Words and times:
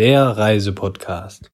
der 0.00 0.28
Reisepodcast. 0.28 1.50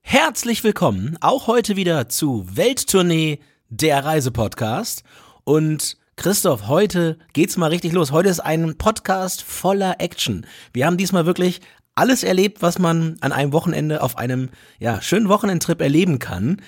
Herzlich 0.00 0.62
willkommen 0.62 1.18
auch 1.20 1.48
heute 1.48 1.74
wieder 1.74 2.08
zu 2.08 2.46
Welttournee, 2.56 3.40
der 3.68 4.04
Reisepodcast. 4.04 5.02
Und 5.42 5.96
Christoph, 6.14 6.68
heute 6.68 7.18
geht's 7.32 7.56
mal 7.56 7.70
richtig 7.70 7.90
los. 7.90 8.12
Heute 8.12 8.28
ist 8.28 8.38
ein 8.38 8.78
Podcast 8.78 9.42
voller 9.42 9.96
Action. 9.98 10.46
Wir 10.72 10.86
haben 10.86 10.98
diesmal 10.98 11.26
wirklich 11.26 11.62
alles 11.96 12.22
erlebt, 12.22 12.62
was 12.62 12.78
man 12.78 13.16
an 13.22 13.32
einem 13.32 13.52
Wochenende 13.52 14.02
auf 14.02 14.18
einem 14.18 14.50
ja, 14.78 15.02
schönen 15.02 15.28
Wochenendtrip 15.28 15.80
erleben 15.80 16.20
kann. 16.20 16.62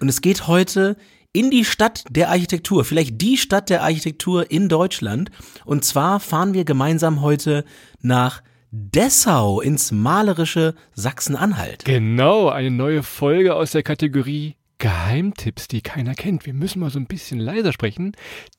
Und 0.00 0.08
es 0.08 0.20
geht 0.20 0.46
heute 0.46 0.96
in 1.32 1.50
die 1.50 1.64
Stadt 1.64 2.04
der 2.08 2.28
Architektur, 2.28 2.84
vielleicht 2.84 3.20
die 3.20 3.36
Stadt 3.36 3.68
der 3.68 3.82
Architektur 3.82 4.48
in 4.48 4.68
Deutschland. 4.68 5.32
Und 5.64 5.84
zwar 5.84 6.20
fahren 6.20 6.54
wir 6.54 6.64
gemeinsam 6.64 7.20
heute 7.20 7.64
nach 8.00 8.42
Dessau 8.74 9.60
ins 9.60 9.92
malerische 9.92 10.74
Sachsen-Anhalt. 10.94 11.84
Genau, 11.84 12.48
eine 12.48 12.70
neue 12.70 13.02
Folge 13.02 13.54
aus 13.54 13.72
der 13.72 13.82
Kategorie 13.82 14.56
Geheimtipps, 14.78 15.68
die 15.68 15.82
keiner 15.82 16.14
kennt. 16.14 16.46
Wir 16.46 16.54
müssen 16.54 16.80
mal 16.80 16.88
so 16.88 16.98
ein 16.98 17.06
bisschen 17.06 17.38
leiser 17.38 17.74
sprechen, 17.74 18.16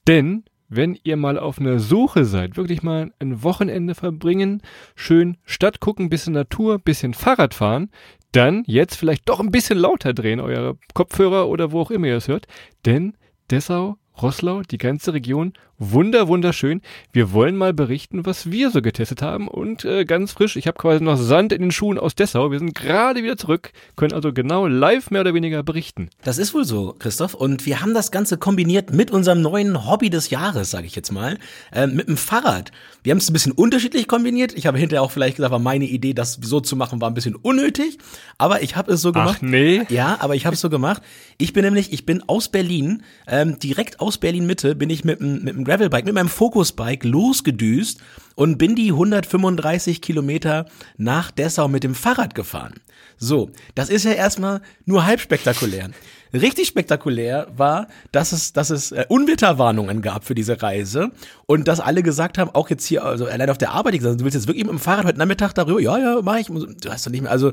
denn 0.08 0.44
wenn 0.70 1.00
ihr 1.04 1.18
mal 1.18 1.40
auf 1.40 1.60
einer 1.60 1.80
Suche 1.80 2.26
seid, 2.26 2.58
wirklich 2.58 2.84
mal 2.84 3.12
ein 3.18 3.42
Wochenende 3.42 3.96
verbringen, 3.96 4.62
schön 4.94 5.38
Stadt 5.46 5.80
gucken, 5.80 6.12
bisschen 6.12 6.34
Natur, 6.34 6.78
bisschen 6.78 7.16
Fahrrad 7.16 7.56
fahren, 7.56 7.90
dann 8.34 8.62
jetzt 8.68 8.96
vielleicht 8.96 9.28
doch 9.28 9.40
ein 9.40 9.50
bisschen 9.50 9.80
lauter 9.80 10.14
drehen, 10.14 10.40
eure 10.40 10.78
Kopfhörer 10.94 11.50
oder 11.50 11.72
wo 11.72 11.82
auch 11.82 11.92
immer 11.92 12.06
ihr 12.06 12.18
es 12.18 12.28
hört, 12.28 12.46
denn 12.86 13.18
Dessau 13.50 13.98
Rosslau, 14.22 14.62
die 14.62 14.78
ganze 14.78 15.14
Region, 15.14 15.54
wunder, 15.78 16.28
wunderschön. 16.28 16.82
Wir 17.12 17.32
wollen 17.32 17.56
mal 17.56 17.74
berichten, 17.74 18.26
was 18.26 18.52
wir 18.52 18.70
so 18.72 18.82
getestet 18.82 19.22
haben 19.22 19.48
und 19.48 19.86
äh, 19.86 20.06
ganz 20.06 20.32
frisch, 20.32 20.56
ich 20.56 20.68
habe 20.68 20.78
quasi 20.78 21.04
noch 21.04 21.18
Sand 21.18 21.52
in 21.54 21.62
den 21.62 21.72
Schuhen 21.72 21.98
aus 21.98 22.16
Dessau. 22.16 22.52
Wir 22.52 22.60
sind 22.60 22.76
gerade 22.76 23.24
wieder 23.24 23.38
zurück, 23.38 23.72
können 23.96 24.14
also 24.14 24.34
genau 24.34 24.68
live 24.68 25.12
mehr 25.12 25.22
oder 25.22 25.34
weniger 25.34 25.64
berichten. 25.64 26.10
Das 26.24 26.38
ist 26.38 26.54
wohl 26.54 26.66
so, 26.66 26.96
Christoph. 26.98 27.34
Und 27.34 27.66
wir 27.66 27.82
haben 27.82 27.94
das 27.94 28.12
Ganze 28.12 28.38
kombiniert 28.38 28.94
mit 28.94 29.12
unserem 29.12 29.42
neuen 29.42 29.88
Hobby 29.90 30.10
des 30.10 30.30
Jahres, 30.30 30.72
sage 30.72 30.88
ich 30.88 30.96
jetzt 30.96 31.12
mal, 31.12 31.38
äh, 31.72 31.88
mit 31.88 32.08
dem 32.08 32.18
Fahrrad. 32.18 32.72
Wir 33.04 33.12
haben 33.12 33.18
es 33.18 33.30
ein 33.30 33.34
bisschen 33.34 33.52
unterschiedlich 33.52 34.08
kombiniert. 34.08 34.54
Ich 34.54 34.66
habe 34.66 34.78
hinterher 34.78 35.04
auch 35.04 35.12
vielleicht 35.12 35.38
gesagt, 35.38 35.52
war 35.52 35.60
meine 35.60 35.86
Idee, 35.86 36.14
das 36.14 36.40
so 36.42 36.60
zu 36.60 36.76
machen, 36.76 37.02
war 37.02 37.10
ein 37.10 37.14
bisschen 37.14 37.36
unnötig. 37.36 37.98
Aber 38.38 38.62
ich 38.62 38.76
habe 38.76 38.94
es 38.94 39.02
so 39.02 39.12
gemacht. 39.12 39.40
Ach 39.40 39.42
nee. 39.42 39.82
Ja, 39.90 40.18
aber 40.20 40.36
ich 40.36 40.46
habe 40.46 40.54
es 40.54 40.62
so 40.62 40.70
gemacht. 40.70 41.02
Ich 41.38 41.54
bin 41.54 41.66
nämlich, 41.66 41.92
ich 41.92 42.06
bin 42.06 42.24
aus 42.28 42.48
Berlin, 42.50 43.04
ähm, 43.28 43.60
direkt 43.60 44.00
aus 44.00 44.18
Berlin 44.18 44.46
Mitte, 44.46 44.76
bin 44.76 44.90
ich 44.90 45.04
mit 45.04 45.20
dem 45.20 45.63
Gravelbike, 45.66 46.06
mit 46.06 46.14
meinem 46.14 46.30
Focusbike 46.30 47.04
losgedüst 47.04 48.00
und 48.36 48.58
bin 48.58 48.76
die 48.76 48.92
135 48.92 50.02
Kilometer 50.02 50.66
nach 50.98 51.32
Dessau 51.32 51.68
mit 51.68 51.84
dem 51.84 51.96
Fahrrad 51.96 52.36
gefahren. 52.36 52.74
So, 53.18 53.50
das 53.76 53.90
ist 53.90 54.06
ja 54.06 54.12
erstmal 54.12 54.62
nur 54.86 55.06
halb 55.06 55.20
spektakulär. 55.20 55.90
Richtig 56.34 56.68
spektakulär 56.68 57.48
war, 57.56 57.88
dass 58.12 58.32
es, 58.32 58.54
dass 58.54 58.72
es 58.72 58.92
äh, 58.92 59.06
Unwetterwarnungen 59.08 60.02
gab 60.02 60.26
für 60.26 60.34
diese 60.34 60.62
Reise 60.64 61.12
und 61.46 61.68
dass 61.68 61.80
alle 61.80 62.02
gesagt 62.02 62.40
haben, 62.40 62.50
auch 62.54 62.72
jetzt 62.72 62.86
hier, 62.86 63.06
also 63.06 63.26
allein 63.26 63.52
auf 63.52 63.60
der 63.60 63.72
Arbeit, 63.72 63.94
gesagt, 63.94 64.20
du 64.20 64.24
willst 64.24 64.36
jetzt 64.36 64.48
wirklich 64.48 64.64
mit 64.64 64.72
dem 64.72 64.80
Fahrrad 64.80 65.06
heute 65.06 65.20
Nachmittag 65.20 65.54
darüber, 65.54 65.80
ja, 65.80 65.98
ja, 65.98 66.20
mach 66.24 66.38
ich. 66.38 66.48
Du 66.48 66.90
hast 66.90 67.06
doch 67.06 67.12
nicht 67.12 67.22
mehr, 67.22 67.32
also 67.32 67.52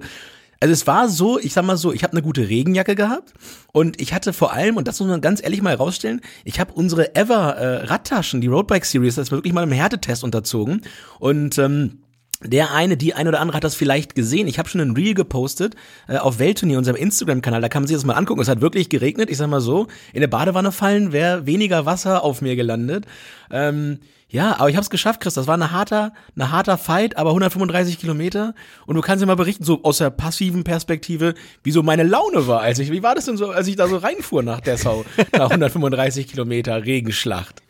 also 0.61 0.73
es 0.73 0.87
war 0.87 1.09
so, 1.09 1.39
ich 1.39 1.55
sag 1.55 1.65
mal 1.65 1.79
so, 1.79 1.93
ich 1.93 2.05
habe 2.05 2.13
eine 2.13 2.23
gute 2.23 2.49
Regenjacke 2.49 2.95
gehabt 2.95 3.33
und 3.73 4.01
ich 4.01 4.13
hatte 4.13 4.33
vor 4.33 4.53
allem, 4.53 4.77
und 4.77 4.87
das 4.87 5.01
muss 5.01 5.09
man 5.09 5.23
ganz 5.23 5.43
ehrlich 5.43 5.63
mal 5.63 5.71
herausstellen, 5.71 6.21
ich 6.45 6.61
habe 6.61 6.75
unsere 6.75 7.15
Ever 7.17 7.57
äh, 7.57 7.85
Radtaschen, 7.87 8.41
die 8.43 8.47
Roadbike 8.47 8.85
Series, 8.85 9.15
das 9.15 9.31
war 9.31 9.39
wirklich 9.39 9.55
mal 9.55 9.63
einem 9.63 9.73
Härtetest 9.73 10.23
unterzogen 10.23 10.83
und 11.19 11.59
ähm, 11.59 12.01
der 12.43 12.73
eine, 12.73 12.97
die 12.97 13.15
eine 13.15 13.29
oder 13.29 13.41
andere 13.41 13.57
hat 13.57 13.65
das 13.65 13.75
vielleicht 13.75 14.15
gesehen. 14.15 14.49
Ich 14.49 14.59
habe 14.59 14.69
schon 14.69 14.81
ein 14.81 14.93
Reel 14.93 15.13
gepostet 15.13 15.75
äh, 16.09 16.17
auf 16.17 16.39
Weltturnier, 16.39 16.79
unserem 16.79 16.97
Instagram-Kanal. 16.97 17.61
Da 17.61 17.69
kann 17.69 17.83
man 17.83 17.87
sich 17.87 17.97
das 17.97 18.07
mal 18.07 18.15
angucken. 18.15 18.41
Es 18.41 18.49
hat 18.49 18.63
wirklich 18.63 18.89
geregnet. 18.89 19.29
Ich 19.29 19.37
sag 19.37 19.51
mal 19.51 19.61
so, 19.61 19.89
in 20.15 20.23
der 20.23 20.29
Badewanne 20.29 20.73
fallen 20.73 21.13
wäre 21.13 21.45
weniger 21.45 21.85
Wasser 21.85 22.25
auf 22.25 22.41
mir 22.41 22.57
gelandet. 22.57 23.05
Ähm, 23.51 23.99
ja, 24.31 24.61
aber 24.61 24.71
ich 24.71 24.77
habe 24.77 24.83
es 24.83 24.91
geschafft, 24.91 25.21
Chris. 25.21 25.35
Das 25.35 25.49
war 25.49 25.55
eine 25.55 25.73
harter, 25.73 26.13
eine 26.37 26.53
harter 26.53 26.79
Fight, 26.79 27.17
aber 27.17 27.31
135 27.31 27.99
Kilometer. 27.99 28.55
Und 28.87 28.95
du 28.95 29.01
kannst 29.01 29.23
dir 29.23 29.27
mal 29.27 29.35
berichten, 29.35 29.65
so 29.65 29.83
aus 29.83 29.99
der 29.99 30.11
passiven 30.11 30.63
Perspektive, 30.63 31.35
wie 31.65 31.73
so 31.73 31.83
meine 31.83 32.05
Laune 32.05 32.47
war, 32.47 32.61
als 32.61 32.79
ich, 32.79 32.93
wie 32.93 33.03
war 33.03 33.17
das 33.17 33.25
denn 33.25 33.37
so, 33.37 33.51
als 33.51 33.67
ich 33.67 33.75
da 33.75 33.89
so 33.89 33.97
reinfuhr 33.97 34.45
nach 34.45 34.61
Dessau, 34.61 35.05
nach 35.33 35.51
135 35.51 36.29
Kilometer 36.29 36.85
Regenschlacht. 36.85 37.63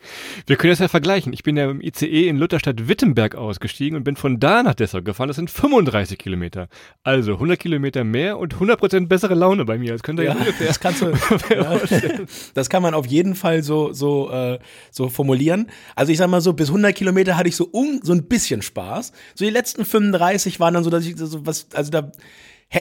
Wir 0.45 0.55
können 0.55 0.71
das 0.71 0.79
ja 0.79 0.87
vergleichen. 0.87 1.33
Ich 1.33 1.41
bin 1.41 1.57
ja 1.57 1.67
im 1.69 1.81
ICE 1.81 2.27
in 2.27 2.37
Lutherstadt 2.37 2.87
Wittenberg 2.87 3.33
ausgestiegen 3.33 3.97
und 3.97 4.03
bin 4.03 4.15
von 4.15 4.39
da 4.39 4.61
nach 4.61 4.75
Dessau 4.75 5.01
gefahren. 5.01 5.29
Das 5.29 5.37
sind 5.37 5.49
35 5.49 6.19
Kilometer. 6.19 6.67
Also 7.03 7.33
100 7.33 7.59
Kilometer 7.59 8.03
mehr 8.03 8.37
und 8.37 8.55
100% 8.55 9.07
bessere 9.07 9.33
Laune 9.33 9.65
bei 9.65 9.79
mir. 9.79 9.93
Das 9.93 10.03
könnt 10.03 10.19
ihr 10.19 10.25
ja, 10.25 10.33
ungefähr. 10.33 10.67
Das 10.67 10.79
kannst 10.79 11.01
du, 11.01 11.07
ja, 11.49 11.79
das 12.53 12.69
kann 12.69 12.83
man 12.83 12.93
auf 12.93 13.07
jeden 13.07 13.33
Fall 13.33 13.63
so, 13.63 13.93
so, 13.93 14.29
äh, 14.29 14.59
so 14.91 15.09
formulieren. 15.09 15.67
Also 15.95 16.11
ich 16.11 16.19
sag 16.19 16.29
mal 16.29 16.41
so, 16.41 16.50
bis 16.53 16.69
100 16.69 16.95
Kilometer 16.95 17.37
hatte 17.37 17.49
ich 17.49 17.55
so 17.55 17.67
um, 17.71 17.99
so 18.03 18.13
ein 18.13 18.23
bisschen 18.23 18.61
Spaß. 18.61 19.11
So 19.35 19.45
die 19.45 19.51
letzten 19.51 19.85
35 19.85 20.59
waren 20.59 20.73
dann 20.73 20.83
so, 20.83 20.89
dass 20.89 21.05
ich 21.05 21.17
so 21.17 21.45
was, 21.45 21.67
also 21.73 21.91
da, 21.91 22.11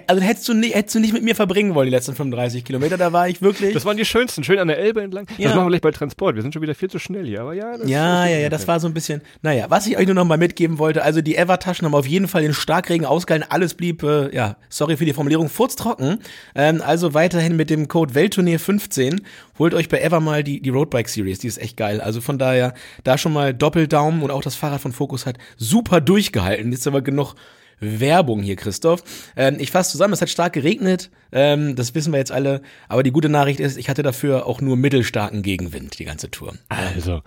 also 0.06 0.22
hättest 0.22 0.48
du 0.48 0.54
nicht, 0.54 0.74
hättest 0.74 0.94
du 0.94 1.00
nicht 1.00 1.12
mit 1.12 1.22
mir 1.24 1.34
verbringen 1.34 1.74
wollen, 1.74 1.86
die 1.86 1.90
letzten 1.90 2.14
35 2.14 2.64
Kilometer, 2.64 2.96
da 2.96 3.12
war 3.12 3.28
ich 3.28 3.42
wirklich. 3.42 3.74
Das 3.74 3.84
waren 3.84 3.96
die 3.96 4.04
schönsten, 4.04 4.44
schön 4.44 4.58
an 4.58 4.68
der 4.68 4.78
Elbe 4.78 5.02
entlang. 5.02 5.26
Ja. 5.36 5.48
Das 5.48 5.56
machen 5.56 5.66
wir 5.66 5.70
gleich 5.70 5.80
bei 5.80 5.90
Transport. 5.90 6.36
Wir 6.36 6.42
sind 6.42 6.52
schon 6.52 6.62
wieder 6.62 6.76
viel 6.76 6.88
zu 6.88 6.98
schnell 6.98 7.26
hier, 7.26 7.40
aber 7.40 7.54
ja. 7.54 7.76
Das, 7.76 7.88
ja, 7.88 8.26
ja, 8.26 8.38
ja, 8.38 8.48
das 8.48 8.68
war 8.68 8.78
so 8.78 8.86
ein 8.86 8.94
bisschen, 8.94 9.20
naja, 9.42 9.66
was 9.68 9.86
ich 9.86 9.98
euch 9.98 10.06
nur 10.06 10.14
noch 10.14 10.24
mal 10.24 10.38
mitgeben 10.38 10.78
wollte, 10.78 11.02
also 11.02 11.20
die 11.22 11.36
Ever-Taschen 11.36 11.86
haben 11.86 11.94
auf 11.94 12.06
jeden 12.06 12.28
Fall 12.28 12.42
den 12.42 12.54
Starkregen 12.54 13.04
ausgehalten, 13.04 13.50
alles 13.50 13.74
blieb, 13.74 14.02
äh, 14.02 14.34
ja, 14.34 14.56
sorry 14.68 14.96
für 14.96 15.04
die 15.04 15.12
Formulierung, 15.12 15.48
furztrocken. 15.48 16.18
Ähm, 16.54 16.82
also 16.84 17.14
weiterhin 17.14 17.56
mit 17.56 17.70
dem 17.70 17.88
Code 17.88 18.14
Weltturnier 18.14 18.60
15, 18.60 19.22
holt 19.58 19.74
euch 19.74 19.88
bei 19.88 20.00
Ever 20.00 20.20
mal 20.20 20.44
die, 20.44 20.60
die 20.60 20.70
Roadbike 20.70 21.08
Series, 21.08 21.40
die 21.40 21.48
ist 21.48 21.58
echt 21.58 21.76
geil. 21.76 22.00
Also 22.00 22.20
von 22.20 22.38
daher, 22.38 22.74
da 23.02 23.18
schon 23.18 23.32
mal 23.32 23.52
Doppeldaumen 23.52 24.22
und 24.22 24.30
auch 24.30 24.42
das 24.42 24.54
Fahrrad 24.54 24.80
von 24.80 24.92
Focus 24.92 25.26
hat 25.26 25.38
super 25.56 26.00
durchgehalten. 26.00 26.70
Jetzt 26.70 26.86
aber 26.86 27.02
genug 27.02 27.34
Werbung 27.80 28.42
hier, 28.42 28.56
Christoph. 28.56 29.02
Ähm, 29.36 29.56
ich 29.58 29.70
fasse 29.70 29.92
zusammen, 29.92 30.12
es 30.12 30.20
hat 30.20 30.30
stark 30.30 30.52
geregnet, 30.52 31.10
ähm, 31.32 31.76
das 31.76 31.94
wissen 31.94 32.12
wir 32.12 32.18
jetzt 32.18 32.32
alle, 32.32 32.62
aber 32.88 33.02
die 33.02 33.10
gute 33.10 33.28
Nachricht 33.28 33.60
ist, 33.60 33.76
ich 33.76 33.88
hatte 33.88 34.02
dafür 34.02 34.46
auch 34.46 34.60
nur 34.60 34.76
mittelstarken 34.76 35.42
Gegenwind 35.42 35.98
die 35.98 36.04
ganze 36.04 36.30
Tour. 36.30 36.54
Also, 36.68 37.22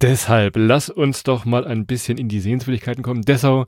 deshalb 0.00 0.54
lass 0.56 0.90
uns 0.90 1.22
doch 1.22 1.44
mal 1.44 1.66
ein 1.66 1.86
bisschen 1.86 2.18
in 2.18 2.28
die 2.28 2.40
Sehenswürdigkeiten 2.40 3.02
kommen. 3.02 3.22
Dessau, 3.22 3.66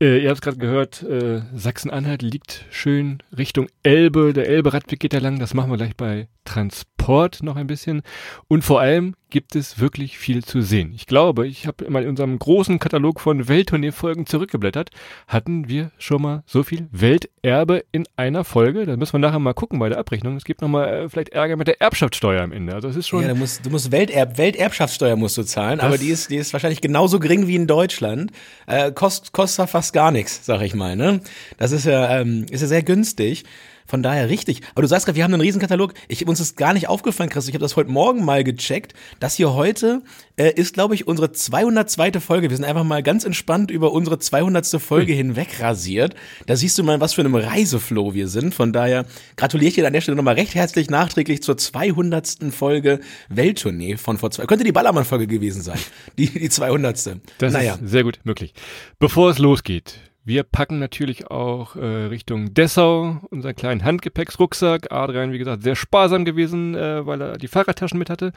äh, 0.00 0.18
ihr 0.18 0.30
habt 0.30 0.38
es 0.38 0.42
gerade 0.42 0.58
gehört, 0.58 1.02
äh, 1.02 1.42
Sachsen-Anhalt 1.54 2.22
liegt 2.22 2.66
schön 2.70 3.18
Richtung 3.36 3.66
Elbe, 3.82 4.32
der 4.32 4.48
Elbe-Radweg 4.48 5.00
geht 5.00 5.12
da 5.12 5.18
lang, 5.18 5.40
das 5.40 5.54
machen 5.54 5.70
wir 5.70 5.76
gleich 5.76 5.96
bei 5.96 6.28
Transport 6.44 7.42
noch 7.42 7.56
ein 7.56 7.66
bisschen. 7.66 8.02
Und 8.46 8.62
vor 8.62 8.80
allem 8.80 9.14
gibt 9.30 9.54
es 9.54 9.78
wirklich 9.78 10.16
viel 10.16 10.42
zu 10.44 10.62
sehen. 10.62 10.92
Ich 10.94 11.06
glaube, 11.06 11.46
ich 11.46 11.66
habe 11.66 11.90
mal 11.90 12.04
in 12.04 12.08
unserem 12.08 12.38
großen 12.38 12.78
Katalog 12.78 13.20
von 13.20 13.48
Welttournee-Folgen 13.48 14.24
zurückgeblättert, 14.24 14.90
hatten 15.26 15.68
wir 15.68 15.90
schon 15.98 16.22
mal 16.22 16.42
so 16.46 16.62
viel 16.62 16.88
Welterbe 16.90 17.84
in 17.92 18.04
einer 18.16 18.44
Folge. 18.44 18.86
Da 18.86 18.96
müssen 18.96 19.12
wir 19.14 19.18
nachher 19.18 19.38
mal 19.38 19.52
gucken 19.52 19.78
bei 19.78 19.90
der 19.90 19.98
Abrechnung. 19.98 20.36
Es 20.36 20.44
gibt 20.44 20.62
noch 20.62 20.68
mal 20.68 20.86
äh, 20.86 21.08
vielleicht 21.08 21.30
Ärger 21.30 21.56
mit 21.56 21.66
der 21.66 21.80
Erbschaftssteuer 21.82 22.42
am 22.42 22.52
Ende. 22.52 22.74
Also 22.74 22.88
es 22.88 22.96
ist 22.96 23.08
schon. 23.08 23.22
Ja, 23.22 23.28
du 23.28 23.34
musst, 23.34 23.66
du 23.66 23.70
musst 23.70 23.92
Welterb, 23.92 24.38
Welterbschaftssteuer 24.38 25.16
musst 25.16 25.36
du 25.36 25.42
zahlen, 25.42 25.67
aber 25.80 25.98
die 25.98 26.08
ist, 26.08 26.30
die 26.30 26.36
ist 26.36 26.52
wahrscheinlich 26.52 26.80
genauso 26.80 27.18
gering 27.18 27.46
wie 27.46 27.56
in 27.56 27.66
Deutschland. 27.66 28.32
Äh, 28.66 28.92
kost, 28.92 29.32
kostet 29.32 29.70
fast 29.70 29.92
gar 29.92 30.10
nichts, 30.10 30.40
sag 30.44 30.62
ich 30.62 30.74
mal. 30.74 30.96
Ne? 30.96 31.20
Das 31.58 31.72
ist 31.72 31.86
ja, 31.86 32.20
ähm, 32.20 32.46
ist 32.50 32.60
ja 32.60 32.66
sehr 32.66 32.82
günstig. 32.82 33.44
Von 33.88 34.02
daher 34.02 34.28
richtig. 34.28 34.60
Aber 34.72 34.82
du 34.82 34.88
sagst 34.88 35.06
gerade, 35.06 35.16
wir 35.16 35.24
haben 35.24 35.32
einen 35.32 35.40
Riesenkatalog. 35.40 35.94
Ich, 36.08 36.28
uns 36.28 36.40
ist 36.40 36.58
gar 36.58 36.74
nicht 36.74 36.88
aufgefallen, 36.88 37.30
Chris. 37.30 37.48
Ich 37.48 37.54
habe 37.54 37.62
das 37.62 37.74
heute 37.74 37.90
Morgen 37.90 38.22
mal 38.22 38.44
gecheckt. 38.44 38.92
Das 39.18 39.34
hier 39.34 39.54
heute 39.54 40.02
äh, 40.36 40.52
ist, 40.52 40.74
glaube 40.74 40.94
ich, 40.94 41.08
unsere 41.08 41.32
202. 41.32 42.20
Folge. 42.20 42.50
Wir 42.50 42.56
sind 42.56 42.66
einfach 42.66 42.84
mal 42.84 43.02
ganz 43.02 43.24
entspannt 43.24 43.70
über 43.70 43.92
unsere 43.92 44.18
200. 44.18 44.80
Folge 44.80 45.12
hm. 45.12 45.16
hinweg 45.16 45.60
rasiert. 45.60 46.14
Da 46.44 46.54
siehst 46.54 46.76
du 46.76 46.84
mal, 46.84 47.00
was 47.00 47.14
für 47.14 47.22
einem 47.22 47.34
Reiseflow 47.34 48.12
wir 48.12 48.28
sind. 48.28 48.54
Von 48.54 48.74
daher 48.74 49.06
gratuliere 49.36 49.68
ich 49.68 49.74
dir 49.74 49.86
an 49.86 49.94
der 49.94 50.02
Stelle 50.02 50.16
nochmal 50.16 50.34
recht 50.34 50.54
herzlich 50.54 50.90
nachträglich 50.90 51.42
zur 51.42 51.56
200. 51.56 52.36
Folge 52.50 53.00
Welttournee 53.30 53.96
von 53.96 54.18
vor 54.18 54.30
zwei. 54.30 54.44
Könnte 54.44 54.64
die 54.64 54.72
Ballermann-Folge 54.72 55.26
gewesen 55.26 55.62
sein. 55.62 55.78
Die, 56.18 56.28
die 56.28 56.50
200. 56.50 57.20
Das 57.38 57.52
naja. 57.52 57.74
ist 57.74 57.88
sehr 57.88 58.04
gut 58.04 58.20
möglich. 58.24 58.52
Bevor 58.98 59.30
es 59.30 59.38
losgeht, 59.38 59.94
wir 60.28 60.42
packen 60.42 60.78
natürlich 60.78 61.30
auch 61.30 61.74
äh, 61.74 61.80
Richtung 61.80 62.52
Dessau 62.52 63.18
unseren 63.30 63.56
kleinen 63.56 63.82
Handgepäcksrucksack. 63.82 64.92
Adrian, 64.92 65.32
wie 65.32 65.38
gesagt, 65.38 65.62
sehr 65.62 65.74
sparsam 65.74 66.26
gewesen, 66.26 66.74
äh, 66.74 67.06
weil 67.06 67.22
er 67.22 67.38
die 67.38 67.48
Fahrradtaschen 67.48 67.98
mit 67.98 68.10
hatte. 68.10 68.32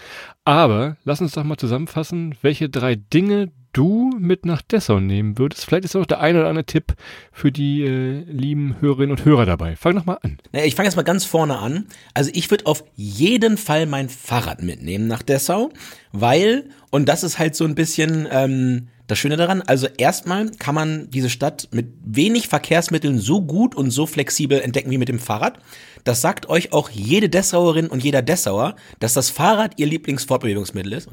Aber 0.46 0.96
lass 1.04 1.20
uns 1.20 1.34
doch 1.34 1.44
mal 1.44 1.58
zusammenfassen, 1.58 2.34
welche 2.42 2.70
drei 2.70 2.96
Dinge 2.96 3.52
du 3.74 4.10
mit 4.18 4.46
nach 4.46 4.62
Dessau 4.62 5.02
nehmen 5.02 5.38
würdest. 5.38 5.66
Vielleicht 5.66 5.84
ist 5.84 5.98
auch 5.98 6.06
der 6.06 6.22
eine 6.22 6.40
oder 6.40 6.48
andere 6.48 6.66
Tipp 6.66 6.94
für 7.34 7.52
die 7.52 7.84
äh, 7.84 8.24
lieben 8.24 8.78
Hörerinnen 8.80 9.12
und 9.12 9.26
Hörer 9.26 9.46
dabei. 9.46 9.76
Fang 9.76 9.96
doch 9.96 10.06
mal 10.06 10.18
an. 10.22 10.38
Naja, 10.54 10.66
ich 10.66 10.76
fange 10.76 10.88
jetzt 10.88 10.96
mal 10.96 11.04
ganz 11.04 11.26
vorne 11.26 11.58
an. 11.58 11.88
Also 12.14 12.32
ich 12.34 12.50
würde 12.50 12.68
auf 12.68 12.86
jeden 12.96 13.58
Fall 13.58 13.86
mein 13.86 14.08
Fahrrad 14.08 14.64
mitnehmen 14.64 15.08
nach 15.08 15.24
Dessau, 15.24 15.72
weil, 16.14 16.70
und 16.90 17.10
das 17.10 17.24
ist 17.24 17.38
halt 17.38 17.56
so 17.58 17.66
ein 17.66 17.76
bisschen 17.76 18.30
ähm, 18.32 18.88
das 19.12 19.20
Schöne 19.20 19.36
daran, 19.36 19.62
also 19.62 19.88
erstmal 19.98 20.52
kann 20.52 20.74
man 20.74 21.10
diese 21.10 21.30
Stadt 21.30 21.68
mit 21.72 21.88
wenig 22.02 22.48
Verkehrsmitteln 22.48 23.20
so 23.20 23.42
gut 23.42 23.76
und 23.76 23.92
so 23.92 24.06
flexibel 24.06 24.62
entdecken 24.62 24.90
wie 24.90 24.98
mit 24.98 25.10
dem 25.10 25.20
Fahrrad. 25.20 25.60
Das 26.06 26.22
sagt 26.22 26.48
euch 26.48 26.72
auch 26.72 26.90
jede 26.90 27.28
Dessauerin 27.28 27.88
und 27.88 28.02
jeder 28.02 28.22
Dessauer, 28.22 28.78
dass 29.00 29.12
das 29.12 29.30
Fahrrad 29.30 29.74
ihr 29.76 29.88
Lieblingsfortbewegungsmittel 29.88 30.94
ist. 30.94 31.10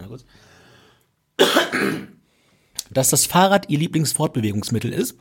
Dass 2.89 3.11
das 3.11 3.27
Fahrrad 3.27 3.69
ihr 3.69 3.81
Lieblingsfortbewegungsmittel 3.81 4.93
ist. 4.93 5.19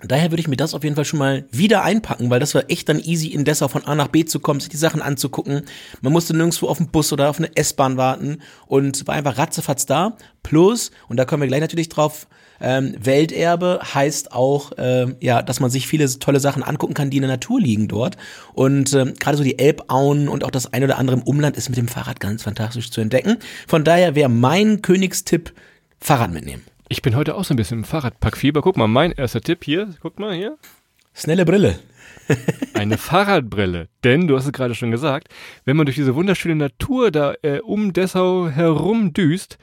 Daher 0.00 0.30
würde 0.30 0.40
ich 0.40 0.46
mir 0.48 0.56
das 0.56 0.74
auf 0.74 0.84
jeden 0.84 0.94
Fall 0.94 1.04
schon 1.04 1.18
mal 1.18 1.44
wieder 1.50 1.82
einpacken, 1.82 2.30
weil 2.30 2.38
das 2.38 2.54
war 2.54 2.70
echt 2.70 2.88
dann 2.88 3.00
easy 3.00 3.28
in 3.28 3.44
Dessau 3.44 3.66
von 3.66 3.84
A 3.84 3.96
nach 3.96 4.06
B 4.06 4.24
zu 4.24 4.38
kommen, 4.38 4.60
sich 4.60 4.68
die 4.68 4.76
Sachen 4.76 5.02
anzugucken. 5.02 5.62
Man 6.02 6.12
musste 6.12 6.36
nirgendwo 6.36 6.68
auf 6.68 6.78
einen 6.78 6.90
Bus 6.90 7.12
oder 7.12 7.28
auf 7.28 7.38
eine 7.38 7.56
S-Bahn 7.56 7.96
warten 7.96 8.38
und 8.66 9.08
war 9.08 9.16
einfach 9.16 9.38
ratzefatz 9.38 9.86
da. 9.86 10.16
Plus, 10.44 10.92
und 11.08 11.16
da 11.16 11.24
kommen 11.24 11.42
wir 11.42 11.48
gleich 11.48 11.60
natürlich 11.60 11.88
drauf, 11.88 12.28
ähm, 12.60 12.94
Welterbe 12.98 13.80
heißt 13.94 14.32
auch, 14.32 14.72
ähm, 14.78 15.16
ja, 15.20 15.42
dass 15.42 15.60
man 15.60 15.70
sich 15.70 15.86
viele 15.86 16.08
tolle 16.18 16.40
Sachen 16.40 16.62
angucken 16.62 16.94
kann, 16.94 17.10
die 17.10 17.16
in 17.16 17.22
der 17.22 17.30
Natur 17.30 17.60
liegen 17.60 17.88
dort. 17.88 18.16
Und 18.54 18.92
ähm, 18.94 19.14
gerade 19.18 19.36
so 19.36 19.44
die 19.44 19.58
Elbauen 19.58 20.28
und 20.28 20.44
auch 20.44 20.50
das 20.50 20.72
ein 20.72 20.84
oder 20.84 20.98
andere 20.98 21.16
im 21.16 21.22
Umland 21.22 21.56
ist 21.56 21.68
mit 21.68 21.78
dem 21.78 21.88
Fahrrad 21.88 22.20
ganz 22.20 22.42
fantastisch 22.42 22.90
zu 22.90 23.00
entdecken. 23.00 23.36
Von 23.66 23.84
daher 23.84 24.14
wäre 24.14 24.28
mein 24.28 24.82
Königstipp 24.82 25.52
Fahrrad 26.00 26.32
mitnehmen. 26.32 26.62
Ich 26.90 27.02
bin 27.02 27.14
heute 27.16 27.34
auch 27.34 27.44
so 27.44 27.52
ein 27.52 27.58
bisschen 27.58 27.80
im 27.80 27.84
Fahrradpackfieber. 27.84 28.62
Guck 28.62 28.78
mal, 28.78 28.88
mein 28.88 29.12
erster 29.12 29.42
Tipp 29.42 29.62
hier. 29.62 29.94
Guck 30.00 30.18
mal 30.18 30.34
hier. 30.34 30.56
Schnelle 31.12 31.44
Brille. 31.44 31.78
Eine 32.74 32.96
Fahrradbrille. 32.96 33.88
Denn, 34.04 34.26
du 34.26 34.36
hast 34.36 34.46
es 34.46 34.52
gerade 34.52 34.74
schon 34.74 34.90
gesagt, 34.90 35.28
wenn 35.66 35.76
man 35.76 35.84
durch 35.84 35.96
diese 35.96 36.14
wunderschöne 36.14 36.56
Natur 36.56 37.10
da 37.10 37.34
äh, 37.42 37.58
um 37.58 37.92
Dessau 37.92 38.48
herum 38.48 39.12
düst, 39.12 39.58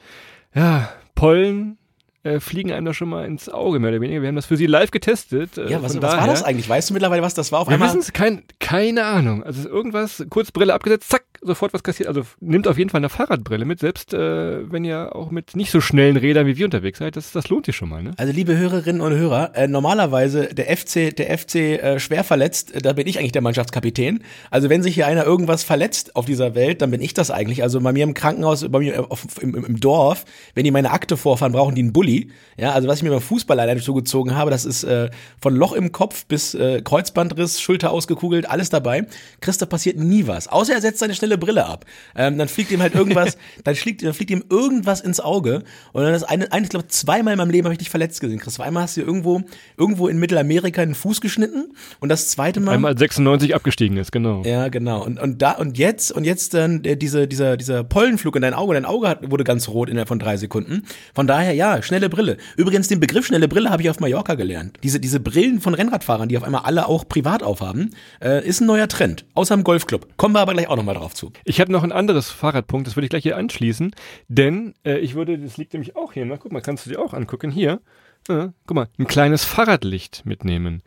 ja, 0.54 0.88
Pollen, 1.16 1.78
äh, 2.22 2.38
fliegen 2.38 2.70
einem 2.70 2.86
da 2.86 2.94
schon 2.94 3.08
mal 3.08 3.24
ins 3.24 3.48
Auge, 3.48 3.80
mehr 3.80 3.90
oder 3.90 4.00
weniger. 4.00 4.22
Wir 4.22 4.28
haben 4.28 4.36
das 4.36 4.46
für 4.46 4.56
Sie 4.56 4.66
live 4.66 4.92
getestet. 4.92 5.58
Äh, 5.58 5.70
ja, 5.70 5.82
was, 5.82 6.00
was 6.00 6.16
war 6.16 6.26
das 6.28 6.44
eigentlich? 6.44 6.68
Weißt 6.68 6.90
du 6.90 6.94
mittlerweile, 6.94 7.22
was 7.22 7.34
das 7.34 7.50
war? 7.50 7.60
Auf 7.60 7.68
Wir 7.68 7.80
wissen 7.80 8.00
es, 8.00 8.12
kein, 8.12 8.44
keine 8.60 9.04
Ahnung. 9.04 9.42
Also 9.42 9.68
irgendwas, 9.68 10.24
kurz 10.30 10.52
Brille 10.52 10.74
abgesetzt, 10.74 11.08
zack, 11.08 11.24
sofort 11.42 11.72
was 11.74 11.82
kassiert. 11.82 12.08
Also 12.08 12.22
nimmt 12.40 12.68
auf 12.68 12.78
jeden 12.78 12.90
Fall 12.90 12.98
eine 12.98 13.08
Fahrradbrille 13.08 13.64
mit, 13.64 13.80
selbst 13.80 14.14
äh, 14.14 14.70
wenn 14.70 14.84
ihr 14.84 15.14
auch 15.14 15.30
mit 15.30 15.56
nicht 15.56 15.70
so 15.70 15.80
schnellen 15.80 16.16
Rädern 16.16 16.46
wie 16.46 16.56
wir 16.56 16.66
unterwegs 16.66 16.98
seid. 16.98 17.16
Das, 17.16 17.32
das 17.32 17.48
lohnt 17.48 17.66
sich 17.66 17.76
schon 17.76 17.88
mal. 17.88 18.02
Ne? 18.02 18.12
Also 18.16 18.32
liebe 18.32 18.56
Hörerinnen 18.56 19.00
und 19.00 19.12
Hörer, 19.12 19.52
äh, 19.54 19.68
normalerweise 19.68 20.46
der 20.54 20.76
FC, 20.76 21.14
der 21.16 21.36
FC 21.36 21.54
äh, 21.54 22.00
schwer 22.00 22.24
verletzt, 22.24 22.74
äh, 22.74 22.80
da 22.80 22.92
bin 22.92 23.06
ich 23.06 23.18
eigentlich 23.18 23.32
der 23.32 23.42
Mannschaftskapitän. 23.42 24.22
Also 24.50 24.68
wenn 24.68 24.82
sich 24.82 24.94
hier 24.94 25.06
einer 25.06 25.24
irgendwas 25.24 25.64
verletzt 25.64 26.16
auf 26.16 26.26
dieser 26.26 26.54
Welt, 26.54 26.82
dann 26.82 26.90
bin 26.90 27.00
ich 27.00 27.14
das 27.14 27.30
eigentlich. 27.30 27.62
Also 27.62 27.80
bei 27.80 27.92
mir 27.92 28.04
im 28.04 28.14
Krankenhaus, 28.14 28.66
bei 28.68 28.78
mir 28.78 29.10
auf, 29.10 29.26
im, 29.40 29.54
im 29.54 29.80
Dorf, 29.80 30.24
wenn 30.54 30.64
die 30.64 30.70
meine 30.70 30.90
Akte 30.90 31.16
vorfahren, 31.16 31.52
brauchen 31.52 31.74
die 31.74 31.82
einen 31.82 31.92
Bulli. 31.92 32.30
Ja, 32.56 32.72
also 32.72 32.88
was 32.88 32.98
ich 32.98 33.02
mir 33.02 33.10
beim 33.10 33.20
Fußball 33.20 33.58
alleine 33.58 33.80
zugezogen 33.80 34.34
habe, 34.34 34.50
das 34.50 34.64
ist 34.64 34.84
äh, 34.84 35.10
von 35.40 35.54
Loch 35.54 35.72
im 35.72 35.92
Kopf 35.92 36.26
bis 36.26 36.54
äh, 36.54 36.80
Kreuzbandriss, 36.82 37.60
Schulter 37.60 37.90
ausgekugelt, 37.90 38.48
alles 38.48 38.70
dabei. 38.70 39.06
Christoph 39.40 39.68
passiert 39.68 39.98
nie 39.98 40.26
was, 40.26 40.48
außer 40.48 40.74
er 40.74 40.80
setzt 40.80 41.00
seine 41.00 41.14
schnelle 41.14 41.25
Brille 41.36 41.66
ab. 41.66 41.84
Ähm, 42.14 42.38
dann 42.38 42.48
fliegt 42.48 42.70
ihm 42.70 42.80
halt 42.80 42.94
irgendwas, 42.94 43.36
dann, 43.64 43.74
fliegt, 43.74 44.02
dann 44.02 44.14
fliegt 44.14 44.30
ihm 44.30 44.44
irgendwas 44.48 45.00
ins 45.00 45.20
Auge. 45.20 45.64
Und 45.92 46.04
dann 46.04 46.14
ist 46.14 46.22
eine, 46.22 46.52
eine 46.52 46.64
ich 46.64 46.70
glaube, 46.70 46.88
zweimal 46.88 47.32
in 47.32 47.38
meinem 47.38 47.50
Leben 47.50 47.66
habe 47.66 47.74
ich 47.74 47.78
dich 47.78 47.90
verletzt 47.90 48.20
gesehen, 48.20 48.38
Christoph. 48.38 48.64
Einmal 48.64 48.84
hast 48.84 48.96
du 48.96 49.00
irgendwo, 49.00 49.42
irgendwo 49.76 50.08
in 50.08 50.18
Mittelamerika 50.18 50.84
den 50.84 50.94
Fuß 50.94 51.20
geschnitten 51.20 51.72
und 52.00 52.08
das 52.08 52.28
zweite 52.28 52.60
Mal. 52.60 52.74
Einmal 52.74 52.96
96 52.96 53.54
abgestiegen 53.54 53.96
ist, 53.96 54.12
genau. 54.12 54.42
Ja, 54.44 54.68
genau. 54.68 55.04
Und, 55.04 55.20
und 55.20 55.42
da, 55.42 55.52
und 55.52 55.78
jetzt, 55.78 56.12
und 56.12 56.24
jetzt 56.24 56.54
dann 56.54 56.84
äh, 56.84 56.96
diese, 56.96 57.26
dieser, 57.26 57.56
dieser 57.56 57.84
Pollenflug 57.84 58.36
in 58.36 58.42
dein 58.42 58.54
Auge, 58.54 58.74
dein 58.74 58.84
Auge 58.84 59.08
hat, 59.08 59.30
wurde 59.30 59.44
ganz 59.44 59.68
rot 59.68 59.90
innerhalb 59.90 60.08
von 60.08 60.18
drei 60.18 60.36
Sekunden. 60.36 60.82
Von 61.14 61.26
daher, 61.26 61.52
ja, 61.52 61.82
schnelle 61.82 62.08
Brille. 62.08 62.36
Übrigens, 62.56 62.88
den 62.88 63.00
Begriff 63.00 63.26
schnelle 63.26 63.48
Brille 63.48 63.70
habe 63.70 63.82
ich 63.82 63.90
auf 63.90 64.00
Mallorca 64.00 64.34
gelernt. 64.34 64.78
Diese, 64.82 65.00
diese 65.00 65.20
Brillen 65.20 65.60
von 65.60 65.74
Rennradfahrern, 65.74 66.28
die 66.28 66.36
auf 66.36 66.44
einmal 66.44 66.62
alle 66.62 66.86
auch 66.86 67.08
privat 67.08 67.42
aufhaben, 67.42 67.90
äh, 68.22 68.46
ist 68.46 68.60
ein 68.60 68.66
neuer 68.66 68.88
Trend. 68.88 69.24
Außer 69.34 69.54
im 69.54 69.64
Golfclub. 69.64 70.16
Kommen 70.16 70.34
wir 70.34 70.40
aber 70.40 70.52
gleich 70.52 70.68
auch 70.68 70.76
nochmal 70.76 70.94
drauf 70.94 71.14
zu. 71.16 71.32
Ich 71.44 71.60
habe 71.60 71.72
noch 71.72 71.82
ein 71.82 71.92
anderes 71.92 72.30
Fahrradpunkt, 72.30 72.86
das 72.86 72.96
würde 72.96 73.06
ich 73.06 73.10
gleich 73.10 73.24
hier 73.24 73.36
anschließen, 73.36 73.94
denn 74.28 74.74
äh, 74.84 74.98
ich 74.98 75.14
würde, 75.14 75.38
das 75.38 75.56
liegt 75.56 75.72
nämlich 75.72 75.96
auch 75.96 76.12
hier, 76.12 76.24
na 76.26 76.36
guck 76.36 76.52
mal, 76.52 76.60
kannst 76.60 76.86
du 76.86 76.90
dir 76.90 77.00
auch 77.00 77.14
angucken, 77.14 77.50
hier, 77.50 77.80
äh, 78.28 78.48
guck 78.66 78.74
mal, 78.74 78.88
ein 78.98 79.06
kleines 79.06 79.44
Fahrradlicht 79.44 80.24
mitnehmen. 80.24 80.82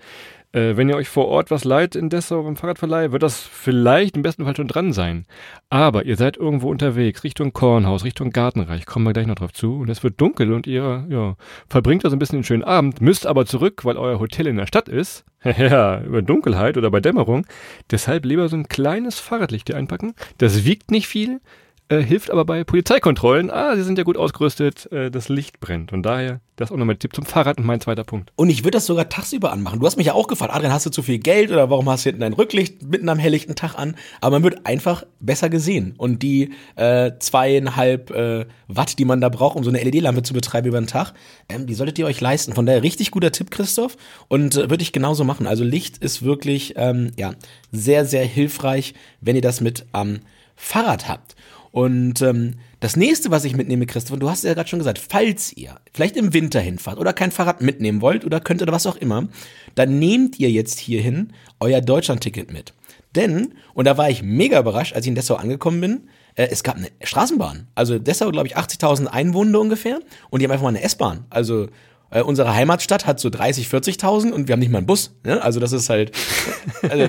Äh, 0.52 0.78
wenn 0.78 0.90
ihr 0.90 0.96
euch 0.96 1.10
vor 1.10 1.28
Ort 1.28 1.52
was 1.52 1.64
leiht 1.64 1.96
in 1.96 2.10
Dessau 2.10 2.42
beim 2.42 2.56
Fahrradverleih, 2.56 3.12
wird 3.12 3.22
das 3.22 3.40
vielleicht 3.40 4.16
im 4.16 4.24
besten 4.24 4.46
Fall 4.46 4.56
schon 4.56 4.68
dran 4.68 4.94
sein. 4.94 5.26
Aber 5.70 6.06
ihr 6.06 6.16
seid 6.16 6.38
irgendwo 6.38 6.70
unterwegs, 6.70 7.24
Richtung 7.24 7.54
Kornhaus, 7.54 8.04
Richtung 8.04 8.32
Gartenreich, 8.32 8.88
kommen 8.88 9.06
wir 9.06 9.14
gleich 9.14 9.28
noch 9.28 9.36
drauf 9.36 9.54
zu. 9.54 9.76
Und 9.76 9.90
es 9.90 10.04
wird 10.04 10.20
dunkel 10.20 10.52
und 10.52 10.66
ihr 10.66 11.06
ja, 11.10 11.36
verbringt 11.68 12.04
also 12.04 12.16
ein 12.16 12.20
bisschen 12.20 12.38
einen 12.38 12.44
schönen 12.44 12.64
Abend, 12.64 13.00
müsst 13.00 13.28
aber 13.28 13.46
zurück, 13.46 13.86
weil 13.86 13.98
euer 13.98 14.20
Hotel 14.20 14.48
in 14.48 14.58
der 14.58 14.66
Stadt 14.66 14.90
ist. 14.90 15.24
ja, 15.44 16.02
über 16.02 16.22
Dunkelheit 16.22 16.78
oder 16.78 16.90
bei 16.90 17.00
Dämmerung. 17.00 17.46
Deshalb 17.92 18.26
lieber 18.26 18.50
so 18.50 18.58
ein 18.58 18.68
kleines 18.68 19.20
Fahrradlicht 19.20 19.68
hier 19.68 19.78
einpacken. 19.78 20.16
Das 20.40 20.66
wiegt 20.66 20.90
nicht 20.90 21.08
viel, 21.08 21.42
äh, 21.90 22.02
hilft 22.02 22.30
aber 22.30 22.46
bei 22.46 22.64
Polizeikontrollen. 22.64 23.50
Ah, 23.50 23.76
sie 23.76 23.84
sind 23.84 23.98
ja 23.98 24.04
gut 24.04 24.16
ausgerüstet, 24.16 24.92
äh, 24.92 25.10
das 25.10 25.28
Licht 25.28 25.60
brennt. 25.60 25.92
Und 25.92 26.04
daher, 26.04 26.40
das 26.56 26.70
ist 26.70 26.72
auch 26.74 26.78
nochmal 26.78 26.96
ein 26.96 27.00
Tipp 27.00 27.16
zum 27.16 27.26
Fahrrad 27.26 27.58
und 27.58 27.66
mein 27.66 27.82
zweiter 27.82 28.04
Punkt. 28.04 28.32
Und 28.36 28.50
ich 28.50 28.64
würde 28.64 28.78
das 28.78 28.86
sogar 28.86 29.10
tagsüber 29.10 29.52
anmachen. 29.52 29.80
Du 29.80 29.86
hast 29.86 29.98
mich 29.98 30.08
ja 30.08 30.14
auch 30.14 30.28
gefragt, 30.28 30.54
Adrian, 30.54 30.72
hast 30.72 30.86
du 30.86 30.92
zu 30.92 31.02
viel 31.02 31.18
Geld 31.18 31.52
oder 31.52 31.70
warum 31.70 31.90
hast 31.90 32.06
du 32.06 32.10
hinten 32.10 32.22
dein 32.22 32.34
Rücklicht 32.34 32.84
mitten 32.84 33.10
am 33.10 33.18
helllichten 33.18 33.56
Tag 33.56 33.76
an? 33.76 33.96
Aber 34.22 34.36
man 34.36 34.44
wird 34.44 34.66
einfach 34.68 35.04
besser 35.20 35.50
gesehen. 35.50 35.96
Und 35.98 36.22
die 36.22 36.52
äh, 36.76 37.14
zweieinhalb 37.18 38.12
äh, 38.12 38.46
Watt, 38.68 39.00
die 39.00 39.06
man 39.06 39.20
da 39.20 39.30
braucht, 39.30 39.58
um 39.58 39.64
so 39.64 39.72
eine 39.72 39.84
LED-Lampe 39.84 40.22
zu 40.22 40.34
betreiben 40.34 40.68
über 40.68 40.80
den 40.80 40.88
Tag, 40.88 41.14
ähm, 41.50 41.66
die 41.66 41.74
solltet 41.74 41.98
ihr 41.98 42.06
euch 42.06 42.22
leisten. 42.22 42.54
Von 42.54 42.68
daher 42.68 42.84
richtig 42.84 43.10
guter 43.10 43.32
Tipp, 43.32 43.50
Christoph. 43.50 43.98
Und 44.28 44.56
äh, 44.56 44.70
würde 44.70 44.84
ich 44.84 44.92
genauso 44.92 45.24
machen. 45.24 45.48
Also 45.48 45.64
Licht 45.64 45.98
ist 45.98 46.22
wirklich, 46.22 46.76
ähm, 46.78 47.12
ja, 47.18 47.34
sehr, 47.72 48.06
sehr 48.06 48.26
hilfreich, 48.26 48.94
wenn 49.22 49.36
ihr 49.36 49.42
das 49.42 49.60
mit 49.60 49.88
am 49.92 50.10
ähm, 50.10 50.20
Fahrrad 50.60 51.08
habt. 51.08 51.36
Und 51.72 52.22
ähm, 52.22 52.56
das 52.80 52.96
nächste, 52.96 53.30
was 53.32 53.46
ich 53.46 53.56
mitnehme, 53.56 53.86
Christoph, 53.86 54.14
und 54.14 54.20
du 54.22 54.30
hast 54.30 54.44
ja 54.44 54.54
gerade 54.54 54.70
schon 54.70 54.80
gesagt, 54.80 54.98
falls 54.98 55.54
ihr 55.54 55.76
vielleicht 55.94 56.18
im 56.18 56.34
Winter 56.34 56.60
hinfahrt 56.60 56.98
oder 56.98 57.14
kein 57.14 57.32
Fahrrad 57.32 57.62
mitnehmen 57.62 58.02
wollt 58.02 58.26
oder 58.26 58.40
könnt 58.40 58.62
oder 58.62 58.72
was 58.72 58.88
auch 58.88 58.96
immer, 58.96 59.28
dann 59.76 60.00
nehmt 60.00 60.40
ihr 60.40 60.50
jetzt 60.50 60.80
hierhin 60.80 61.34
euer 61.60 61.82
Deutschlandticket 61.82 62.52
mit. 62.52 62.74
Denn, 63.16 63.54
und 63.74 63.86
da 63.86 63.98
war 63.98 64.10
ich 64.10 64.24
mega 64.24 64.60
überrascht, 64.60 64.94
als 64.94 65.06
ich 65.06 65.10
in 65.10 65.16
Dessau 65.16 65.36
angekommen 65.36 65.82
bin, 65.82 66.10
äh, 66.36 66.48
es 66.52 66.64
gab 66.64 66.78
eine 66.78 66.90
Straßenbahn. 67.04 67.68
Also 67.76 68.00
Dessau, 68.00 68.32
glaube 68.32 68.48
ich, 68.48 68.58
80.000 68.58 69.08
Einwohner 69.08 69.60
ungefähr 69.60 70.00
und 70.30 70.40
die 70.40 70.46
haben 70.46 70.52
einfach 70.52 70.64
mal 70.64 70.70
eine 70.70 70.84
S-Bahn. 70.84 71.26
Also 71.30 71.68
äh, 72.12 72.22
unsere 72.22 72.56
Heimatstadt 72.56 73.06
hat 73.06 73.20
so 73.20 73.30
30, 73.30 73.68
40.000 73.68 74.32
und 74.32 74.48
wir 74.48 74.54
haben 74.54 74.60
nicht 74.60 74.72
mal 74.72 74.80
einen 74.80 74.88
Bus. 74.88 75.12
Ne? 75.24 75.42
Also 75.42 75.60
das 75.60 75.72
ist 75.72 75.90
halt, 75.90 76.12
also 76.90 77.08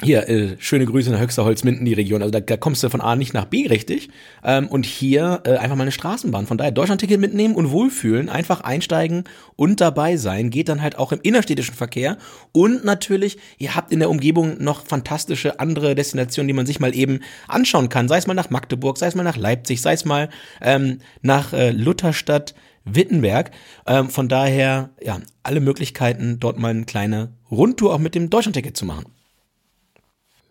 hier, 0.00 0.28
äh, 0.28 0.56
schöne 0.58 0.86
Grüße 0.86 1.10
nach 1.10 1.20
Höchsterholz-Minden, 1.20 1.84
die 1.84 1.94
Region. 1.94 2.22
Also 2.22 2.30
da, 2.30 2.40
da 2.40 2.56
kommst 2.56 2.82
du 2.82 2.88
von 2.88 3.00
A 3.00 3.16
nicht 3.16 3.34
nach 3.34 3.46
B 3.46 3.66
richtig. 3.66 4.10
Ähm, 4.44 4.68
und 4.68 4.86
hier 4.86 5.42
äh, 5.44 5.56
einfach 5.56 5.76
mal 5.76 5.82
eine 5.82 5.92
Straßenbahn. 5.92 6.46
Von 6.46 6.58
daher 6.58 6.70
Deutschlandticket 6.70 7.20
mitnehmen 7.20 7.54
und 7.54 7.70
wohlfühlen, 7.70 8.28
einfach 8.28 8.60
einsteigen 8.60 9.24
und 9.56 9.80
dabei 9.80 10.16
sein. 10.16 10.50
Geht 10.50 10.68
dann 10.68 10.82
halt 10.82 10.96
auch 10.98 11.12
im 11.12 11.20
innerstädtischen 11.22 11.74
Verkehr. 11.74 12.16
Und 12.52 12.84
natürlich, 12.84 13.38
ihr 13.58 13.74
habt 13.74 13.92
in 13.92 13.98
der 13.98 14.10
Umgebung 14.10 14.62
noch 14.62 14.86
fantastische 14.86 15.58
andere 15.58 15.94
Destinationen, 15.94 16.48
die 16.48 16.54
man 16.54 16.66
sich 16.66 16.80
mal 16.80 16.94
eben 16.94 17.20
anschauen 17.48 17.88
kann. 17.88 18.08
Sei 18.08 18.18
es 18.18 18.26
mal 18.26 18.34
nach 18.34 18.50
Magdeburg, 18.50 18.98
sei 18.98 19.08
es 19.08 19.14
mal 19.14 19.24
nach 19.24 19.36
Leipzig, 19.36 19.80
sei 19.80 19.94
es 19.94 20.04
mal 20.04 20.28
ähm, 20.60 21.00
nach 21.22 21.52
äh, 21.52 21.70
Lutherstadt. 21.70 22.54
Wittenberg. 22.90 23.50
Ähm, 23.86 24.08
von 24.08 24.30
daher, 24.30 24.90
ja, 25.02 25.20
alle 25.42 25.60
Möglichkeiten, 25.60 26.40
dort 26.40 26.58
mal 26.58 26.70
eine 26.70 26.86
kleine 26.86 27.34
Rundtour 27.50 27.94
auch 27.94 27.98
mit 27.98 28.14
dem 28.14 28.30
Deutschlandticket 28.30 28.78
zu 28.78 28.86
machen. 28.86 29.04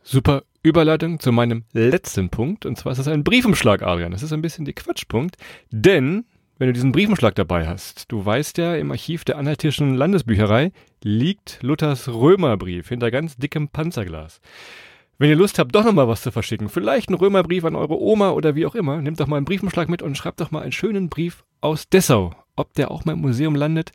Super 0.10 0.44
Überleitung 0.64 1.20
zu 1.20 1.34
meinem 1.34 1.66
letzten 1.74 2.30
Punkt. 2.30 2.66
Und 2.66 2.78
zwar 2.78 2.94
ist 2.94 2.98
das 2.98 3.10
ein 3.10 3.26
Briefumschlag, 3.26 3.84
Adrian. 3.84 4.14
Das 4.14 4.24
ist 4.24 4.32
ein 4.32 4.42
bisschen 4.42 4.64
der 4.64 4.74
Quatschpunkt. 4.74 5.36
Denn, 5.70 6.24
wenn 6.58 6.68
du 6.68 6.74
diesen 6.74 6.94
Briefumschlag 6.94 7.36
dabei 7.36 7.68
hast, 7.68 8.10
du 8.10 8.26
weißt 8.26 8.58
ja, 8.58 8.76
im 8.76 8.90
Archiv 8.92 9.26
der 9.26 9.38
Anhaltischen 9.38 9.96
Landesbücherei 9.96 10.72
liegt 11.04 11.60
Luthers 11.62 12.08
Römerbrief 12.08 12.88
hinter 12.88 13.12
ganz 13.12 13.36
dickem 13.36 13.68
Panzerglas. 13.68 14.40
Wenn 15.18 15.30
ihr 15.30 15.36
Lust 15.36 15.60
habt, 15.60 15.76
doch 15.76 15.84
nochmal 15.84 16.08
was 16.08 16.22
zu 16.22 16.32
verschicken, 16.32 16.70
vielleicht 16.70 17.10
einen 17.10 17.18
Römerbrief 17.18 17.66
an 17.66 17.76
eure 17.76 18.00
Oma 18.00 18.30
oder 18.30 18.56
wie 18.56 18.66
auch 18.66 18.76
immer, 18.76 19.02
nehmt 19.02 19.20
doch 19.20 19.28
mal 19.28 19.36
einen 19.36 19.46
Briefumschlag 19.46 19.90
mit 19.90 20.02
und 20.02 20.18
schreibt 20.18 20.40
doch 20.40 20.52
mal 20.52 20.62
einen 20.62 20.72
schönen 20.72 21.10
Brief 21.10 21.44
aus 21.60 21.90
Dessau. 21.90 22.34
Ob 22.56 22.74
der 22.76 22.92
auch 22.92 23.04
mal 23.04 23.12
im 23.14 23.20
Museum 23.20 23.56
landet, 23.56 23.92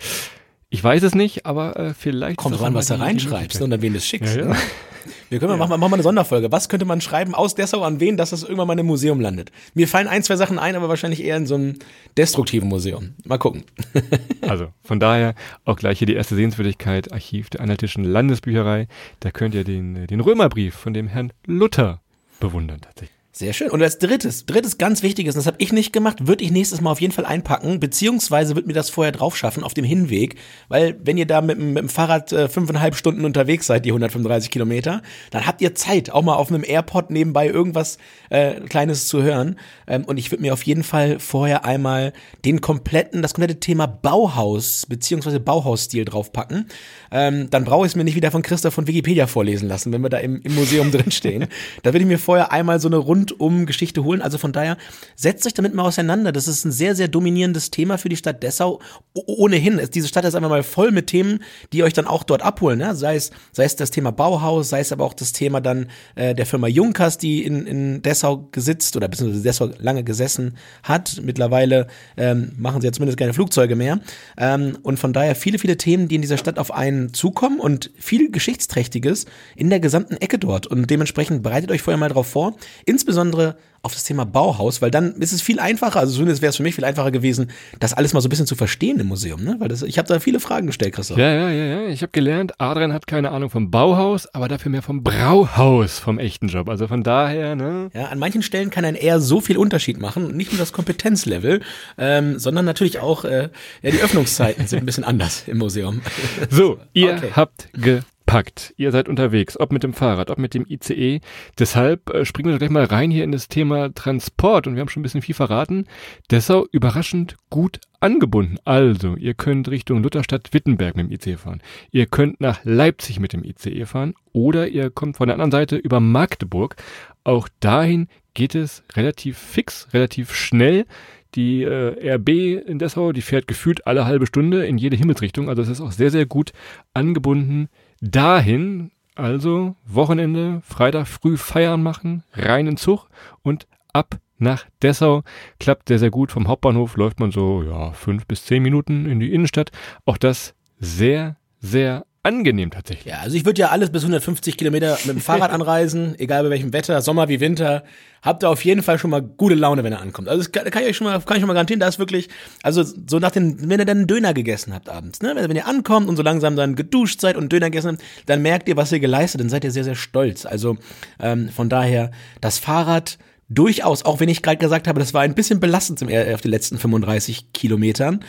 ich 0.69 0.85
weiß 0.85 1.05
es 1.05 1.15
nicht, 1.15 1.47
aber 1.47 1.79
äh, 1.79 1.95
vielleicht. 1.95 2.37
Kommt 2.37 2.57
drauf 2.57 2.67
an, 2.67 2.75
was 2.75 2.89
du 2.89 3.01
reinschreibst 3.01 3.63
und 3.63 3.73
an 3.73 3.81
wen 3.81 3.95
du 3.95 3.99
es 3.99 4.07
schickst. 4.07 4.37
Ja, 4.37 4.51
ja. 4.51 4.57
Wir 5.31 5.39
können 5.39 5.51
mal, 5.53 5.57
machen, 5.57 5.81
machen 5.81 5.91
mal 5.91 5.97
eine 5.97 6.03
Sonderfolge. 6.03 6.53
Was 6.53 6.69
könnte 6.69 6.85
man 6.87 7.01
schreiben 7.01 7.35
aus 7.35 7.55
Dessau 7.55 7.83
an 7.83 8.01
wen, 8.01 8.17
dass 8.17 8.31
das 8.31 8.43
irgendwann 8.43 8.67
mal 8.67 8.75
in 8.75 8.81
einem 8.81 8.89
Museum 8.89 9.21
landet? 9.21 9.51
Mir 9.75 9.89
fallen 9.89 10.09
ein, 10.09 10.23
zwei 10.23 10.37
Sachen 10.37 10.59
ein, 10.59 10.77
aber 10.77 10.89
wahrscheinlich 10.89 11.23
eher 11.23 11.37
in 11.37 11.47
so 11.47 11.55
einem 11.55 11.79
destruktiven 12.17 12.69
Museum. 12.69 13.15
Mal 13.25 13.39
gucken. 13.39 13.65
Also 14.43 14.69
von 14.83 14.99
daher 14.99 15.35
auch 15.65 15.77
gleich 15.77 15.99
hier 15.99 16.07
die 16.07 16.15
erste 16.15 16.35
Sehenswürdigkeit, 16.35 17.13
Archiv 17.13 17.49
der 17.49 17.61
Anhaltischen 17.61 18.05
Landesbücherei. 18.05 18.89
Da 19.21 19.31
könnt 19.31 19.55
ihr 19.55 19.65
den, 19.65 20.07
den 20.09 20.21
Römerbrief 20.21 20.75
von 20.75 20.93
dem 20.93 21.07
Herrn 21.07 21.33
Luther 21.47 22.01
bewundern 22.41 22.81
tatsächlich. 22.81 23.22
Sehr 23.35 23.55
schön. 23.55 23.71
Und 23.71 23.83
als 23.83 23.97
drittes, 23.97 24.45
drittes 24.45 24.77
ganz 24.77 25.03
wichtiges, 25.03 25.35
das 25.35 25.47
habe 25.47 25.57
ich 25.59 25.73
nicht 25.73 25.95
gemacht, 25.95 26.27
würde 26.27 26.45
ich 26.45 26.51
nächstes 26.51 26.83
Mal 26.83 26.91
auf 26.91 27.01
jeden 27.01 27.15
Fall 27.15 27.25
einpacken, 27.25 27.81
beziehungsweise 27.81 28.57
wird 28.57 28.67
mir 28.67 28.75
das 28.75 28.91
vorher 28.91 29.11
drauf 29.11 29.39
schaffen 29.39 29.65
auf 29.65 29.73
dem 29.73 29.87
Hinweg, 29.87 30.37
weil 30.69 30.99
wenn 31.03 31.17
ihr 31.17 31.27
da 31.27 31.41
mit, 31.41 31.59
mit 31.59 31.79
dem 31.79 31.89
Fahrrad 31.89 32.31
äh, 32.33 32.51
fünfeinhalb 32.51 32.95
Stunden 32.95 33.25
unterwegs 33.25 33.67
seid, 33.67 33.87
die 33.87 33.91
135 33.91 34.51
Kilometer, 34.51 35.01
dann 35.31 35.47
habt 35.47 35.63
ihr 35.63 35.75
Zeit, 35.75 36.11
auch 36.11 36.21
mal 36.21 36.35
auf 36.35 36.51
einem 36.51 36.63
Airpod 36.63 37.11
nebenbei 37.11 37.47
irgendwas 37.49 37.97
äh, 38.29 38.61
Kleines 38.69 39.09
zu 39.09 39.23
hören. 39.23 39.59
Ähm, 39.87 40.05
und 40.05 40.19
ich 40.19 40.31
würde 40.31 40.43
mir 40.43 40.53
auf 40.53 40.65
jeden 40.65 40.85
Fall 40.85 41.19
vorher 41.19 41.65
einmal 41.65 42.13
den 42.45 42.61
kompletten, 42.61 43.23
das 43.23 43.33
komplette 43.33 43.61
Thema 43.61 43.87
Bauhaus 43.87 44.85
beziehungsweise 44.85 45.41
Bauhausstil 45.41 46.05
draufpacken. 46.05 46.69
Ähm, 47.11 47.49
dann 47.49 47.65
brauche 47.65 47.87
ich 47.87 47.93
es 47.93 47.97
mir 47.97 48.05
nicht 48.05 48.17
wieder 48.17 48.31
von 48.31 48.43
Christoph 48.43 48.75
von 48.75 48.87
Wikipedia 48.87 49.27
vorlesen 49.27 49.71
lassen, 49.71 49.91
wenn 49.91 50.03
wir 50.03 50.11
da 50.11 50.19
im, 50.19 50.43
im 50.43 50.55
Museum 50.55 50.91
drinstehen. 50.91 51.47
Da 51.83 51.93
würde 51.93 52.01
ich 52.01 52.07
mir 52.09 52.19
vorher 52.19 52.53
einmal 52.53 52.81
so 52.81 52.89
eine 52.89 52.97
Runde 52.97 53.22
rundum 53.31 53.67
Geschichte 53.67 54.05
holen. 54.05 54.23
Also 54.23 54.39
von 54.39 54.53
daher, 54.53 54.77
setzt 55.17 55.47
euch 55.47 55.55
damit 55.55 55.75
mal 55.75 55.85
auseinander. 55.85 56.33
Das 56.33 56.49
ist 56.49 56.65
ein 56.65 56.73
sehr, 56.73 56.95
sehr 56.95 57.09
dominierendes 57.09 57.71
Thema 57.71 57.99
für 57.99 58.09
die 58.09 58.17
Stadt 58.17 58.43
Dessau. 58.43 58.81
ohnehin, 59.15 59.81
diese 59.93 60.09
Stadt 60.09 60.25
ist 60.25 60.35
einfach 60.35 60.49
mal 60.49 60.63
voll 60.63 60.91
mit 60.91 61.07
Themen, 61.07 61.41
die 61.73 61.83
euch 61.83 61.93
dann 61.93 62.07
auch 62.07 62.25
dort 62.25 62.43
abholen. 62.43 62.79
Ne? 62.79 62.95
Sei, 62.95 63.17
es, 63.17 63.31
sei 63.53 63.65
es 63.65 63.77
das 63.77 63.91
Thema 63.91 64.11
Bauhaus, 64.11 64.71
sei 64.71 64.81
es 64.81 64.93
aber 64.93 65.05
auch 65.05 65.15
das 65.15 65.33
Thema 65.33 65.61
dann 65.61 65.89
äh, 66.15 66.35
der 66.35 66.47
Firma 66.47 66.67
Junkers, 66.67 67.19
die 67.19 67.45
in, 67.45 67.67
in 67.67 68.03
Dessau 68.03 68.49
gesitzt 68.53 68.97
oder 68.97 69.09
beziehungsweise 69.09 69.43
Dessau 69.43 69.71
lange 69.79 70.05
gesessen 70.05 70.57
hat. 70.83 71.21
Mittlerweile 71.23 71.87
ähm, 72.17 72.53
machen 72.57 72.81
sie 72.81 72.87
ja 72.87 72.93
zumindest 72.93 73.19
keine 73.19 73.35
Flugzeuge 73.35 73.77
mehr. 73.77 74.01
Ähm, 74.37 74.79
und 74.83 74.99
von 74.99 75.13
daher 75.13 75.35
viele, 75.35 75.59
viele 75.59 75.77
Themen, 75.77 76.09
die 76.09 76.17
in 76.17 76.23
dieser 76.23 76.39
Stadt 76.39 76.59
auf 76.59 76.73
einen 76.73 77.13
zukommen 77.15 77.61
und 77.61 77.91
viel 77.99 78.31
Geschichtsträchtiges 78.31 79.27
in 79.57 79.71
der 79.71 79.81
gesamten 79.81 80.17
Ecke 80.17 80.39
dort. 80.39 80.67
Und 80.67 80.91
dementsprechend 80.91 81.43
bereitet 81.43 81.71
euch 81.71 81.83
vorher 81.83 81.99
mal 81.99 82.09
drauf 82.09 82.27
vor. 82.27 82.57
Insbesondere 82.87 83.12
insbesondere 83.13 83.57
auf 83.85 83.95
das 83.95 84.05
Thema 84.05 84.25
Bauhaus, 84.25 84.81
weil 84.81 84.93
dann 84.93 85.17
ist 85.17 85.33
es 85.33 85.43
viel 85.43 85.59
einfacher, 85.59 85.99
also 85.99 86.13
zumindest 86.13 86.41
wäre 86.41 86.51
es 86.51 86.57
für 86.57 86.63
mich 86.63 86.77
viel 86.77 86.85
einfacher 86.85 87.11
gewesen, 87.11 87.51
das 87.81 87.93
alles 87.93 88.15
mal 88.15 88.21
so 88.21 88.29
ein 88.29 88.31
bisschen 88.31 88.47
zu 88.47 88.55
verstehen 88.55 89.01
im 89.01 89.09
Museum, 89.09 89.43
ne? 89.43 89.57
Weil 89.59 89.67
das, 89.67 89.83
ich 89.83 89.99
habe 89.99 90.07
da 90.07 90.21
viele 90.21 90.39
Fragen 90.39 90.69
gestellt, 90.69 90.95
Christoph. 90.95 91.19
Ja, 91.19 91.33
ja, 91.33 91.51
ja, 91.51 91.65
ja. 91.65 91.89
Ich 91.89 92.01
habe 92.03 92.13
gelernt, 92.13 92.53
Adrian 92.61 92.93
hat 92.93 93.09
keine 93.09 93.33
Ahnung 93.33 93.51
vom 93.51 93.73
Bauhaus, 93.73 94.33
aber 94.33 94.47
dafür 94.47 94.71
mehr 94.71 94.83
vom 94.83 95.03
Brauhaus, 95.03 95.99
vom 95.99 96.21
echten 96.21 96.47
Job. 96.47 96.69
Also 96.69 96.87
von 96.87 97.03
daher, 97.03 97.57
ne? 97.57 97.91
Ja, 97.93 98.07
an 98.07 98.21
manchen 98.21 98.43
Stellen 98.43 98.71
kann 98.71 98.85
ein 98.85 98.95
eher 98.95 99.21
so 99.21 99.41
viel 99.41 99.59
Unterschied 99.59 100.01
machen, 100.01 100.37
nicht 100.37 100.53
nur 100.53 100.61
das 100.61 100.73
Kompetenzlevel, 100.73 101.61
ähm, 101.99 102.39
sondern 102.39 102.65
natürlich 102.65 103.01
auch 103.01 103.25
äh, 103.25 103.49
ja, 103.83 103.91
die 103.91 104.01
Öffnungszeiten 104.01 104.69
sind 104.69 104.79
ein 104.79 104.87
bisschen 104.87 105.05
anders 105.05 105.43
im 105.49 105.59
Museum. 105.59 106.03
So, 106.51 106.79
ihr 106.93 107.15
okay. 107.17 107.31
habt 107.35 107.69
ge 107.75 108.03
packt. 108.33 108.73
Ihr 108.79 108.93
seid 108.93 109.11
unterwegs, 109.11 109.61
ob 109.61 109.73
mit 109.73 109.83
dem 109.83 109.93
Fahrrad, 109.93 110.31
ob 110.31 110.39
mit 110.39 110.55
dem 110.55 110.65
ICE. 110.67 111.21
Deshalb 111.59 112.09
äh, 112.09 112.25
springen 112.25 112.51
wir 112.51 112.59
gleich 112.59 112.71
mal 112.71 112.85
rein 112.85 113.11
hier 113.11 113.25
in 113.25 113.33
das 113.33 113.49
Thema 113.49 113.93
Transport 113.93 114.67
und 114.67 114.75
wir 114.75 114.81
haben 114.81 114.89
schon 114.89 115.01
ein 115.01 115.03
bisschen 115.03 115.21
viel 115.21 115.35
verraten. 115.35 115.85
Dessau 116.31 116.67
überraschend 116.73 117.37
gut 117.51 117.79
angebunden. 118.01 118.57
Also, 118.65 119.17
ihr 119.17 119.35
könnt 119.35 119.69
Richtung 119.69 120.03
Lutherstadt-Wittenberg 120.03 120.97
mit 120.97 121.11
dem 121.11 121.13
ICE 121.13 121.37
fahren. 121.37 121.63
Ihr 121.91 122.07
könnt 122.07 122.41
nach 122.41 122.61
Leipzig 122.65 123.21
mit 123.21 123.35
dem 123.35 123.45
ICE 123.45 123.85
fahren 123.85 124.15
oder 124.33 124.67
ihr 124.67 124.89
kommt 124.89 125.19
von 125.19 125.27
der 125.27 125.35
anderen 125.35 125.51
Seite 125.51 125.77
über 125.77 126.01
Magdeburg. 126.01 126.77
Auch 127.25 127.51
dahin 127.61 128.09
geht 128.33 128.55
es 128.55 128.83
relativ 128.95 129.37
fix, 129.37 129.89
relativ 129.93 130.35
schnell. 130.35 130.87
Die 131.35 131.65
äh, 131.65 132.15
RB 132.15 132.31
in 132.67 132.79
Dessau, 132.79 133.13
die 133.13 133.21
fährt 133.21 133.47
gefühlt 133.47 133.87
alle 133.87 134.07
halbe 134.07 134.27
Stunde 134.27 134.65
in 134.65 134.79
jede 134.79 134.97
Himmelsrichtung. 134.97 135.51
Also 135.51 135.61
es 135.61 135.69
ist 135.69 135.83
auch 135.83 135.93
sehr, 135.93 136.11
sehr 136.11 136.25
gut 136.25 136.53
angebunden 136.95 137.69
dahin, 138.03 138.91
also 139.15 139.77
Wochenende, 139.87 140.61
Freitag 140.63 141.07
früh 141.07 141.39
Feiern 141.39 141.83
machen, 141.83 142.25
reinen 142.35 142.77
Zug 142.77 143.09
und 143.43 143.67
ab 143.95 144.19
nach 144.39 144.67
Dessau. 144.83 145.23
Klappt 145.61 145.89
sehr, 145.89 145.99
sehr 145.99 146.11
gut. 146.11 146.33
Vom 146.33 146.49
Hauptbahnhof 146.49 146.97
läuft 146.97 147.21
man 147.21 147.31
so, 147.31 147.63
ja, 147.63 147.93
fünf 147.93 148.27
bis 148.27 148.45
zehn 148.45 148.63
Minuten 148.63 149.07
in 149.07 149.21
die 149.21 149.33
Innenstadt. 149.33 149.71
Auch 150.05 150.19
das 150.19 150.55
sehr, 150.79 151.37
sehr 151.61 152.05
angenehm 152.23 152.71
tatsächlich. 152.71 153.07
Ja, 153.07 153.21
also 153.21 153.37
ich 153.37 153.45
würde 153.45 153.61
ja 153.61 153.69
alles 153.71 153.91
bis 153.91 154.03
150 154.03 154.57
Kilometer 154.57 154.97
mit 155.05 155.17
dem 155.17 155.21
Fahrrad 155.21 155.51
anreisen, 155.53 156.15
egal 156.19 156.45
bei 156.45 156.51
welchem 156.51 156.73
Wetter, 156.73 157.03
Sommer 157.03 157.29
wie 157.29 157.41
Winter. 157.41 157.83
Habt 158.23 158.45
ihr 158.45 158.51
auf 158.51 158.65
jeden 158.65 158.83
Fall 158.83 158.99
schon 159.01 159.11
mal 159.11 159.21
gute 159.21 159.57
Laune, 159.57 159.83
wenn 159.83 159.93
er 159.93 160.01
ankommt. 160.01 160.29
Also 160.29 160.43
das 160.43 160.53
kann, 160.53 160.71
kann 160.71 160.85
ich 160.85 160.91
euch 160.91 160.97
schon 160.97 161.07
mal, 161.07 161.21
kann 161.21 161.37
ich 161.37 161.41
schon 161.41 161.49
mal 161.49 161.55
garantieren, 161.55 161.81
da 161.81 161.89
ist 161.89 161.99
wirklich, 161.99 162.29
also 162.63 162.85
so 162.85 163.19
nach 163.19 163.33
den, 163.33 163.69
wenn 163.69 163.81
ihr 163.81 163.85
dann 163.85 163.99
einen 163.99 164.07
Döner 164.07 164.35
gegessen 164.35 164.73
habt 164.73 164.89
abends, 164.89 165.21
ne, 165.21 165.33
wenn, 165.35 165.49
wenn 165.49 165.57
ihr 165.57 165.67
ankommt 165.67 166.09
und 166.09 166.17
so 166.17 166.23
langsam 166.23 166.55
dann 166.55 166.77
geduscht 166.77 167.21
seid 167.21 167.37
und 167.37 167.53
Döner 167.53 167.71
gegessen 167.71 167.99
habt, 167.99 168.03
dann 168.27 168.41
merkt 168.43 168.69
ihr, 168.69 168.77
was 168.77 168.93
ihr 168.93 169.01
geleistet, 169.01 169.41
dann 169.41 169.49
seid 169.49 169.65
ihr 169.65 169.73
sehr, 169.73 169.85
sehr 169.85 169.97
stolz. 169.97 170.47
Also 170.47 170.77
ähm, 171.19 171.49
von 171.49 171.69
daher, 171.69 172.13
das 172.41 172.59
Fahrrad 172.59 173.19
durchaus, 173.49 174.05
auch 174.05 174.21
wenn 174.21 174.29
ich 174.29 174.43
gerade 174.43 174.59
gesagt 174.59 174.87
habe, 174.87 175.01
das 175.01 175.13
war 175.13 175.23
ein 175.23 175.35
bisschen 175.35 175.61
belastend 175.61 176.03
auf 176.03 176.41
den 176.41 176.51
letzten 176.51 176.79
35 176.79 177.53
Kilometern, 177.53 178.25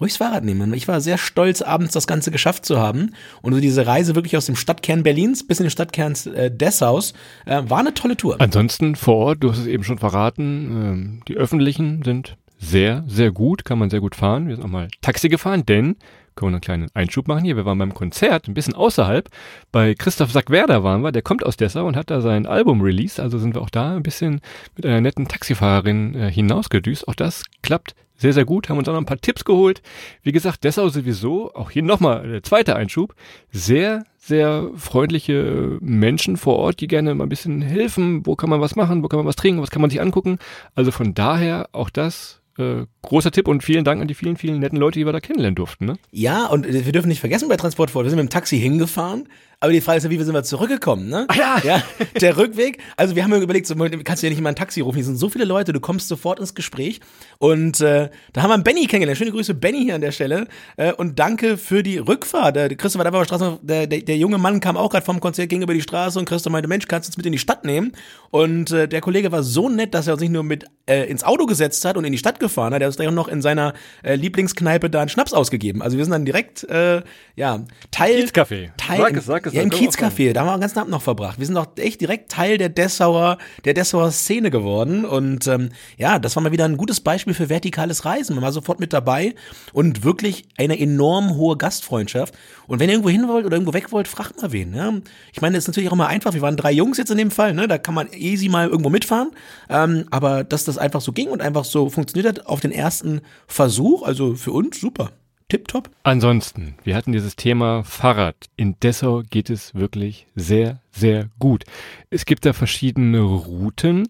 ruhig 0.00 0.12
das 0.12 0.18
Fahrrad 0.18 0.44
nehmen. 0.44 0.72
Ich 0.74 0.88
war 0.88 1.00
sehr 1.00 1.18
stolz, 1.18 1.62
abends 1.62 1.92
das 1.92 2.06
Ganze 2.06 2.30
geschafft 2.30 2.64
zu 2.64 2.78
haben. 2.78 3.14
Und 3.42 3.54
so 3.54 3.60
diese 3.60 3.86
Reise 3.86 4.14
wirklich 4.14 4.36
aus 4.36 4.46
dem 4.46 4.56
Stadtkern 4.56 5.02
Berlins 5.02 5.46
bis 5.46 5.60
in 5.60 5.64
den 5.64 5.70
Stadtkern 5.70 6.14
äh, 6.34 6.50
Dessaus 6.50 7.14
äh, 7.46 7.62
war 7.66 7.78
eine 7.78 7.94
tolle 7.94 8.16
Tour. 8.16 8.40
Ansonsten 8.40 8.96
vor 8.96 9.16
Ort, 9.16 9.42
du 9.42 9.50
hast 9.50 9.58
es 9.58 9.66
eben 9.66 9.84
schon 9.84 9.98
verraten, 9.98 10.42
ähm, 10.44 11.22
die 11.28 11.36
öffentlichen 11.36 12.02
sind 12.04 12.36
sehr, 12.58 13.04
sehr 13.06 13.30
gut, 13.30 13.64
kann 13.64 13.78
man 13.78 13.90
sehr 13.90 14.00
gut 14.00 14.16
fahren. 14.16 14.48
Wir 14.48 14.56
sind 14.56 14.64
auch 14.64 14.70
mal 14.70 14.88
Taxi 15.00 15.28
gefahren, 15.28 15.64
denn 15.64 15.96
können 16.34 16.52
wir 16.52 16.56
einen 16.56 16.60
kleinen 16.60 16.88
Einschub 16.94 17.26
machen 17.26 17.44
hier. 17.44 17.56
Wir 17.56 17.64
waren 17.64 17.78
beim 17.78 17.94
Konzert, 17.94 18.46
ein 18.46 18.54
bisschen 18.54 18.74
außerhalb. 18.74 19.28
Bei 19.72 19.94
Christoph 19.94 20.30
Sackwerder 20.30 20.84
waren 20.84 21.02
wir, 21.02 21.10
der 21.10 21.22
kommt 21.22 21.44
aus 21.44 21.56
Dessau 21.56 21.84
und 21.86 21.96
hat 21.96 22.10
da 22.10 22.20
sein 22.20 22.46
Album 22.46 22.80
released. 22.80 23.18
Also 23.18 23.38
sind 23.38 23.56
wir 23.56 23.62
auch 23.62 23.70
da 23.70 23.96
ein 23.96 24.04
bisschen 24.04 24.40
mit 24.76 24.86
einer 24.86 25.00
netten 25.00 25.26
Taxifahrerin 25.26 26.14
äh, 26.14 26.30
hinausgedüst. 26.30 27.08
Auch 27.08 27.16
das 27.16 27.44
klappt 27.62 27.96
sehr, 28.18 28.32
sehr 28.32 28.44
gut, 28.44 28.68
haben 28.68 28.78
uns 28.78 28.88
auch 28.88 28.92
noch 28.92 29.00
ein 29.00 29.06
paar 29.06 29.20
Tipps 29.20 29.44
geholt. 29.44 29.80
Wie 30.22 30.32
gesagt, 30.32 30.64
Dessau 30.64 30.88
sowieso, 30.88 31.54
auch 31.54 31.70
hier 31.70 31.82
nochmal 31.82 32.28
der 32.28 32.42
zweite 32.42 32.76
Einschub, 32.76 33.14
sehr, 33.50 34.04
sehr 34.18 34.68
freundliche 34.74 35.78
Menschen 35.80 36.36
vor 36.36 36.56
Ort, 36.56 36.80
die 36.80 36.88
gerne 36.88 37.14
mal 37.14 37.24
ein 37.24 37.30
bisschen 37.30 37.62
helfen, 37.62 38.26
wo 38.26 38.34
kann 38.34 38.50
man 38.50 38.60
was 38.60 38.76
machen, 38.76 39.02
wo 39.02 39.08
kann 39.08 39.18
man 39.18 39.26
was 39.26 39.36
trinken, 39.36 39.62
was 39.62 39.70
kann 39.70 39.80
man 39.80 39.90
sich 39.90 40.00
angucken. 40.00 40.38
Also 40.74 40.90
von 40.90 41.14
daher 41.14 41.68
auch 41.72 41.90
das 41.90 42.42
äh, 42.58 42.86
großer 43.08 43.30
Tipp 43.30 43.48
und 43.48 43.64
vielen 43.64 43.84
Dank 43.84 44.00
an 44.00 44.08
die 44.08 44.14
vielen, 44.14 44.36
vielen 44.36 44.60
netten 44.60 44.78
Leute, 44.78 44.98
die 44.98 45.06
wir 45.06 45.12
da 45.12 45.20
kennenlernen 45.20 45.54
durften. 45.54 45.86
Ne? 45.86 45.98
Ja, 46.10 46.46
und 46.46 46.66
wir 46.70 46.92
dürfen 46.92 47.08
nicht 47.08 47.20
vergessen 47.20 47.48
bei 47.48 47.56
Transport 47.56 47.90
vor, 47.90 48.04
wir 48.04 48.10
sind 48.10 48.18
mit 48.18 48.28
dem 48.28 48.30
Taxi 48.30 48.58
hingefahren, 48.58 49.28
aber 49.60 49.72
die 49.72 49.80
Frage 49.80 49.98
ist 49.98 50.04
ja, 50.04 50.10
wie 50.10 50.22
sind 50.22 50.34
wir 50.34 50.44
zurückgekommen, 50.44 51.08
ne? 51.08 51.26
Ah, 51.26 51.34
ja. 51.34 51.60
ja. 51.64 51.82
Der 52.20 52.36
Rückweg. 52.36 52.78
Also 52.96 53.16
wir 53.16 53.24
haben 53.24 53.32
ja 53.32 53.40
überlegt, 53.40 53.66
so, 53.66 53.74
kannst 53.74 54.22
du 54.22 54.26
ja 54.28 54.30
nicht 54.30 54.40
mal 54.40 54.50
ein 54.50 54.54
Taxi 54.54 54.80
rufen. 54.80 54.96
Hier 54.96 55.04
sind 55.04 55.16
so 55.16 55.28
viele 55.28 55.44
Leute, 55.44 55.72
du 55.72 55.80
kommst 55.80 56.06
sofort 56.06 56.38
ins 56.38 56.54
Gespräch. 56.54 57.00
Und 57.38 57.80
äh, 57.80 58.08
da 58.32 58.42
haben 58.42 58.50
wir 58.50 58.58
Benny 58.58 58.86
kennengelernt. 58.86 59.18
Schöne 59.18 59.32
Grüße, 59.32 59.54
Benny 59.54 59.82
hier 59.82 59.96
an 59.96 60.00
der 60.00 60.12
Stelle. 60.12 60.46
Äh, 60.76 60.92
und 60.92 61.18
danke 61.18 61.56
für 61.56 61.82
die 61.82 61.98
Rückfahrt. 61.98 62.54
Der 62.54 62.68
Christoph 62.76 63.02
war 63.02 63.10
da 63.10 63.18
auf 63.18 63.26
der 63.26 63.36
Straße, 63.36 63.58
der, 63.62 63.88
der, 63.88 64.02
der 64.02 64.16
junge 64.16 64.38
Mann 64.38 64.60
kam 64.60 64.76
auch 64.76 64.90
gerade 64.90 65.04
vom 65.04 65.18
Konzert 65.18 65.48
gegenüber 65.48 65.74
die 65.74 65.82
Straße 65.82 66.20
und 66.20 66.24
Christoph 66.24 66.52
meinte, 66.52 66.68
Mensch, 66.68 66.86
kannst 66.86 67.08
du 67.08 67.10
uns 67.10 67.16
mit 67.16 67.26
in 67.26 67.32
die 67.32 67.38
Stadt 67.38 67.64
nehmen? 67.64 67.90
Und 68.30 68.70
äh, 68.70 68.86
der 68.86 69.00
Kollege 69.00 69.32
war 69.32 69.42
so 69.42 69.68
nett, 69.68 69.92
dass 69.92 70.06
er 70.06 70.12
uns 70.12 70.22
nicht 70.22 70.32
nur 70.32 70.44
mit 70.44 70.66
äh, 70.86 71.10
ins 71.10 71.24
Auto 71.24 71.46
gesetzt 71.46 71.84
hat 71.84 71.96
und 71.96 72.04
in 72.04 72.12
die 72.12 72.18
Stadt 72.18 72.38
gefahren 72.38 72.74
hat, 72.74 72.80
er 72.80 72.86
hat 72.86 72.92
uns 72.92 72.97
gleich 72.98 73.08
auch 73.08 73.12
noch 73.12 73.28
in 73.28 73.42
seiner 73.42 73.74
äh, 74.02 74.14
Lieblingskneipe 74.14 74.90
da 74.90 75.00
einen 75.00 75.08
Schnaps 75.08 75.32
ausgegeben. 75.32 75.82
Also 75.82 75.96
wir 75.96 76.04
sind 76.04 76.12
dann 76.12 76.24
direkt, 76.24 76.64
äh, 76.64 77.02
ja, 77.36 77.64
Teil. 77.90 78.24
Kiezcafé. 78.24 78.70
Teil. 78.76 78.98
Sag 78.98 79.16
es, 79.16 79.26
sag 79.26 79.46
es, 79.46 79.52
ja, 79.54 79.62
im 79.62 79.70
Kiezcafé 79.70 80.32
da 80.32 80.40
haben 80.40 80.48
wir 80.48 80.56
den 80.56 80.60
ganzen 80.60 80.78
Abend 80.78 80.90
noch 80.90 81.02
verbracht. 81.02 81.38
Wir 81.38 81.46
sind 81.46 81.56
auch 81.56 81.66
echt 81.76 82.00
direkt 82.00 82.30
Teil 82.30 82.58
der 82.58 82.68
Dessauer, 82.68 83.38
der 83.64 83.74
Dessauer 83.74 84.10
Szene 84.10 84.50
geworden. 84.50 85.04
Und 85.04 85.46
ähm, 85.46 85.70
ja, 85.96 86.18
das 86.18 86.36
war 86.36 86.42
mal 86.42 86.52
wieder 86.52 86.64
ein 86.64 86.76
gutes 86.76 87.00
Beispiel 87.00 87.34
für 87.34 87.48
vertikales 87.48 88.04
Reisen. 88.04 88.34
Man 88.34 88.44
war 88.44 88.52
sofort 88.52 88.80
mit 88.80 88.92
dabei 88.92 89.34
und 89.72 90.04
wirklich 90.04 90.44
eine 90.56 90.78
enorm 90.78 91.36
hohe 91.36 91.56
Gastfreundschaft. 91.56 92.34
Und 92.66 92.80
wenn 92.80 92.88
ihr 92.88 92.94
irgendwo 92.94 93.10
hin 93.10 93.28
wollt 93.28 93.46
oder 93.46 93.56
irgendwo 93.56 93.72
weg 93.72 93.92
wollt, 93.92 94.08
fragt 94.08 94.40
mal 94.42 94.52
wen. 94.52 94.74
Ja? 94.74 94.92
Ich 95.32 95.40
meine, 95.40 95.54
das 95.54 95.64
ist 95.64 95.68
natürlich 95.68 95.88
auch 95.88 95.94
immer 95.94 96.08
einfach. 96.08 96.34
Wir 96.34 96.42
waren 96.42 96.56
drei 96.56 96.72
Jungs 96.72 96.98
jetzt 96.98 97.10
in 97.10 97.18
dem 97.18 97.30
Fall, 97.30 97.54
ne? 97.54 97.66
Da 97.66 97.78
kann 97.78 97.94
man 97.94 98.08
easy 98.12 98.48
mal 98.48 98.68
irgendwo 98.68 98.90
mitfahren. 98.90 99.30
Ähm, 99.68 100.04
aber 100.10 100.44
dass 100.44 100.64
das 100.64 100.78
einfach 100.78 101.00
so 101.00 101.12
ging 101.12 101.28
und 101.28 101.40
einfach 101.40 101.64
so 101.64 101.88
funktioniert 101.90 102.28
hat 102.28 102.46
auf 102.46 102.60
den 102.60 102.72
ersten 102.78 103.20
Versuch, 103.46 104.02
also 104.02 104.34
für 104.34 104.52
uns 104.52 104.80
super 104.80 105.10
tipptopp. 105.48 105.90
Ansonsten, 106.02 106.74
wir 106.84 106.94
hatten 106.94 107.12
dieses 107.12 107.36
Thema 107.36 107.82
Fahrrad. 107.82 108.36
In 108.56 108.78
Dessau 108.80 109.22
geht 109.28 109.50
es 109.50 109.74
wirklich 109.74 110.26
sehr, 110.34 110.80
sehr 110.90 111.30
gut. 111.38 111.64
Es 112.10 112.26
gibt 112.26 112.44
da 112.44 112.52
verschiedene 112.52 113.20
Routen. 113.20 114.08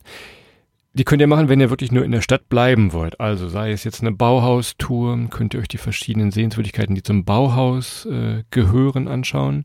Die 0.94 1.04
könnt 1.04 1.20
ihr 1.20 1.28
machen, 1.28 1.48
wenn 1.48 1.60
ihr 1.60 1.70
wirklich 1.70 1.92
nur 1.92 2.04
in 2.04 2.10
der 2.10 2.22
Stadt 2.22 2.48
bleiben 2.48 2.92
wollt. 2.92 3.20
Also 3.20 3.48
sei 3.48 3.70
es 3.70 3.84
jetzt 3.84 4.00
eine 4.00 4.10
Bauhaustour, 4.10 5.28
könnt 5.30 5.54
ihr 5.54 5.60
euch 5.60 5.68
die 5.68 5.78
verschiedenen 5.78 6.32
Sehenswürdigkeiten, 6.32 6.96
die 6.96 7.04
zum 7.04 7.24
Bauhaus 7.24 8.04
äh, 8.06 8.42
gehören, 8.50 9.06
anschauen. 9.06 9.64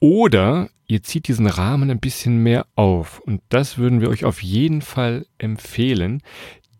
Oder 0.00 0.68
ihr 0.86 1.02
zieht 1.02 1.28
diesen 1.28 1.46
Rahmen 1.46 1.90
ein 1.90 2.00
bisschen 2.00 2.42
mehr 2.42 2.66
auf. 2.74 3.20
Und 3.20 3.40
das 3.48 3.78
würden 3.78 4.02
wir 4.02 4.10
euch 4.10 4.26
auf 4.26 4.42
jeden 4.42 4.82
Fall 4.82 5.26
empfehlen. 5.38 6.22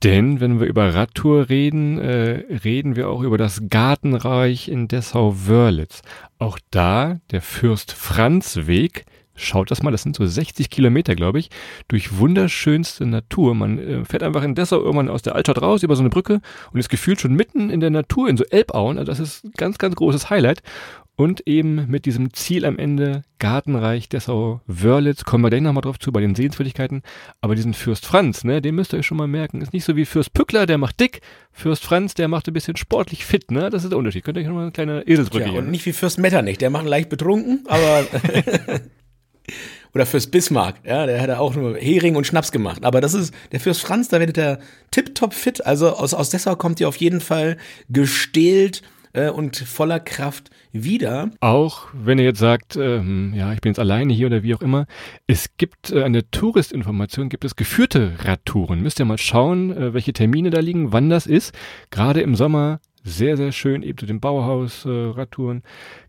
Denn 0.05 0.41
wenn 0.41 0.61
wir 0.61 0.67
über 0.69 0.95
Radtour 0.95 1.49
reden, 1.49 1.99
äh, 1.99 2.45
reden 2.65 2.95
wir 2.95 3.09
auch 3.09 3.23
über 3.23 3.37
das 3.37 3.63
Gartenreich 3.69 4.69
in 4.69 4.87
Dessau-Wörlitz. 4.87 6.03
Auch 6.39 6.59
da 6.71 7.19
der 7.31 7.43
Fürst 7.43 7.93
Franz 7.93 8.67
Weg. 8.67 9.07
Schaut 9.35 9.71
das 9.71 9.83
mal, 9.83 9.93
das 9.93 10.03
sind 10.03 10.17
so 10.17 10.27
60 10.27 10.69
Kilometer, 10.69 11.15
glaube 11.15 11.39
ich, 11.39 11.51
durch 11.87 12.19
wunderschönste 12.19 13.07
Natur. 13.07 13.55
Man 13.55 13.79
äh, 13.79 14.05
fährt 14.05 14.23
einfach 14.23 14.43
in 14.43 14.55
Dessau 14.55 14.81
irgendwann 14.81 15.09
aus 15.09 15.23
der 15.23 15.35
Altstadt 15.37 15.63
raus 15.63 15.83
über 15.83 15.95
so 15.95 16.03
eine 16.03 16.11
Brücke 16.11 16.41
und 16.73 16.81
ist 16.81 16.89
gefühlt 16.89 17.21
schon 17.21 17.35
mitten 17.35 17.71
in 17.71 17.81
der 17.81 17.91
Natur, 17.91 18.29
in 18.29 18.37
so 18.37 18.45
Elbauen. 18.45 18.99
Also 18.99 19.11
das 19.11 19.21
ist 19.21 19.45
ein 19.45 19.53
ganz, 19.57 19.79
ganz 19.79 19.95
großes 19.95 20.31
Highlight. 20.31 20.63
Und 21.19 21.49
eben 21.49 21.87
mit 21.89 22.07
diesem 22.07 22.33
Ziel 22.33 22.65
am 22.65 22.79
Ende, 22.79 23.25
Gartenreich 23.41 24.09
Dessau 24.09 24.61
Wörlitz, 24.69 25.25
kommen 25.25 25.43
wir 25.43 25.51
gleich 25.51 25.63
nochmal 25.63 25.83
drauf 25.83 25.99
zu 25.99 26.13
bei 26.13 26.21
den 26.21 26.37
Sehenswürdigkeiten. 26.37 27.03
Aber 27.41 27.57
diesen 27.57 27.75
Fürst 27.75 28.07
Franz, 28.07 28.45
ne, 28.45 28.63
den 28.63 28.77
müsst 28.77 28.93
ihr 28.93 29.01
euch 29.01 29.07
schon 29.07 29.17
mal 29.17 29.27
merken. 29.27 29.61
Ist 29.61 29.73
nicht 29.73 29.85
so 29.85 29.97
wie 29.97 30.05
Fürst 30.05 30.33
Pückler, 30.33 30.65
der 30.65 30.79
macht 30.79 31.01
dick. 31.01 31.21
Fürst 31.51 31.83
Franz, 31.83 32.15
der 32.15 32.29
macht 32.29 32.47
ein 32.47 32.55
bisschen 32.55 32.77
sportlich 32.77 33.25
fit, 33.27 33.51
ne? 33.51 33.69
Das 33.69 33.83
ist 33.83 33.91
der 33.91 33.99
Unterschied. 33.99 34.23
Könnt 34.23 34.37
ihr 34.37 34.43
euch 34.43 34.47
nochmal 34.47 34.63
eine 34.63 34.71
kleine 34.71 35.09
Eselsbrücke 35.09 35.47
Ja, 35.47 35.59
und 35.59 35.73
nicht 35.73 35.85
wie 35.87 35.93
Fürst 35.93 36.21
Metternich, 36.21 36.59
der 36.59 36.71
macht 36.71 36.87
leicht 36.87 37.09
betrunken, 37.09 37.65
aber. 37.67 38.07
Oder 39.95 40.07
Fürst 40.07 40.31
Bismarck, 40.31 40.77
ja, 40.85 41.05
der 41.05 41.21
hat 41.21 41.31
auch 41.31 41.57
nur 41.57 41.77
Hering 41.79 42.15
und 42.15 42.29
Schnaps 42.29 42.53
gemacht. 42.53 42.85
Aber 42.85 43.01
das 43.01 43.15
ist, 43.15 43.35
der 43.51 43.59
Fürst 43.59 43.81
Franz, 43.81 44.07
da 44.07 44.21
werdet 44.21 44.39
ihr 44.39 44.61
tipptopp 44.93 45.35
fit. 45.35 45.67
Also 45.67 45.97
aus, 45.97 46.15
aus 46.15 46.31
Dessau 46.31 46.55
kommt 46.55 46.79
ihr 46.79 46.87
auf 46.87 46.97
jeden 46.97 47.21
Fall 47.21 47.57
gestählt 47.89 48.83
äh, 49.15 49.31
und 49.31 49.57
voller 49.57 49.99
Kraft 49.99 50.51
wieder. 50.73 51.31
Auch 51.41 51.89
wenn 51.93 52.19
ihr 52.19 52.25
jetzt 52.25 52.39
sagt, 52.39 52.77
ähm, 52.77 53.33
ja, 53.35 53.53
ich 53.53 53.61
bin 53.61 53.71
jetzt 53.71 53.79
alleine 53.79 54.13
hier 54.13 54.27
oder 54.27 54.43
wie 54.43 54.55
auch 54.55 54.63
immer, 54.63 54.87
es 55.27 55.57
gibt 55.57 55.91
äh, 55.91 56.11
der 56.11 56.31
Touristinformation 56.31 57.29
gibt 57.29 57.45
es 57.45 57.57
geführte 57.57 58.13
Radtouren. 58.25 58.81
Müsst 58.81 58.99
ihr 58.99 59.05
mal 59.05 59.19
schauen, 59.19 59.77
äh, 59.77 59.95
welche 59.95 60.13
Termine 60.13 60.51
da 60.51 60.61
liegen, 60.61 60.93
wann 60.93 61.11
das 61.11 61.27
ist. 61.27 61.55
Gerade 61.91 62.21
im 62.21 62.35
Sommer 62.35 62.81
sehr, 63.09 63.37
sehr 63.37 63.53
schön, 63.53 63.83
eben 63.83 63.99
zu 63.99 64.07
den 64.07 64.21
Bauhaus-Radtouren. 64.21 65.63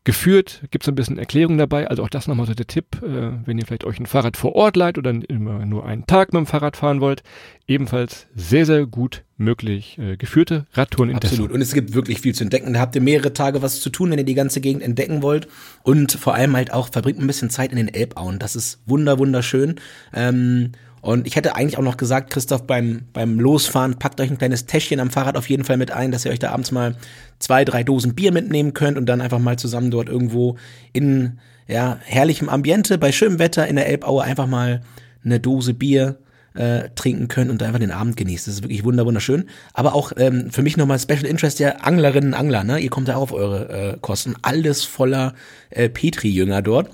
Geführt 0.03 0.63
gibt 0.72 0.84
es 0.84 0.89
ein 0.89 0.96
bisschen 0.96 1.18
Erklärung 1.18 1.58
dabei, 1.58 1.88
also 1.88 2.03
auch 2.03 2.10
das 2.10 2.27
nochmal 2.27 2.48
so 2.48 2.53
der 2.53 2.68
Tipp, 2.68 3.01
äh, 3.03 3.32
wenn 3.46 3.58
ihr 3.58 3.65
vielleicht 3.65 3.84
euch 3.84 4.00
ein 4.00 4.06
Fahrrad 4.06 4.38
vor 4.38 4.56
Ort 4.56 4.75
leiht 4.75 4.98
oder 4.98 5.12
immer 5.12 5.65
nur 5.65 5.86
einen 5.86 6.08
Tag 6.08 6.34
mit 6.34 6.39
dem 6.39 6.46
Fahrrad 6.46 6.77
fahren 6.77 7.01
wollt, 7.01 7.24
ebenfalls 7.68 8.27
sehr, 8.36 8.65
sehr 8.65 8.86
gut 8.86 9.24
möglich 9.38 9.98
äh, 9.98 10.18
geführte 10.18 10.65
Radtouren 10.74 11.12
in 11.12 11.15
Absolut. 11.15 11.51
Und 11.51 11.62
es 11.62 11.74
gibt 11.74 11.94
wirklich 11.94 12.22
viel 12.22 12.36
zu 12.36 12.44
entdecken. 12.44 12.74
Da 12.74 12.79
habt 12.79 12.96
ihr 12.96 13.01
mehrere 13.01 13.34
Tage 13.34 13.62
was 13.62 13.82
zu 13.82 13.89
tun, 13.89 14.12
wenn 14.12 14.20
ihr 14.20 14.25
die 14.25 14.34
ganze 14.36 14.62
Gegend 14.62 14.84
entdecken 14.84 15.22
wollt. 15.22 15.48
Und 15.84 16.12
vor 16.12 16.36
allem 16.36 16.56
halt 16.56 16.74
auch 16.74 16.89
verbringt 16.89 17.20
ein 17.20 17.27
bisschen 17.27 17.50
Zeit 17.50 17.72
in 17.72 17.77
den 17.77 17.94
Elbauen. 17.94 18.39
Das 18.39 18.56
ist 18.56 18.82
wunder, 18.86 19.18
wunderschön. 19.18 19.75
Ähm, 20.13 20.74
und 21.01 21.27
ich 21.27 21.36
hätte 21.36 21.56
eigentlich 21.56 21.77
auch 21.77 21.84
noch 21.84 21.98
gesagt, 21.98 22.29
Christoph, 22.29 22.63
beim, 22.63 23.03
beim 23.13 23.39
Losfahren, 23.39 23.98
packt 24.00 24.20
euch 24.20 24.29
ein 24.29 24.38
kleines 24.38 24.65
Täschchen 24.65 25.00
am 25.00 25.10
Fahrrad 25.10 25.38
auf 25.38 25.50
jeden 25.50 25.63
Fall 25.63 25.77
mit 25.77 25.91
ein, 25.91 26.12
dass 26.12 26.25
ihr 26.25 26.32
euch 26.32 26.39
da 26.39 26.51
abends 26.51 26.72
mal 26.72 26.96
zwei, 27.39 27.63
drei 27.65 27.84
Dosen 27.84 28.15
Bier 28.15 28.32
mitnehmen 28.32 28.74
könnt 28.74 28.98
und 28.98 29.06
dann 29.06 29.22
einfach 29.22 29.39
mal 29.39 29.58
zusammen 29.58 29.91
dort 29.91 30.10
irgendwo 30.10 30.58
in 30.94 31.39
ja, 31.68 32.00
herrlichem 32.03 32.50
Ambiente, 32.50 32.98
bei 32.98 33.12
schönem 33.12 33.39
Wetter 33.39 33.68
in 33.68 33.75
der 33.75 33.88
Elbaue 33.88 34.24
einfach 34.24 34.48
mal 34.48 34.82
eine 35.24 35.39
Dose 35.39 35.74
Bier 35.74 36.18
äh, 36.56 36.89
trinken 36.96 37.27
könnt 37.27 37.51
und 37.51 37.62
einfach 37.63 37.79
den 37.79 37.91
Abend 37.91 38.18
genießt. 38.18 38.48
Das 38.48 38.56
ist 38.56 38.63
wirklich 38.63 38.84
wunder 38.84 39.06
wunderschön. 39.06 39.46
Aber 39.74 39.94
auch 39.94 40.12
ähm, 40.18 40.50
für 40.51 40.63
mich 40.63 40.77
nochmal 40.77 41.00
Special 41.00 41.25
Interest 41.25 41.60
der 41.60 41.86
Anglerinnen 41.86 42.34
und 42.34 42.39
Angler. 42.39 42.63
Ne? 42.63 42.79
Ihr 42.79 42.89
kommt 42.89 43.08
da 43.08 43.15
auf 43.15 43.32
eure 43.32 43.70
äh, 43.70 43.98
Kosten. 44.01 44.36
Alles 44.41 44.84
voller 44.84 45.36
äh, 45.70 45.89
Petri-Jünger 45.89 46.62
dort. 46.62 46.89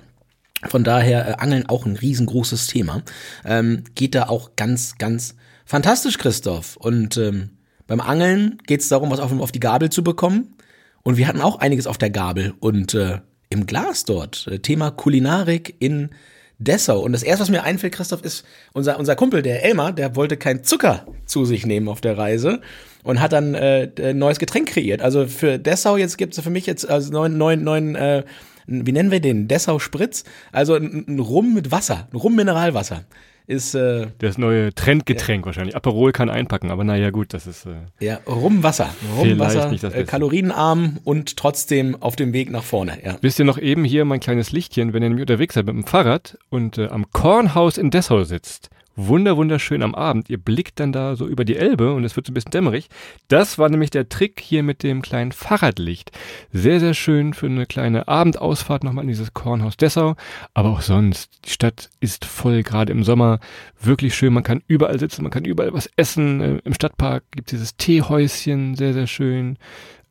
Von 0.63 0.83
daher 0.83 1.27
äh, 1.27 1.33
Angeln 1.37 1.67
auch 1.67 1.85
ein 1.85 1.95
riesengroßes 1.95 2.67
Thema. 2.67 3.03
Ähm, 3.43 3.83
geht 3.95 4.15
da 4.15 4.29
auch 4.29 4.55
ganz, 4.55 4.97
ganz 4.97 5.35
fantastisch, 5.65 6.17
Christoph. 6.17 6.77
Und 6.77 7.17
ähm, 7.17 7.51
beim 7.87 8.01
Angeln 8.01 8.57
geht 8.65 8.81
es 8.81 8.89
darum, 8.89 9.11
was 9.11 9.19
auf, 9.19 9.37
auf 9.39 9.51
die 9.51 9.59
Gabel 9.59 9.89
zu 9.89 10.03
bekommen. 10.03 10.55
Und 11.03 11.17
wir 11.17 11.27
hatten 11.27 11.41
auch 11.41 11.59
einiges 11.59 11.87
auf 11.87 11.97
der 11.97 12.09
Gabel 12.09 12.53
und 12.59 12.93
äh, 12.93 13.19
im 13.49 13.67
Glas 13.67 14.05
dort. 14.05 14.47
Äh, 14.47 14.59
Thema 14.59 14.91
Kulinarik 14.91 15.75
in 15.79 16.09
Dessau. 16.57 16.99
Und 16.99 17.11
das 17.11 17.21
erste, 17.21 17.41
was 17.41 17.49
mir 17.49 17.63
einfällt, 17.63 17.93
Christoph, 17.93 18.23
ist 18.23 18.45
unser, 18.73 18.97
unser 18.97 19.15
Kumpel, 19.15 19.41
der 19.41 19.63
Elmar, 19.63 19.91
der 19.91 20.15
wollte 20.15 20.37
kein 20.37 20.63
Zucker 20.63 21.05
zu 21.25 21.45
sich 21.45 21.65
nehmen 21.65 21.89
auf 21.89 22.01
der 22.01 22.17
Reise 22.17 22.61
und 23.03 23.19
hat 23.19 23.33
dann 23.33 23.55
äh, 23.55 23.89
ein 23.99 24.17
neues 24.17 24.39
Getränk 24.39 24.69
kreiert. 24.69 25.01
Also 25.01 25.27
für 25.27 25.59
Dessau 25.59 25.97
jetzt 25.97 26.17
gibt 26.17 26.37
es 26.37 26.43
für 26.43 26.49
mich 26.49 26.65
jetzt 26.65 26.89
also 26.89 27.11
neun, 27.11 27.37
neun, 27.37 27.63
neun 27.63 27.95
äh, 27.95 28.23
wie 28.67 28.91
nennen 28.91 29.11
wir 29.11 29.19
den? 29.19 29.47
Dessau 29.47 29.79
Spritz? 29.79 30.23
Also 30.51 30.75
ein, 30.75 31.05
ein 31.07 31.19
Rum 31.19 31.53
mit 31.53 31.71
Wasser, 31.71 32.07
ein 32.11 32.17
Rum 32.17 32.35
Mineralwasser. 32.35 33.05
Ist 33.47 33.75
äh, 33.75 34.07
Das 34.17 34.39
neue 34.39 34.73
Trendgetränk 34.73 35.45
wahrscheinlich. 35.45 35.75
Aperol 35.75 36.11
kann 36.11 36.29
einpacken, 36.31 36.71
aber 36.71 36.83
naja 36.83 37.11
gut, 37.11 37.31
das 37.31 37.45
ist 37.45 37.67
äh, 37.67 37.75
ja 38.03 38.19
Rumwasser. 38.25 38.89
Rumwasser, 39.19 39.69
nicht 39.69 39.83
das 39.83 39.93
äh, 39.93 40.03
kalorienarm 40.03 40.97
und 41.03 41.37
trotzdem 41.37 42.01
auf 42.01 42.15
dem 42.15 42.33
Weg 42.33 42.49
nach 42.49 42.63
vorne. 42.63 42.97
Ja. 43.05 43.17
Wisst 43.21 43.37
ihr 43.37 43.45
noch 43.45 43.59
eben 43.59 43.83
hier 43.83 44.03
mein 44.03 44.19
kleines 44.19 44.51
Lichtchen, 44.51 44.93
wenn 44.93 45.03
ihr 45.03 45.09
nämlich 45.09 45.21
unterwegs 45.21 45.53
seid 45.53 45.67
mit 45.67 45.75
dem 45.75 45.85
Fahrrad 45.85 46.39
und 46.49 46.79
äh, 46.79 46.87
am 46.87 47.11
Kornhaus 47.11 47.77
in 47.77 47.91
Dessau 47.91 48.23
sitzt. 48.23 48.69
Wunder, 48.95 49.35
wunderschön 49.35 49.83
am 49.83 49.93
Abend. 49.93 50.29
Ihr 50.29 50.37
blickt 50.37 50.79
dann 50.79 50.91
da 50.91 51.15
so 51.15 51.27
über 51.27 51.43
die 51.43 51.57
Elbe 51.57 51.93
und 51.93 52.03
es 52.05 52.15
wird 52.15 52.27
so 52.27 52.31
ein 52.31 52.33
bisschen 52.33 52.51
dämmerig. 52.51 52.87
Das 53.27 53.57
war 53.57 53.69
nämlich 53.69 53.89
der 53.89 54.07
Trick 54.07 54.39
hier 54.39 54.63
mit 54.63 54.83
dem 54.83 55.01
kleinen 55.01 55.33
Fahrradlicht. 55.33 56.11
Sehr, 56.53 56.79
sehr 56.79 56.93
schön 56.93 57.33
für 57.33 57.47
eine 57.47 57.65
kleine 57.65 58.07
Abendausfahrt 58.07 58.83
nochmal 58.83 59.03
in 59.03 59.09
dieses 59.09 59.33
Kornhaus 59.33 59.75
Dessau. 59.75 60.15
Aber 60.53 60.69
auch 60.69 60.81
sonst, 60.81 61.45
die 61.45 61.49
Stadt 61.49 61.89
ist 61.99 62.25
voll, 62.25 62.63
gerade 62.63 62.91
im 62.91 63.03
Sommer. 63.03 63.39
Wirklich 63.81 64.15
schön. 64.15 64.33
Man 64.33 64.43
kann 64.43 64.63
überall 64.67 64.99
sitzen, 64.99 65.23
man 65.23 65.31
kann 65.31 65.45
überall 65.45 65.73
was 65.73 65.89
essen. 65.97 66.41
Äh, 66.41 66.61
Im 66.63 66.73
Stadtpark 66.73 67.23
gibt 67.31 67.51
es 67.51 67.59
dieses 67.59 67.77
Teehäuschen, 67.77 68.75
sehr, 68.75 68.93
sehr 68.93 69.07
schön. 69.07 69.57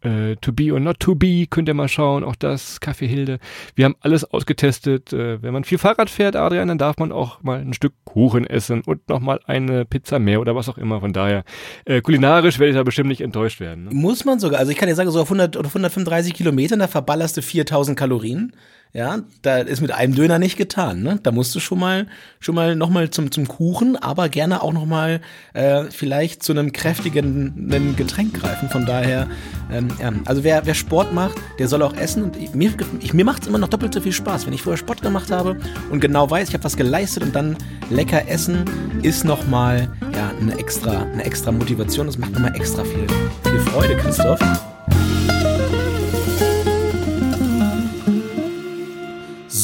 Äh, 0.04 0.36
to 0.36 0.52
be 0.52 0.72
or 0.72 0.80
not 0.80 1.00
to 1.00 1.14
be, 1.14 1.46
könnt 1.48 1.68
ihr 1.68 1.74
mal 1.74 1.88
schauen, 1.88 2.24
auch 2.24 2.36
das, 2.36 2.80
Kaffee 2.80 3.06
Hilde. 3.06 3.38
Wir 3.74 3.86
haben 3.86 3.96
alles 4.00 4.24
ausgetestet. 4.24 5.12
Äh, 5.12 5.42
wenn 5.42 5.52
man 5.52 5.64
viel 5.64 5.78
Fahrrad 5.78 6.10
fährt, 6.10 6.36
Adrian, 6.36 6.68
dann 6.68 6.78
darf 6.78 6.98
man 6.98 7.10
auch 7.10 7.42
mal 7.42 7.60
ein 7.60 7.72
Stück 7.72 7.94
Kuchen 8.04 8.46
essen 8.46 8.82
und 8.82 9.08
nochmal 9.08 9.40
eine 9.46 9.86
Pizza 9.86 10.18
mehr 10.18 10.40
oder 10.40 10.54
was 10.54 10.68
auch 10.68 10.76
immer. 10.76 11.00
Von 11.00 11.14
daher, 11.14 11.44
äh, 11.86 12.02
kulinarisch 12.02 12.58
werde 12.58 12.70
ich 12.70 12.76
da 12.76 12.82
bestimmt 12.82 13.08
nicht 13.08 13.22
enttäuscht 13.22 13.60
werden. 13.60 13.84
Ne? 13.84 13.90
Muss 13.94 14.24
man 14.24 14.38
sogar. 14.38 14.60
Also 14.60 14.72
ich 14.72 14.78
kann 14.78 14.88
dir 14.88 14.94
sagen, 14.94 15.10
so 15.10 15.20
auf 15.20 15.28
100 15.28 15.56
oder 15.56 15.68
135 15.68 16.34
Kilometern, 16.34 16.80
da 16.80 16.86
verballerst 16.86 17.36
du 17.38 17.42
4000 17.42 17.98
Kalorien. 17.98 18.52
Ja, 18.96 19.18
da 19.42 19.56
ist 19.58 19.80
mit 19.80 19.90
einem 19.90 20.14
Döner 20.14 20.38
nicht 20.38 20.56
getan. 20.56 21.02
Ne? 21.02 21.18
Da 21.20 21.32
musst 21.32 21.52
du 21.52 21.58
schon 21.58 21.80
mal, 21.80 22.06
schon 22.38 22.54
mal 22.54 22.76
noch 22.76 22.90
mal 22.90 23.10
zum 23.10 23.32
zum 23.32 23.48
Kuchen, 23.48 23.96
aber 23.96 24.28
gerne 24.28 24.62
auch 24.62 24.72
noch 24.72 24.86
mal 24.86 25.20
äh, 25.52 25.86
vielleicht 25.90 26.44
zu 26.44 26.52
einem 26.52 26.70
kräftigen 26.70 27.96
Getränk 27.96 28.34
greifen. 28.34 28.68
Von 28.68 28.86
daher, 28.86 29.26
ähm, 29.72 29.88
ja. 30.00 30.12
also 30.26 30.44
wer 30.44 30.64
wer 30.64 30.74
Sport 30.74 31.12
macht, 31.12 31.34
der 31.58 31.66
soll 31.66 31.82
auch 31.82 31.96
essen. 31.96 32.22
Und 32.22 32.36
ich, 32.36 32.54
mir 32.54 32.72
ich, 33.00 33.12
mir 33.12 33.24
macht's 33.24 33.48
immer 33.48 33.58
noch 33.58 33.66
doppelt 33.66 33.92
so 33.92 34.00
viel 34.00 34.12
Spaß, 34.12 34.46
wenn 34.46 34.52
ich 34.52 34.62
vorher 34.62 34.78
Sport 34.78 35.02
gemacht 35.02 35.32
habe 35.32 35.56
und 35.90 35.98
genau 35.98 36.30
weiß, 36.30 36.46
ich 36.46 36.54
habe 36.54 36.62
was 36.62 36.76
geleistet 36.76 37.24
und 37.24 37.34
dann 37.34 37.56
lecker 37.90 38.28
essen 38.28 38.64
ist 39.02 39.24
noch 39.24 39.44
mal 39.48 39.88
ja 40.12 40.30
eine 40.40 40.56
extra 40.56 41.02
eine 41.02 41.24
extra 41.24 41.50
Motivation. 41.50 42.06
Das 42.06 42.16
macht 42.16 42.38
mal 42.38 42.54
extra 42.54 42.84
viel 42.84 43.08
viel 43.42 43.58
Freude, 43.58 43.96
Christoph. 43.96 44.38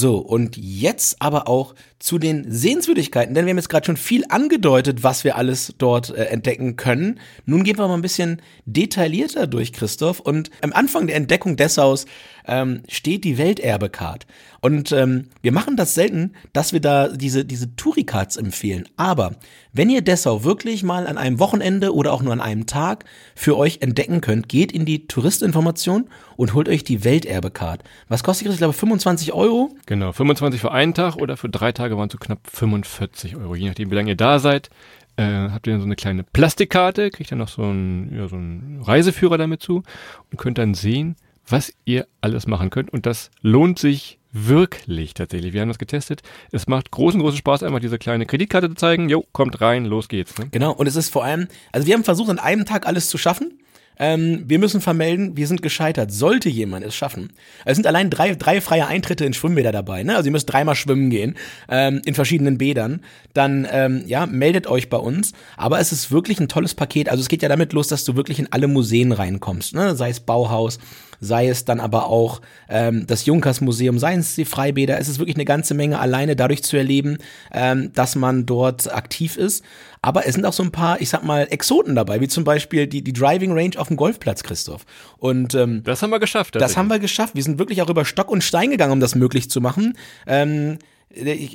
So, 0.01 0.17
und 0.17 0.57
jetzt 0.57 1.21
aber 1.21 1.47
auch 1.47 1.75
zu 1.99 2.19
den 2.19 2.51
Sehenswürdigkeiten, 2.51 3.35
denn 3.35 3.45
wir 3.45 3.51
haben 3.51 3.59
jetzt 3.59 3.69
gerade 3.69 3.85
schon 3.85 3.99
viel 3.99 4.25
angedeutet, 4.31 5.03
was 5.03 5.25
wir 5.25 5.37
alles 5.37 5.75
dort 5.77 6.09
äh, 6.09 6.25
entdecken 6.25 6.77
können. 6.77 7.21
Nun 7.45 7.65
gehen 7.65 7.77
wir 7.77 7.87
mal 7.87 7.93
ein 7.93 8.01
bisschen 8.01 8.41
detaillierter 8.65 9.47
durch, 9.47 9.75
Christoph. 9.75 10.19
Und 10.21 10.51
am 10.63 10.73
Anfang 10.73 11.07
der 11.07 11.17
Entdeckung 11.17 11.57
Dessaus 11.57 12.07
ähm, 12.51 12.83
steht 12.89 13.25
die 13.25 13.39
Welterbecard. 13.39 14.27
Und 14.61 14.93
ähm, 14.93 15.29
wir 15.41 15.53
machen 15.53 15.77
das 15.77 15.95
selten, 15.95 16.35
dass 16.53 16.75
wir 16.75 16.81
da 16.81 17.09
diese, 17.09 17.47
diese 17.47 17.75
Touricards 17.77 18.37
empfehlen. 18.37 18.87
Aber 18.97 19.37
wenn 19.73 19.89
ihr 19.89 20.03
Dessau 20.03 20.45
wirklich 20.45 20.83
mal 20.83 21.07
an 21.07 21.17
einem 21.17 21.39
Wochenende 21.39 21.95
oder 21.95 22.13
auch 22.13 22.21
nur 22.21 22.33
an 22.35 22.43
einem 22.43 22.67
Tag 22.67 23.05
für 23.35 23.57
euch 23.57 23.79
entdecken 23.81 24.21
könnt, 24.21 24.51
geht 24.51 24.73
in 24.73 24.85
die 24.85 25.07
Touristinformation 25.07 26.09
und 26.37 26.53
holt 26.53 26.69
euch 26.69 26.85
die 26.85 27.05
Welterbecard. 27.05 27.85
Was 28.09 28.23
kostet 28.23 28.49
das? 28.49 28.55
Ich 28.55 28.61
glaube 28.61 28.75
25 28.75 29.33
Euro. 29.33 29.75
Genau, 29.87 30.13
25 30.13 30.61
für 30.61 30.73
einen 30.73 30.93
Tag 30.93 31.17
oder 31.17 31.39
für 31.39 31.49
drei 31.49 31.73
Tage 31.73 31.97
waren 31.97 32.09
es 32.09 32.13
so 32.13 32.19
knapp 32.19 32.41
45 32.53 33.37
Euro. 33.37 33.55
Je 33.55 33.69
nachdem, 33.69 33.91
wie 33.91 33.95
lange 33.95 34.11
ihr 34.11 34.17
da 34.17 34.41
seid, 34.41 34.69
äh, 35.17 35.51
habt 35.51 35.67
ihr 35.67 35.73
dann 35.73 35.81
so 35.81 35.87
eine 35.87 35.97
kleine 35.97 36.23
Plastikkarte, 36.23 37.11
kriegt 37.11 37.31
dann 37.31 37.39
noch 37.39 37.49
so 37.49 37.63
einen, 37.63 38.15
ja, 38.15 38.29
so 38.29 38.37
einen 38.37 38.83
Reiseführer 38.83 39.39
damit 39.39 39.63
zu 39.63 39.83
und 40.31 40.39
könnt 40.39 40.59
dann 40.59 40.75
sehen, 40.75 41.17
was 41.51 41.73
ihr 41.85 42.07
alles 42.21 42.47
machen 42.47 42.71
könnt. 42.71 42.93
Und 42.93 43.07
das 43.07 43.31
lohnt 43.43 43.79
sich 43.79 44.19
wirklich 44.33 45.15
tatsächlich. 45.15 45.53
Wir 45.53 45.61
haben 45.61 45.69
das 45.69 45.79
getestet. 45.79 46.23
Es 46.53 46.69
macht 46.69 46.91
großen, 46.91 47.21
großen 47.21 47.39
Spaß, 47.39 47.63
einfach 47.63 47.81
diese 47.81 47.99
kleine 47.99 48.27
Kreditkarte 48.27 48.69
zu 48.69 48.77
zeigen. 48.77 49.09
Jo, 49.09 49.25
kommt 49.33 49.61
rein, 49.61 49.85
los 49.85 50.09
geht's. 50.09 50.39
Ne? 50.39 50.49
Genau, 50.53 50.73
und 50.73 50.87
es 50.87 50.97
ist 50.97 51.09
vor 51.11 51.25
allem, 51.25 51.49
also 51.73 51.87
wir 51.87 51.95
haben 51.95 52.05
versucht, 52.05 52.31
an 52.31 52.39
einem 52.39 52.65
Tag 52.65 52.87
alles 52.87 53.09
zu 53.09 53.19
schaffen. 53.19 53.59
ähm, 53.99 54.45
wir 54.47 54.59
müssen 54.59 54.81
vermelden, 54.81 55.37
wir 55.37 55.47
sind 55.47 55.63
gescheitert. 55.63 56.13
Sollte 56.13 56.49
jemand 56.49 56.87
es 56.87 56.95
schaffen. 56.95 57.33
Es 57.65 57.77
sind 57.77 57.87
allein 57.87 58.09
drei, 58.09 58.35
drei 58.35 58.61
freie 58.61 58.87
Eintritte 58.87 59.25
in 59.25 59.35
Schwimmbäder 59.35 59.73
dabei. 59.73 60.05
Ne? 60.05 60.17
Also 60.17 60.29
ihr 60.29 60.33
müsst 60.33 60.51
dreimal 60.51 60.77
schwimmen 60.77 61.11
gehen 61.11 61.37
ähm, 61.69 62.01
in 62.07 62.15
verschiedenen 62.15 62.57
Bädern. 62.57 63.01
Dann 63.35 63.67
ähm, 63.71 64.05
ja, 64.07 64.27
meldet 64.27 64.69
euch 64.69 64.89
bei 64.89 64.97
uns. 64.97 65.33
Aber 65.57 65.81
es 65.81 65.91
ist 65.93 66.13
wirklich 66.13 66.41
ein 66.41 66.49
tolles 66.49 66.75
Paket. 66.75 67.09
Also 67.11 67.21
es 67.21 67.29
geht 67.29 67.43
ja 67.43 67.49
damit 67.49 67.73
los, 67.73 67.89
dass 67.89 68.05
du 68.05 68.17
wirklich 68.17 68.39
in 68.39 68.51
alle 68.53 68.69
Museen 68.69 69.13
reinkommst. 69.13 69.75
Ne? 69.75 69.95
Sei 69.97 70.09
es 70.09 70.21
Bauhaus, 70.21 70.79
sei 71.21 71.49
es 71.49 71.65
dann 71.65 71.81
aber 71.81 72.07
auch 72.07 72.41
ähm, 72.69 73.07
das 73.07 73.27
Junkers-Museum, 73.27 73.99
seien 73.99 74.21
es 74.21 74.35
die 74.35 74.45
Freibäder. 74.45 74.99
Es 74.99 75.09
ist 75.09 75.19
wirklich 75.19 75.37
eine 75.37 75.45
ganze 75.45 75.75
Menge 75.75 75.99
alleine 75.99 76.37
dadurch 76.37 76.63
zu 76.63 76.77
erleben, 76.77 77.19
ähm, 77.53 77.93
dass 77.93 78.17
man 78.17 78.47
dort 78.47 78.93
aktiv 78.93 79.37
ist. 79.37 79.65
Aber 80.03 80.27
es 80.27 80.35
sind 80.35 80.47
auch 80.47 80.53
so 80.53 80.63
ein 80.63 80.73
paar, 80.73 81.01
ich 81.01 81.11
sag 81.11 81.23
mal, 81.23 81.47
Exoten 81.51 81.95
dabei, 81.95 82.21
wie 82.21 82.29
zum 82.29 82.45
Beispiel 82.45 82.87
die, 82.87 83.03
die 83.03 83.13
Driving 83.13 83.53
Range 83.53 83.79
auf 83.79 83.89
dem 83.89 83.97
Golfplatz, 83.97 84.43
Christoph. 84.43 84.87
Und 85.19 85.55
ähm, 85.55 85.83
das 85.85 86.03
haben 86.03 86.11
wir 86.11 86.21
geschafft. 86.21 86.57
Das 86.57 86.77
haben 86.77 86.89
wir 86.89 86.99
geschafft. 86.99 87.35
Wir 87.35 87.43
sind 87.43 87.59
wirklich 87.59 87.83
auch 87.83 87.91
über 87.91 88.05
Stock 88.05 88.31
und 88.31 88.43
Stein 88.43 88.71
gegangen, 88.71 88.93
um 88.93 89.01
das 89.01 89.15
möglich 89.15 89.51
zu 89.51 89.61
machen. 89.61 89.97
Ähm, 90.27 90.79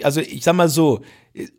also 0.04 0.22
ich 0.22 0.44
sag 0.44 0.56
mal 0.56 0.68
so, 0.68 1.02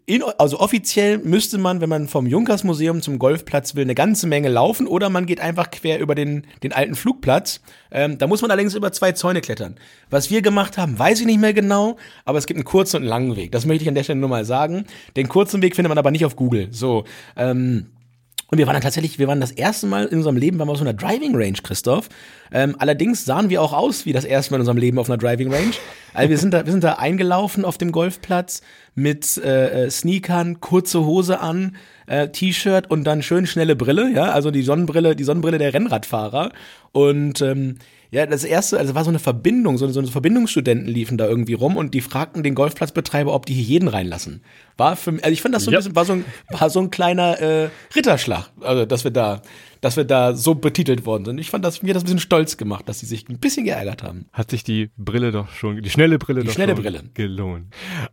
in, 0.07 0.23
also 0.39 0.59
offiziell 0.59 1.19
müsste 1.19 1.59
man, 1.59 1.81
wenn 1.81 1.89
man 1.89 2.09
vom 2.09 2.27
Junkers 2.27 2.65
Museum 2.65 3.03
zum 3.03 3.19
Golfplatz 3.19 3.75
will, 3.75 3.85
eine 3.85 3.95
ganze 3.95 4.27
Menge 4.27 4.49
laufen 4.49 4.87
oder 4.87 5.11
man 5.11 5.27
geht 5.27 5.41
einfach 5.41 5.71
quer 5.71 5.99
über 6.01 6.15
den, 6.15 6.47
den 6.63 6.73
alten 6.73 6.95
Flugplatz. 6.95 7.61
Ähm, 7.91 8.17
da 8.17 8.27
muss 8.27 8.41
man 8.41 8.51
allerdings 8.51 8.75
über 8.75 8.93
zwei 8.93 9.13
Zäune 9.13 9.41
klettern. 9.43 9.77
Was 10.09 10.31
wir 10.31 10.41
gemacht 10.41 10.79
haben, 10.79 10.99
weiß 10.99 11.21
ich 11.21 11.27
nicht 11.27 11.41
mehr 11.41 11.53
genau, 11.53 11.97
aber 12.25 12.39
es 12.39 12.47
gibt 12.47 12.57
einen 12.57 12.65
kurzen 12.65 12.97
und 12.97 13.03
einen 13.03 13.11
langen 13.11 13.37
Weg. 13.37 13.53
Das 13.53 13.67
möchte 13.67 13.83
ich 13.83 13.89
an 13.89 13.95
der 13.95 14.05
Stelle 14.05 14.21
nur 14.21 14.31
mal 14.31 14.45
sagen. 14.45 14.87
Den 15.17 15.29
kurzen 15.29 15.61
Weg 15.61 15.77
findet 15.77 15.91
man 15.91 15.99
aber 15.99 16.11
nicht 16.11 16.25
auf 16.25 16.37
Google. 16.37 16.69
So, 16.71 17.05
ähm, 17.37 17.87
und 18.49 18.59
wir 18.59 18.67
waren 18.67 18.75
dann 18.75 18.83
tatsächlich, 18.83 19.19
wir 19.19 19.27
waren 19.27 19.41
das 19.41 19.51
erste 19.51 19.87
Mal 19.87 20.07
in 20.07 20.19
unserem 20.19 20.37
Leben, 20.37 20.59
waren 20.59 20.69
wir 20.69 20.73
auf 20.73 20.79
so 20.79 20.85
einer 20.85 20.95
Driving 20.95 21.35
Range, 21.35 21.59
Christoph. 21.63 22.09
Ähm, 22.53 22.77
allerdings 22.79 23.25
sahen 23.25 23.51
wir 23.51 23.61
auch 23.61 23.73
aus 23.73 24.07
wie 24.07 24.13
das 24.13 24.25
erste 24.25 24.53
Mal 24.53 24.59
in 24.59 24.61
unserem 24.61 24.79
Leben 24.79 24.99
auf 24.99 25.11
einer 25.11 25.19
Driving 25.19 25.53
Range. 25.53 25.73
Also 26.15 26.31
wir 26.31 26.39
sind 26.39 26.55
da, 26.55 26.65
wir 26.65 26.71
sind 26.71 26.85
da 26.85 26.95
eingelaufen 26.95 27.65
auf 27.65 27.77
dem 27.77 27.91
Golfplatz 27.91 28.63
mit 28.95 29.37
äh, 29.39 29.87
äh, 29.87 29.91
Sneakern, 29.91 30.61
kurze 30.61 31.05
Hose 31.05 31.41
an, 31.41 31.77
äh, 32.07 32.29
T-Shirt 32.29 32.89
und 32.89 33.05
dann 33.05 33.23
schön 33.23 33.47
schnelle 33.47 33.75
Brille, 33.75 34.13
ja, 34.13 34.31
also 34.31 34.53
die 34.53 34.63
Sonnenbrille, 34.63 35.17
die 35.17 35.25
Sonnenbrille 35.25 35.59
der 35.59 35.75
Rennradfahrer. 35.75 36.53
Und 36.93 37.43
ähm, 37.43 37.79
ja, 38.11 38.27
das 38.27 38.45
erste, 38.45 38.79
also 38.79 38.95
war 38.95 39.05
so 39.05 39.11
eine 39.11 39.19
Verbindung, 39.19 39.79
so, 39.79 39.89
so 39.89 40.01
eine 40.01 40.09
Verbindungsstudenten 40.09 40.87
liefen 40.87 41.19
da 41.19 41.27
irgendwie 41.27 41.55
rum 41.55 41.77
und 41.77 41.95
die 41.95 42.01
fragten 42.01 42.43
den 42.43 42.55
Golfplatzbetreiber, 42.55 43.35
ob 43.35 43.47
die 43.47 43.55
hier 43.55 43.65
jeden 43.65 43.89
reinlassen. 43.89 44.43
War 44.77 44.97
für 44.97 45.13
mich, 45.13 45.25
also 45.25 45.33
ich 45.33 45.43
fand 45.43 45.55
das 45.55 45.65
so 45.65 45.71
ein 45.71 45.75
ja. 45.75 45.79
bisschen, 45.79 45.97
war 45.97 46.05
so 46.05 46.13
ein, 46.13 46.25
war 46.51 46.71
so 46.71 46.81
ein 46.81 46.91
kleiner 46.91 47.41
äh, 47.41 47.69
Ritterschlag, 47.95 48.51
also 48.61 48.87
dass 48.87 49.05
wir 49.05 49.11
da 49.11 49.43
dass 49.87 49.97
wir 49.97 50.03
da 50.03 50.35
so 50.35 50.57
betitelt 50.57 51.07
worden 51.07 51.25
sind. 51.25 51.39
Ich 51.39 51.51
fand 51.51 51.65
das, 51.65 51.81
mir 51.81 51.95
das 51.95 52.03
ein 52.03 52.07
bisschen 52.07 52.19
stolz 52.19 52.57
gemacht, 52.57 52.89
dass 52.89 52.99
sie 52.99 53.07
sich 53.07 53.29
ein 53.29 53.39
bisschen 53.39 53.65
geärgert 53.65 54.03
haben. 54.03 54.27
Hat 54.33 54.51
sich 54.51 54.65
die 54.65 54.91
Brille 54.97 55.31
doch 55.31 55.49
schon, 55.51 55.81
die 55.81 55.91
schnelle 55.91 56.19
Brille 56.19 56.41
die 56.41 56.49
doch 56.49 56.55
schnelle 56.55 56.75
schon 56.75 56.83
Brille. 56.83 57.05
gelohnt. 57.15 57.67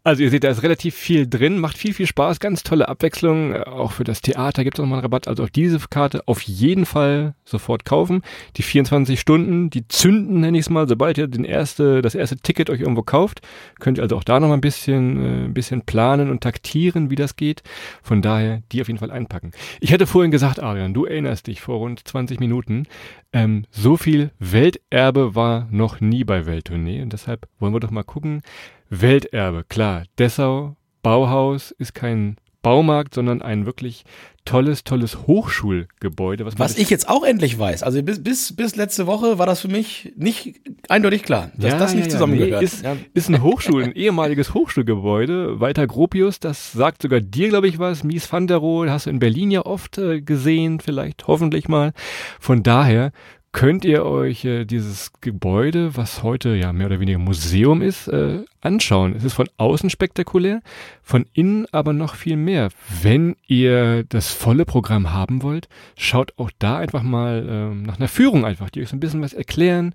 Also 0.03 0.21
ihr 0.21 0.29
seht, 0.29 0.43
da 0.43 0.49
ist 0.49 0.61
relativ 0.61 0.93
viel 0.93 1.27
drin, 1.27 1.57
macht 1.57 1.75
viel, 1.75 1.95
viel 1.95 2.05
Spaß, 2.05 2.39
ganz 2.39 2.61
tolle 2.61 2.89
Abwechslung. 2.89 3.55
Auch 3.55 3.91
für 3.91 4.03
das 4.03 4.21
Theater 4.21 4.63
gibt 4.63 4.77
es 4.77 4.83
nochmal 4.83 4.99
einen 4.99 5.05
Rabatt. 5.05 5.27
Also 5.27 5.41
auf 5.41 5.49
diese 5.49 5.79
Karte 5.79 6.21
auf 6.27 6.41
jeden 6.41 6.85
Fall 6.85 7.33
sofort 7.43 7.85
kaufen. 7.85 8.21
Die 8.57 8.61
24 8.61 9.19
Stunden, 9.19 9.71
die 9.71 9.87
zünden, 9.87 10.41
nenne 10.41 10.59
ich 10.59 10.65
es 10.65 10.69
mal. 10.69 10.87
Sobald 10.87 11.17
ihr 11.17 11.27
den 11.27 11.43
erste, 11.43 12.03
das 12.03 12.13
erste 12.13 12.37
Ticket 12.37 12.69
euch 12.69 12.81
irgendwo 12.81 13.01
kauft, 13.01 13.41
könnt 13.79 13.97
ihr 13.97 14.03
also 14.03 14.15
auch 14.15 14.23
da 14.23 14.39
nochmal 14.39 14.59
ein 14.59 14.61
bisschen, 14.61 15.17
äh, 15.17 15.45
ein 15.45 15.55
bisschen 15.55 15.81
planen 15.81 16.29
und 16.29 16.41
taktieren, 16.41 17.09
wie 17.09 17.15
das 17.15 17.35
geht. 17.35 17.63
Von 18.03 18.21
daher, 18.21 18.61
die 18.71 18.79
auf 18.79 18.89
jeden 18.89 18.99
Fall 18.99 19.09
einpacken. 19.09 19.53
Ich 19.79 19.91
hatte 19.91 20.05
vorhin 20.05 20.29
gesagt, 20.29 20.61
Arian, 20.61 20.93
du 20.93 21.05
erinnerst 21.05 21.47
dich, 21.47 21.61
vor 21.63 21.77
rund 21.77 22.07
20 22.07 22.39
Minuten. 22.39 22.85
Ähm, 23.31 23.65
so 23.71 23.97
viel 23.97 24.31
Welterbe 24.39 25.35
war 25.35 25.67
noch 25.71 26.01
nie 26.01 26.23
bei 26.23 26.45
Welttournee 26.45 27.01
und 27.01 27.13
deshalb 27.13 27.47
wollen 27.59 27.73
wir 27.73 27.79
doch 27.79 27.91
mal 27.91 28.03
gucken. 28.03 28.41
Welterbe, 28.89 29.63
klar, 29.63 30.03
Dessau, 30.19 30.75
Bauhaus 31.01 31.71
ist 31.71 31.93
kein 31.93 32.37
Baumarkt, 32.63 33.13
sondern 33.13 33.43
ein 33.43 33.67
wirklich 33.67 34.05
tolles, 34.45 34.83
tolles 34.83 35.27
Hochschulgebäude. 35.27 36.45
Was, 36.45 36.59
was 36.59 36.77
ich 36.77 36.89
jetzt 36.89 37.07
auch 37.07 37.23
endlich 37.23 37.57
weiß. 37.57 37.83
Also 37.83 38.01
bis, 38.03 38.23
bis, 38.23 38.55
bis 38.55 38.75
letzte 38.75 39.07
Woche 39.07 39.37
war 39.37 39.45
das 39.45 39.61
für 39.61 39.67
mich 39.67 40.13
nicht 40.15 40.59
eindeutig 40.89 41.23
klar, 41.23 41.51
dass 41.55 41.73
ja, 41.73 41.77
das 41.77 41.93
nicht 41.93 42.05
ja, 42.05 42.11
zusammengehört. 42.11 42.61
Nee, 42.61 42.65
ist, 42.65 42.83
ist 43.13 43.29
ein 43.29 43.41
Hochschul, 43.41 43.83
ein 43.83 43.93
ehemaliges 43.93 44.53
Hochschulgebäude. 44.53 45.59
Walter 45.59 45.87
Gropius, 45.87 46.39
das 46.39 46.71
sagt 46.71 47.03
sogar 47.03 47.21
dir, 47.21 47.49
glaube 47.49 47.67
ich, 47.67 47.79
was. 47.79 48.03
Mies 48.03 48.31
van 48.31 48.47
der 48.47 48.57
Rohe, 48.57 48.89
hast 48.91 49.05
du 49.05 49.11
in 49.11 49.19
Berlin 49.19 49.51
ja 49.51 49.65
oft 49.65 49.97
äh, 49.97 50.21
gesehen, 50.21 50.79
vielleicht 50.79 51.27
hoffentlich 51.27 51.67
mal. 51.67 51.93
Von 52.39 52.63
daher 52.63 53.11
könnt 53.53 53.85
ihr 53.85 54.05
euch 54.05 54.43
äh, 54.43 54.65
dieses 54.65 55.13
Gebäude, 55.21 55.95
was 55.95 56.23
heute 56.23 56.55
ja 56.55 56.73
mehr 56.73 56.87
oder 56.87 56.99
weniger 56.99 57.19
Museum 57.19 57.81
ist, 57.81 58.07
äh, 58.07 58.43
anschauen. 58.61 59.15
Es 59.15 59.23
ist 59.23 59.33
von 59.33 59.47
außen 59.57 59.89
spektakulär, 59.89 60.61
von 61.01 61.25
innen 61.33 61.65
aber 61.71 61.93
noch 61.93 62.15
viel 62.15 62.35
mehr. 62.35 62.69
Wenn 63.01 63.35
ihr 63.47 64.03
das 64.03 64.31
volle 64.31 64.65
Programm 64.65 65.13
haben 65.13 65.43
wollt, 65.43 65.69
schaut 65.95 66.33
auch 66.37 66.51
da 66.59 66.77
einfach 66.77 67.03
mal 67.03 67.47
äh, 67.47 67.75
nach 67.75 67.99
einer 67.99 68.09
Führung 68.09 68.43
einfach, 68.43 68.69
die 68.69 68.81
euch 68.81 68.89
so 68.89 68.97
ein 68.97 68.99
bisschen 68.99 69.21
was 69.21 69.33
erklären, 69.33 69.93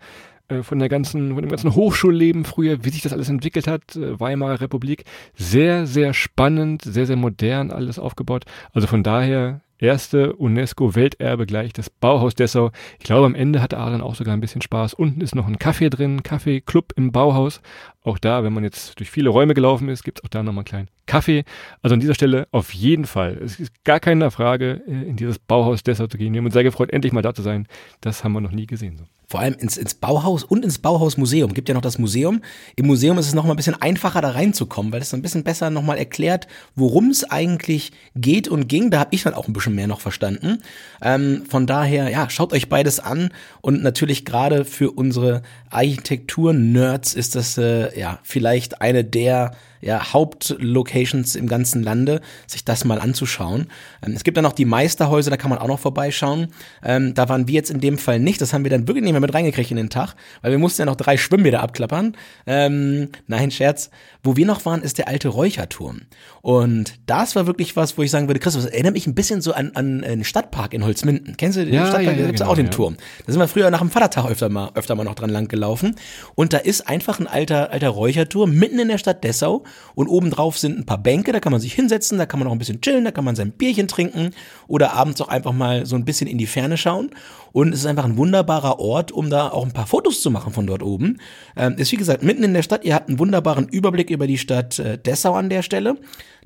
äh, 0.48 0.62
von 0.62 0.78
der 0.78 0.88
ganzen, 0.88 1.34
von 1.34 1.42
dem 1.42 1.50
ganzen 1.50 1.74
Hochschulleben 1.74 2.44
früher, 2.44 2.84
wie 2.84 2.90
sich 2.90 3.02
das 3.02 3.12
alles 3.12 3.28
entwickelt 3.28 3.66
hat, 3.66 3.96
äh, 3.96 4.18
Weimarer 4.18 4.60
Republik. 4.60 5.04
Sehr, 5.34 5.86
sehr 5.86 6.14
spannend, 6.14 6.82
sehr, 6.82 7.06
sehr 7.06 7.16
modern 7.16 7.70
alles 7.70 7.98
aufgebaut. 7.98 8.44
Also 8.72 8.86
von 8.86 9.02
daher 9.02 9.60
erste 9.78 10.34
UNESCO-Welterbe 10.34 11.46
gleich, 11.46 11.72
das 11.72 11.90
Bauhaus 11.90 12.34
Dessau. 12.34 12.70
Ich 12.98 13.04
glaube, 13.04 13.26
am 13.26 13.34
Ende 13.34 13.62
hatte 13.62 13.78
Aaron 13.78 14.00
auch 14.00 14.14
sogar 14.14 14.34
ein 14.34 14.40
bisschen 14.40 14.62
Spaß. 14.62 14.94
Unten 14.94 15.20
ist 15.20 15.34
noch 15.34 15.46
ein 15.46 15.58
Kaffee 15.58 15.90
drin, 15.90 16.22
Kaffeeclub 16.22 16.92
im 16.96 17.12
Bauhaus. 17.12 17.60
Auch 18.02 18.18
da, 18.18 18.42
wenn 18.44 18.52
man 18.52 18.64
jetzt 18.64 18.98
durch 18.98 19.10
viele 19.10 19.30
Räume 19.30 19.54
gelaufen 19.54 19.88
ist, 19.88 20.02
gibt 20.02 20.18
es 20.18 20.24
auch 20.24 20.28
da 20.28 20.42
nochmal 20.42 20.62
einen 20.62 20.66
kleinen 20.66 20.88
Kaffee. 21.06 21.44
Also 21.82 21.94
an 21.94 22.00
dieser 22.00 22.14
Stelle 22.14 22.48
auf 22.50 22.72
jeden 22.72 23.06
Fall. 23.06 23.38
Es 23.42 23.60
ist 23.60 23.84
gar 23.84 24.00
keine 24.00 24.30
Frage, 24.30 24.82
äh, 24.86 25.08
in 25.08 25.16
dieses 25.16 25.38
Bauhaus 25.38 25.82
Dessau 25.82 26.06
zu 26.06 26.18
gehen. 26.18 26.32
Wir 26.32 26.38
haben 26.38 26.46
uns 26.46 26.54
sehr 26.54 26.64
gefreut, 26.64 26.90
endlich 26.90 27.12
mal 27.12 27.22
da 27.22 27.34
zu 27.34 27.42
sein. 27.42 27.66
Das 28.00 28.24
haben 28.24 28.32
wir 28.32 28.40
noch 28.40 28.52
nie 28.52 28.66
gesehen. 28.66 28.96
So 28.96 29.04
vor 29.30 29.40
allem 29.40 29.54
ins, 29.54 29.76
ins 29.76 29.94
Bauhaus 29.94 30.42
und 30.42 30.64
ins 30.64 30.78
Bauhausmuseum. 30.78 31.52
Gibt 31.52 31.68
ja 31.68 31.74
noch 31.74 31.82
das 31.82 31.98
Museum. 31.98 32.40
Im 32.76 32.86
Museum 32.86 33.18
ist 33.18 33.26
es 33.26 33.34
noch 33.34 33.44
mal 33.44 33.50
ein 33.50 33.56
bisschen 33.56 33.80
einfacher 33.80 34.22
da 34.22 34.30
reinzukommen, 34.30 34.90
weil 34.90 35.02
es 35.02 35.12
ein 35.12 35.20
bisschen 35.20 35.44
besser 35.44 35.68
noch 35.68 35.82
mal 35.82 35.98
erklärt, 35.98 36.46
worum 36.74 37.10
es 37.10 37.24
eigentlich 37.24 37.92
geht 38.16 38.48
und 38.48 38.68
ging. 38.68 38.90
Da 38.90 39.00
habe 39.00 39.14
ich 39.14 39.24
dann 39.24 39.34
auch 39.34 39.46
ein 39.46 39.52
bisschen 39.52 39.74
mehr 39.74 39.86
noch 39.86 40.00
verstanden. 40.00 40.62
Ähm, 41.02 41.42
von 41.46 41.66
daher, 41.66 42.08
ja, 42.08 42.30
schaut 42.30 42.54
euch 42.54 42.70
beides 42.70 43.00
an 43.00 43.28
und 43.60 43.82
natürlich 43.82 44.24
gerade 44.24 44.64
für 44.64 44.92
unsere 44.92 45.42
Architektur-Nerds 45.68 47.12
ist 47.12 47.34
das 47.34 47.58
äh, 47.58 47.98
ja 48.00 48.20
vielleicht 48.22 48.80
eine 48.80 49.04
der 49.04 49.52
ja, 49.80 50.12
Hauptlocations 50.12 51.34
im 51.34 51.48
ganzen 51.48 51.82
Lande, 51.82 52.20
sich 52.46 52.64
das 52.64 52.84
mal 52.84 53.00
anzuschauen. 53.00 53.66
Ähm, 54.04 54.12
es 54.14 54.24
gibt 54.24 54.36
dann 54.36 54.44
noch 54.44 54.52
die 54.52 54.64
Meisterhäuser, 54.64 55.30
da 55.30 55.36
kann 55.36 55.50
man 55.50 55.58
auch 55.58 55.68
noch 55.68 55.80
vorbeischauen. 55.80 56.48
Ähm, 56.82 57.14
da 57.14 57.28
waren 57.28 57.48
wir 57.48 57.54
jetzt 57.54 57.70
in 57.70 57.80
dem 57.80 57.98
Fall 57.98 58.20
nicht, 58.20 58.40
das 58.40 58.52
haben 58.52 58.64
wir 58.64 58.70
dann 58.70 58.88
wirklich 58.88 59.04
nicht 59.04 59.12
mehr 59.12 59.20
mit 59.20 59.34
reingekriegt 59.34 59.70
in 59.70 59.76
den 59.76 59.90
Tag, 59.90 60.14
weil 60.42 60.52
wir 60.52 60.58
mussten 60.58 60.82
ja 60.82 60.86
noch 60.86 60.96
drei 60.96 61.16
Schwimmbäder 61.16 61.60
abklappern. 61.60 62.16
Ähm, 62.46 63.10
nein, 63.26 63.50
Scherz. 63.50 63.90
Wo 64.22 64.36
wir 64.36 64.46
noch 64.46 64.64
waren, 64.64 64.82
ist 64.82 64.98
der 64.98 65.08
alte 65.08 65.28
Räucherturm. 65.28 66.02
Und 66.42 66.94
das 67.06 67.36
war 67.36 67.46
wirklich 67.46 67.76
was, 67.76 67.98
wo 67.98 68.02
ich 68.02 68.10
sagen 68.10 68.28
würde, 68.28 68.40
Christoph, 68.40 68.64
das 68.64 68.72
erinnert 68.72 68.94
mich 68.94 69.06
ein 69.06 69.14
bisschen 69.14 69.40
so 69.40 69.52
an, 69.52 69.72
an 69.74 70.04
einen 70.04 70.24
Stadtpark 70.24 70.74
in 70.74 70.84
Holzminden. 70.84 71.36
Kennst 71.36 71.56
du 71.56 71.64
den 71.64 71.74
ja, 71.74 71.86
Stadtpark? 71.86 72.04
Ja, 72.04 72.12
ja, 72.12 72.18
da 72.18 72.26
gibt's 72.26 72.40
genau, 72.40 72.52
auch 72.52 72.56
den. 72.56 72.68
Turm. 72.70 72.96
Da 73.26 73.32
sind 73.32 73.40
wir 73.40 73.48
früher 73.48 73.70
nach 73.70 73.80
dem 73.80 73.90
Vatertag 73.90 74.26
öfter 74.30 74.48
mal, 74.48 74.70
öfter 74.74 74.94
mal 74.94 75.04
noch 75.04 75.14
dran 75.14 75.30
lang 75.30 75.48
gelaufen. 75.48 75.96
Und 76.34 76.52
da 76.52 76.58
ist 76.58 76.88
einfach 76.88 77.18
ein 77.18 77.26
alter, 77.26 77.72
alter 77.72 77.88
Räucherturm 77.88 78.52
mitten 78.52 78.78
in 78.78 78.88
der 78.88 78.98
Stadt 78.98 79.24
Dessau. 79.24 79.64
Und 79.94 80.08
obendrauf 80.08 80.58
sind 80.58 80.78
ein 80.78 80.86
paar 80.86 80.98
Bänke, 80.98 81.32
da 81.32 81.40
kann 81.40 81.52
man 81.52 81.60
sich 81.60 81.74
hinsetzen, 81.74 82.18
da 82.18 82.26
kann 82.26 82.40
man 82.40 82.48
auch 82.48 82.52
ein 82.52 82.58
bisschen 82.58 82.80
chillen, 82.80 83.04
da 83.04 83.10
kann 83.10 83.24
man 83.24 83.36
sein 83.36 83.52
Bierchen 83.52 83.88
trinken 83.88 84.30
oder 84.66 84.92
abends 84.92 85.20
auch 85.20 85.28
einfach 85.28 85.52
mal 85.52 85.86
so 85.86 85.96
ein 85.96 86.04
bisschen 86.04 86.26
in 86.26 86.38
die 86.38 86.46
Ferne 86.46 86.76
schauen. 86.76 87.10
Und 87.52 87.72
es 87.72 87.80
ist 87.80 87.86
einfach 87.86 88.04
ein 88.04 88.16
wunderbarer 88.16 88.78
Ort, 88.78 89.10
um 89.10 89.30
da 89.30 89.48
auch 89.48 89.64
ein 89.64 89.72
paar 89.72 89.86
Fotos 89.86 90.20
zu 90.20 90.30
machen 90.30 90.52
von 90.52 90.66
dort 90.66 90.82
oben. 90.82 91.18
Ähm, 91.56 91.76
ist 91.78 91.90
wie 91.92 91.96
gesagt 91.96 92.22
mitten 92.22 92.44
in 92.44 92.54
der 92.54 92.62
Stadt. 92.62 92.84
Ihr 92.84 92.94
habt 92.94 93.08
einen 93.08 93.18
wunderbaren 93.18 93.68
Überblick 93.68 94.10
über 94.10 94.26
die 94.26 94.38
Stadt 94.38 94.78
äh, 94.78 94.98
Dessau 94.98 95.34
an 95.34 95.48
der 95.48 95.62
Stelle 95.62 95.96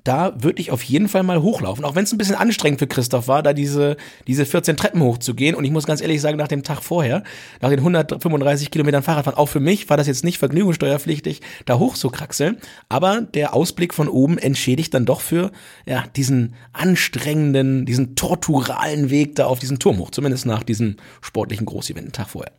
da 0.05 0.33
würde 0.43 0.61
ich 0.61 0.71
auf 0.71 0.83
jeden 0.83 1.09
Fall 1.09 1.23
mal 1.23 1.43
hochlaufen. 1.43 1.85
Auch 1.85 1.95
wenn 1.95 2.05
es 2.05 2.13
ein 2.13 2.19
bisschen 2.19 2.35
anstrengend 2.35 2.81
für 2.81 2.87
Christoph 2.87 3.29
war, 3.29 3.43
da 3.43 3.53
diese, 3.53 3.97
diese 4.27 4.45
14 4.45 4.77
Treppen 4.77 5.03
hochzugehen. 5.03 5.55
Und 5.55 5.65
ich 5.65 5.71
muss 5.71 5.87
ganz 5.87 6.01
ehrlich 6.01 6.21
sagen, 6.21 6.39
nach 6.39 6.49
dem 6.49 6.63
Tag 6.63 6.83
vorher, 6.83 7.23
nach 7.61 7.71
den 7.71 7.79
135 7.79 8.71
Kilometern 8.71 9.03
Fahrradfahren, 9.03 9.39
auch 9.39 9.47
für 9.47 9.61
mich 9.61 9.89
war 9.89 9.97
das 9.97 10.07
jetzt 10.07 10.25
nicht 10.25 10.39
vergnügungssteuerpflichtig, 10.39 11.41
da 11.67 11.79
hoch 11.79 11.95
zu 11.95 12.11
kraxeln. 12.11 12.59
Aber 12.89 13.21
der 13.21 13.55
Ausblick 13.55 13.95
von 13.95 14.09
oben 14.09 14.39
entschädigt 14.39 14.95
dann 14.95 15.05
doch 15.05 15.21
für 15.21 15.53
ja, 15.87 16.05
diesen 16.17 16.55
anstrengenden, 16.73 17.87
diesen 17.87 18.17
torturalen 18.17 19.11
Weg 19.11 19.37
da 19.37 19.47
auf 19.47 19.59
diesen 19.59 19.79
Turm 19.79 19.99
hoch. 19.99 20.11
Zumindest 20.11 20.47
nach 20.47 20.63
diesem 20.63 20.97
sportlichen 21.21 21.67
Großevent, 21.67 22.07
den 22.09 22.13
Tag 22.13 22.29
vorher. 22.31 22.53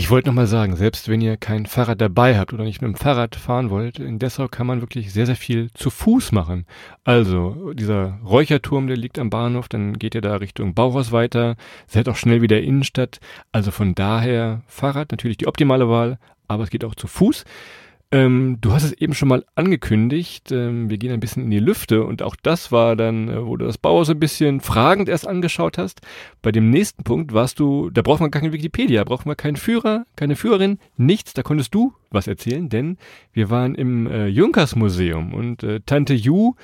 Ich 0.00 0.08
wollte 0.08 0.30
nochmal 0.30 0.46
sagen, 0.46 0.76
selbst 0.76 1.10
wenn 1.10 1.20
ihr 1.20 1.36
kein 1.36 1.66
Fahrrad 1.66 2.00
dabei 2.00 2.38
habt 2.38 2.54
oder 2.54 2.64
nicht 2.64 2.80
mit 2.80 2.88
dem 2.88 2.96
Fahrrad 2.96 3.36
fahren 3.36 3.68
wollt, 3.68 3.98
in 3.98 4.18
Dessau 4.18 4.48
kann 4.48 4.66
man 4.66 4.80
wirklich 4.80 5.12
sehr, 5.12 5.26
sehr 5.26 5.36
viel 5.36 5.70
zu 5.74 5.90
Fuß 5.90 6.32
machen. 6.32 6.64
Also 7.04 7.74
dieser 7.74 8.18
Räucherturm, 8.24 8.86
der 8.86 8.96
liegt 8.96 9.18
am 9.18 9.28
Bahnhof, 9.28 9.68
dann 9.68 9.98
geht 9.98 10.14
ihr 10.14 10.22
da 10.22 10.36
Richtung 10.36 10.72
Bauhaus 10.72 11.12
weiter, 11.12 11.54
seid 11.86 12.08
auch 12.08 12.16
schnell 12.16 12.40
wieder 12.40 12.62
Innenstadt. 12.62 13.20
Also 13.52 13.72
von 13.72 13.94
daher 13.94 14.62
Fahrrad 14.66 15.10
natürlich 15.10 15.36
die 15.36 15.46
optimale 15.46 15.90
Wahl, 15.90 16.18
aber 16.48 16.62
es 16.62 16.70
geht 16.70 16.86
auch 16.86 16.94
zu 16.94 17.06
Fuß. 17.06 17.44
Ähm, 18.12 18.58
du 18.60 18.72
hast 18.72 18.82
es 18.82 18.92
eben 18.92 19.14
schon 19.14 19.28
mal 19.28 19.44
angekündigt. 19.54 20.50
Ähm, 20.50 20.90
wir 20.90 20.98
gehen 20.98 21.12
ein 21.12 21.20
bisschen 21.20 21.44
in 21.44 21.50
die 21.50 21.60
Lüfte 21.60 22.02
und 22.04 22.22
auch 22.22 22.34
das 22.34 22.72
war 22.72 22.96
dann, 22.96 23.28
äh, 23.28 23.46
wo 23.46 23.56
du 23.56 23.66
das 23.66 23.78
Bauhaus 23.78 24.10
ein 24.10 24.18
bisschen 24.18 24.60
fragend 24.60 25.08
erst 25.08 25.28
angeschaut 25.28 25.78
hast. 25.78 26.00
Bei 26.42 26.50
dem 26.50 26.70
nächsten 26.70 27.04
Punkt 27.04 27.32
warst 27.32 27.60
du, 27.60 27.88
da 27.90 28.02
braucht 28.02 28.20
man 28.20 28.32
gar 28.32 28.40
keine 28.42 28.52
Wikipedia, 28.52 29.04
braucht 29.04 29.26
man 29.26 29.36
keinen 29.36 29.54
Führer, 29.56 30.06
keine 30.16 30.34
Führerin, 30.34 30.80
nichts. 30.96 31.34
Da 31.34 31.44
konntest 31.44 31.72
du 31.72 31.94
was 32.10 32.26
erzählen, 32.26 32.68
denn 32.68 32.98
wir 33.32 33.48
waren 33.48 33.76
im 33.76 34.08
äh, 34.08 34.26
Junkers 34.26 34.74
Museum 34.74 35.32
und 35.32 35.62
äh, 35.62 35.80
Tante 35.86 36.14
Ju 36.14 36.54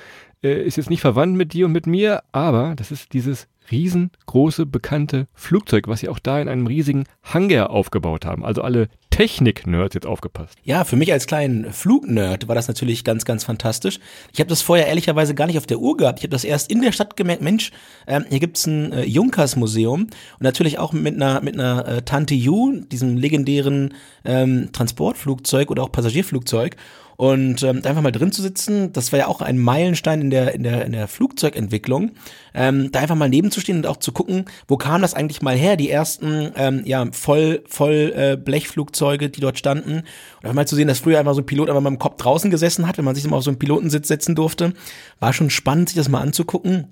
äh, 0.43 0.65
ist 0.65 0.75
jetzt 0.75 0.89
nicht 0.89 1.01
verwandt 1.01 1.37
mit 1.37 1.53
dir 1.53 1.67
und 1.67 1.71
mit 1.71 1.87
mir, 1.87 2.23
aber 2.33 2.73
das 2.75 2.91
ist 2.91 3.13
dieses 3.13 3.47
riesengroße 3.71 4.65
bekannte 4.65 5.27
Flugzeug, 5.33 5.87
was 5.87 6.01
sie 6.01 6.09
auch 6.09 6.19
da 6.19 6.39
in 6.39 6.47
einem 6.47 6.67
riesigen 6.67 7.05
Hangar 7.23 7.69
aufgebaut 7.69 8.25
haben. 8.25 8.45
Also 8.45 8.61
alle 8.61 8.89
Technik-Nerds 9.17 9.95
jetzt 9.95 10.05
aufgepasst. 10.05 10.55
Ja, 10.63 10.83
für 10.83 10.95
mich 10.95 11.11
als 11.11 11.25
kleinen 11.25 11.73
Flugnerd 11.73 12.47
war 12.47 12.53
das 12.53 12.67
natürlich 12.67 13.03
ganz, 13.03 13.25
ganz 13.25 13.43
fantastisch. 13.43 13.99
Ich 14.31 14.39
habe 14.39 14.49
das 14.49 14.61
vorher 14.61 14.87
ehrlicherweise 14.87 15.33
gar 15.33 15.47
nicht 15.47 15.57
auf 15.57 15.65
der 15.65 15.79
Uhr 15.79 15.97
gehabt. 15.97 16.19
Ich 16.19 16.23
habe 16.23 16.31
das 16.31 16.43
erst 16.43 16.69
in 16.69 16.83
der 16.83 16.91
Stadt 16.91 17.17
gemerkt, 17.17 17.41
Mensch, 17.41 17.71
ähm, 18.05 18.25
hier 18.29 18.39
gibt's 18.39 18.67
ein 18.67 18.91
äh, 18.91 19.05
Junkers-Museum 19.05 20.01
und 20.03 20.41
natürlich 20.41 20.77
auch 20.77 20.93
mit 20.93 21.15
einer, 21.15 21.41
mit 21.41 21.55
einer 21.55 21.87
äh, 21.87 22.01
Tante 22.03 22.35
Ju, 22.35 22.81
diesem 22.91 23.17
legendären 23.17 23.95
ähm, 24.23 24.69
Transportflugzeug 24.71 25.71
oder 25.71 25.83
auch 25.83 25.91
Passagierflugzeug. 25.91 26.75
Und 27.17 27.63
ähm, 27.63 27.81
einfach 27.83 28.03
mal 28.03 28.11
drin 28.11 28.31
zu 28.31 28.43
sitzen, 28.43 28.93
das 28.93 29.11
war 29.11 29.17
ja 29.17 29.27
auch 29.27 29.41
ein 29.41 29.57
Meilenstein 29.57 30.21
in 30.21 30.29
der, 30.29 30.53
in 30.53 30.61
der, 30.61 30.85
in 30.85 30.91
der 30.91 31.07
Flugzeugentwicklung. 31.07 32.11
Ähm, 32.53 32.91
da 32.91 32.99
einfach 32.99 33.15
mal 33.15 33.27
nebenzustehen 33.27 33.79
und 33.79 33.87
auch 33.87 33.97
zu 33.97 34.11
gucken, 34.11 34.45
wo 34.67 34.77
kam 34.77 35.01
das 35.01 35.15
eigentlich 35.15 35.41
mal 35.41 35.55
her, 35.55 35.77
die 35.77 35.89
ersten 35.89 36.51
ähm, 36.55 36.83
ja, 36.85 37.07
voll, 37.11 37.63
voll 37.67 38.13
äh, 38.15 38.37
Blechflugzeuge, 38.37 39.29
die 39.29 39.41
dort 39.41 39.57
standen. 39.57 39.93
Und 39.93 40.43
einfach 40.43 40.53
mal 40.53 40.67
zu 40.67 40.75
sehen, 40.75 40.87
dass 40.87 40.99
früher 40.99 41.17
einfach 41.17 41.33
so 41.33 41.41
ein 41.41 41.47
Pilot 41.47 41.69
einfach 41.69 41.81
mal 41.81 41.89
im 41.89 41.97
Kopf 41.97 42.17
draußen 42.17 42.51
gesessen 42.51 42.87
hat, 42.87 42.99
wenn 42.99 43.05
man 43.05 43.15
sich 43.15 43.25
immer 43.25 43.37
auf 43.37 43.43
so 43.43 43.49
einen 43.49 43.59
Pilotensitz 43.59 44.07
setzen 44.07 44.35
durfte. 44.35 44.73
War 45.19 45.33
schon 45.33 45.49
spannend, 45.49 45.89
sich 45.89 45.97
das 45.97 46.09
mal 46.09 46.21
anzugucken. 46.21 46.87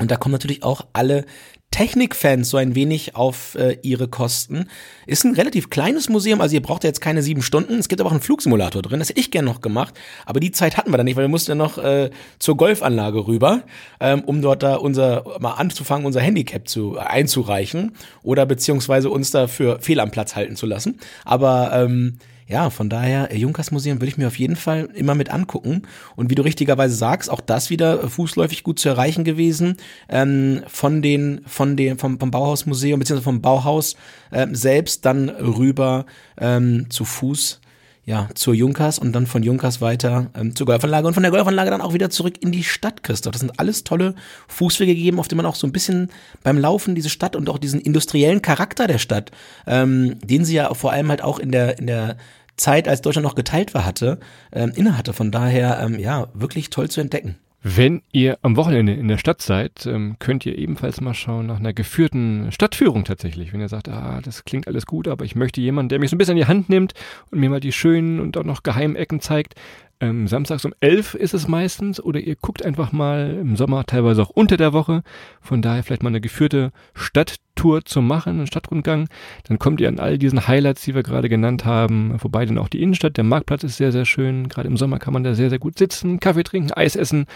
Und 0.00 0.10
da 0.10 0.16
kommen 0.16 0.32
natürlich 0.32 0.62
auch 0.62 0.86
alle 0.92 1.24
Technikfans 1.70 2.48
so 2.48 2.56
ein 2.56 2.74
wenig 2.74 3.14
auf 3.14 3.54
äh, 3.54 3.76
ihre 3.82 4.08
Kosten. 4.08 4.68
Ist 5.06 5.24
ein 5.24 5.34
relativ 5.34 5.68
kleines 5.68 6.08
Museum, 6.08 6.40
also 6.40 6.54
ihr 6.54 6.62
braucht 6.62 6.82
ja 6.82 6.88
jetzt 6.88 7.00
keine 7.00 7.22
sieben 7.22 7.42
Stunden. 7.42 7.74
Es 7.74 7.88
gibt 7.88 8.00
aber 8.00 8.08
auch 8.08 8.12
einen 8.12 8.22
Flugsimulator 8.22 8.80
drin, 8.80 9.00
das 9.00 9.10
hätte 9.10 9.20
ich 9.20 9.30
gerne 9.30 9.48
noch 9.48 9.60
gemacht. 9.60 9.94
Aber 10.24 10.40
die 10.40 10.50
Zeit 10.50 10.78
hatten 10.78 10.90
wir 10.90 10.96
dann 10.96 11.04
nicht, 11.04 11.16
weil 11.16 11.24
wir 11.24 11.28
mussten 11.28 11.50
ja 11.50 11.54
noch 11.54 11.76
äh, 11.76 12.10
zur 12.38 12.56
Golfanlage 12.56 13.26
rüber, 13.26 13.64
ähm, 14.00 14.22
um 14.24 14.40
dort 14.40 14.62
da 14.62 14.76
unser, 14.76 15.24
mal 15.40 15.52
anzufangen, 15.54 16.06
unser 16.06 16.20
Handicap 16.20 16.66
zu 16.66 16.98
einzureichen 16.98 17.92
oder 18.22 18.46
beziehungsweise 18.46 19.10
uns 19.10 19.30
dafür 19.30 19.78
fehl 19.80 20.00
am 20.00 20.10
Platz 20.10 20.36
halten 20.36 20.56
zu 20.56 20.64
lassen. 20.64 20.98
Aber 21.26 21.70
ähm, 21.74 22.18
ja, 22.48 22.70
von 22.70 22.88
daher, 22.88 23.30
äh, 23.30 23.36
Junkers 23.36 23.70
Museum 23.70 24.00
würde 24.00 24.08
ich 24.08 24.16
mir 24.16 24.26
auf 24.26 24.38
jeden 24.38 24.56
Fall 24.56 24.88
immer 24.94 25.14
mit 25.14 25.30
angucken. 25.30 25.82
Und 26.16 26.30
wie 26.30 26.34
du 26.34 26.42
richtigerweise 26.42 26.94
sagst, 26.94 27.30
auch 27.30 27.42
das 27.42 27.68
wieder 27.68 28.08
fußläufig 28.08 28.62
gut 28.62 28.78
zu 28.78 28.88
erreichen 28.88 29.22
gewesen. 29.22 29.76
Ähm, 30.08 30.62
von 30.66 31.02
den, 31.02 31.42
von 31.46 31.76
den, 31.76 31.98
vom, 31.98 32.18
vom 32.18 32.30
Bauhausmuseum, 32.30 32.98
beziehungsweise 32.98 33.24
vom 33.24 33.42
Bauhaus 33.42 33.96
ähm, 34.32 34.54
selbst 34.54 35.04
dann 35.04 35.28
rüber 35.28 36.06
ähm, 36.40 36.86
zu 36.88 37.04
Fuß 37.04 37.60
ja, 38.08 38.26
zur 38.34 38.54
Junkers 38.54 38.98
und 38.98 39.12
dann 39.12 39.26
von 39.26 39.42
Junkers 39.42 39.82
weiter 39.82 40.30
ähm, 40.34 40.56
zur 40.56 40.66
Golfanlage 40.66 41.06
und 41.06 41.12
von 41.12 41.22
der 41.22 41.30
Golfanlage 41.30 41.70
dann 41.70 41.82
auch 41.82 41.92
wieder 41.92 42.08
zurück 42.08 42.36
in 42.40 42.52
die 42.52 42.64
Stadt, 42.64 43.02
Christoph. 43.02 43.32
Das 43.32 43.40
sind 43.40 43.60
alles 43.60 43.84
tolle 43.84 44.14
Fußwege 44.48 44.94
gegeben, 44.94 45.20
auf 45.20 45.28
denen 45.28 45.36
man 45.36 45.46
auch 45.46 45.54
so 45.54 45.66
ein 45.66 45.72
bisschen 45.72 46.10
beim 46.42 46.56
Laufen 46.56 46.94
diese 46.94 47.10
Stadt 47.10 47.36
und 47.36 47.50
auch 47.50 47.58
diesen 47.58 47.82
industriellen 47.82 48.40
Charakter 48.40 48.86
der 48.86 48.96
Stadt, 48.96 49.30
ähm, 49.66 50.18
den 50.20 50.46
sie 50.46 50.54
ja 50.54 50.72
vor 50.72 50.90
allem 50.90 51.10
halt 51.10 51.22
auch 51.22 51.38
in 51.38 51.52
der, 51.52 51.78
in 51.78 51.86
der 51.86 52.16
Zeit, 52.56 52.88
als 52.88 53.02
Deutschland 53.02 53.24
noch 53.24 53.34
geteilt 53.34 53.74
war, 53.74 53.84
hatte, 53.84 54.18
ähm, 54.52 54.72
innehatte. 54.74 55.12
Von 55.12 55.30
daher, 55.30 55.78
ähm, 55.78 55.98
ja, 55.98 56.28
wirklich 56.32 56.70
toll 56.70 56.88
zu 56.88 57.02
entdecken. 57.02 57.36
Wenn 57.60 58.02
ihr 58.12 58.38
am 58.42 58.56
Wochenende 58.56 58.92
in 58.92 59.08
der 59.08 59.18
Stadt 59.18 59.42
seid, 59.42 59.84
ähm, 59.84 60.14
könnt 60.20 60.46
ihr 60.46 60.56
ebenfalls 60.56 61.00
mal 61.00 61.14
schauen 61.14 61.46
nach 61.46 61.58
einer 61.58 61.72
geführten 61.72 62.52
Stadtführung 62.52 63.04
tatsächlich. 63.04 63.52
Wenn 63.52 63.60
ihr 63.60 63.68
sagt, 63.68 63.88
ah, 63.88 64.20
das 64.22 64.44
klingt 64.44 64.68
alles 64.68 64.86
gut, 64.86 65.08
aber 65.08 65.24
ich 65.24 65.34
möchte 65.34 65.60
jemanden, 65.60 65.88
der 65.88 65.98
mich 65.98 66.10
so 66.10 66.14
ein 66.14 66.18
bisschen 66.18 66.36
in 66.36 66.44
die 66.44 66.48
Hand 66.48 66.68
nimmt 66.68 66.94
und 67.32 67.40
mir 67.40 67.50
mal 67.50 67.58
die 67.58 67.72
schönen 67.72 68.20
und 68.20 68.36
auch 68.36 68.44
noch 68.44 68.62
geheimen 68.62 68.94
Ecken 68.94 69.20
zeigt, 69.20 69.56
ähm, 70.00 70.28
samstags 70.28 70.64
um 70.64 70.72
elf 70.80 71.14
ist 71.14 71.34
es 71.34 71.48
meistens 71.48 72.00
oder 72.00 72.20
ihr 72.20 72.36
guckt 72.36 72.64
einfach 72.64 72.92
mal 72.92 73.36
im 73.40 73.56
Sommer 73.56 73.84
teilweise 73.84 74.22
auch 74.22 74.30
unter 74.30 74.56
der 74.56 74.72
Woche. 74.72 75.02
Von 75.40 75.62
daher 75.62 75.82
vielleicht 75.82 76.02
mal 76.02 76.10
eine 76.10 76.20
geführte 76.20 76.70
Stadttour 76.94 77.84
zu 77.84 78.00
machen, 78.00 78.34
einen 78.38 78.46
Stadtrundgang. 78.46 79.08
Dann 79.48 79.58
kommt 79.58 79.80
ihr 79.80 79.88
an 79.88 79.98
all 79.98 80.18
diesen 80.18 80.46
Highlights, 80.46 80.82
die 80.82 80.94
wir 80.94 81.02
gerade 81.02 81.28
genannt 81.28 81.64
haben, 81.64 82.18
vorbei. 82.18 82.46
Dann 82.46 82.58
auch 82.58 82.68
die 82.68 82.80
Innenstadt. 82.80 83.16
Der 83.16 83.24
Marktplatz 83.24 83.64
ist 83.64 83.76
sehr, 83.76 83.90
sehr 83.90 84.04
schön. 84.04 84.48
Gerade 84.48 84.68
im 84.68 84.76
Sommer 84.76 84.98
kann 84.98 85.12
man 85.12 85.24
da 85.24 85.34
sehr, 85.34 85.50
sehr 85.50 85.58
gut 85.58 85.78
sitzen, 85.78 86.20
Kaffee 86.20 86.44
trinken, 86.44 86.72
Eis 86.72 86.94
essen. 86.94 87.26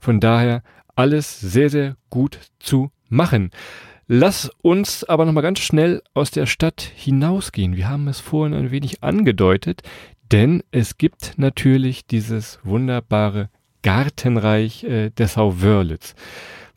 Von 0.00 0.20
daher 0.20 0.62
alles 0.94 1.40
sehr, 1.40 1.70
sehr 1.70 1.96
gut 2.10 2.38
zu 2.60 2.90
machen. 3.08 3.50
Lass 4.06 4.50
uns 4.60 5.04
aber 5.04 5.24
nochmal 5.24 5.42
ganz 5.42 5.60
schnell 5.60 6.02
aus 6.12 6.30
der 6.30 6.46
Stadt 6.46 6.82
hinausgehen. 6.82 7.76
Wir 7.76 7.88
haben 7.88 8.08
es 8.08 8.20
vorhin 8.20 8.54
ein 8.54 8.70
wenig 8.70 9.02
angedeutet. 9.02 9.82
Denn 10.32 10.62
es 10.70 10.96
gibt 10.96 11.34
natürlich 11.36 12.06
dieses 12.06 12.58
wunderbare 12.62 13.50
Gartenreich 13.82 14.82
äh, 14.84 15.10
Dessau-Wörlitz. 15.10 16.14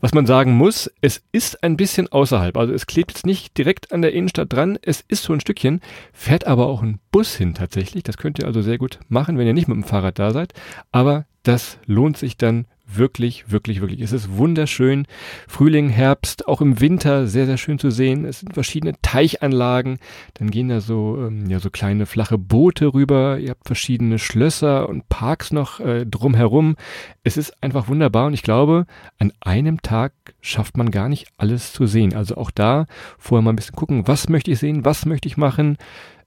Was 0.01 0.13
man 0.13 0.25
sagen 0.25 0.57
muss, 0.57 0.91
es 0.99 1.23
ist 1.31 1.63
ein 1.63 1.77
bisschen 1.77 2.09
außerhalb. 2.09 2.57
Also 2.57 2.73
es 2.73 2.85
klebt 2.85 3.11
jetzt 3.11 3.25
nicht 3.25 3.57
direkt 3.57 3.93
an 3.93 4.01
der 4.01 4.11
Innenstadt 4.11 4.51
dran. 4.51 4.77
Es 4.81 5.05
ist 5.07 5.23
so 5.23 5.31
ein 5.31 5.39
Stückchen, 5.39 5.79
fährt 6.11 6.45
aber 6.45 6.67
auch 6.67 6.83
ein 6.83 6.99
Bus 7.11 7.35
hin 7.35 7.53
tatsächlich. 7.53 8.03
Das 8.03 8.17
könnt 8.17 8.39
ihr 8.39 8.45
also 8.45 8.61
sehr 8.61 8.77
gut 8.77 8.99
machen, 9.07 9.37
wenn 9.37 9.47
ihr 9.47 9.53
nicht 9.53 9.69
mit 9.69 9.75
dem 9.75 9.85
Fahrrad 9.85 10.19
da 10.19 10.31
seid. 10.31 10.53
Aber 10.91 11.25
das 11.43 11.79
lohnt 11.85 12.17
sich 12.17 12.35
dann 12.35 12.67
wirklich, 12.87 13.51
wirklich, 13.51 13.81
wirklich. 13.81 14.01
Es 14.01 14.11
ist 14.11 14.37
wunderschön. 14.37 15.05
Frühling, 15.47 15.89
Herbst, 15.89 16.47
auch 16.47 16.61
im 16.61 16.79
Winter 16.79 17.27
sehr, 17.27 17.45
sehr 17.45 17.57
schön 17.57 17.79
zu 17.79 17.89
sehen. 17.89 18.25
Es 18.25 18.39
sind 18.39 18.53
verschiedene 18.53 18.93
Teichanlagen. 19.01 19.97
Dann 20.35 20.51
gehen 20.51 20.69
da 20.69 20.81
so, 20.81 21.17
ähm, 21.25 21.49
ja, 21.49 21.59
so 21.59 21.69
kleine 21.69 22.05
flache 22.05 22.37
Boote 22.37 22.93
rüber. 22.93 23.39
Ihr 23.39 23.51
habt 23.51 23.65
verschiedene 23.65 24.19
Schlösser 24.19 24.87
und 24.89 25.09
Parks 25.09 25.51
noch 25.51 25.79
äh, 25.79 26.05
drumherum. 26.05 26.75
Es 27.23 27.37
ist 27.37 27.61
einfach 27.63 27.87
wunderbar 27.87 28.27
und 28.27 28.33
ich 28.33 28.43
glaube, 28.43 28.85
an 29.17 29.31
einem 29.41 29.81
Tag 29.81 30.13
schafft 30.41 30.77
man 30.77 30.91
gar 30.91 31.09
nicht 31.09 31.27
alles 31.37 31.73
zu 31.73 31.87
sehen. 31.87 32.13
Also 32.13 32.35
auch 32.37 32.51
da 32.51 32.85
vorher 33.17 33.43
mal 33.43 33.53
ein 33.53 33.55
bisschen 33.55 33.75
gucken, 33.75 34.07
was 34.07 34.29
möchte 34.29 34.51
ich 34.51 34.59
sehen, 34.59 34.85
was 34.85 35.05
möchte 35.05 35.27
ich 35.27 35.37
machen. 35.37 35.77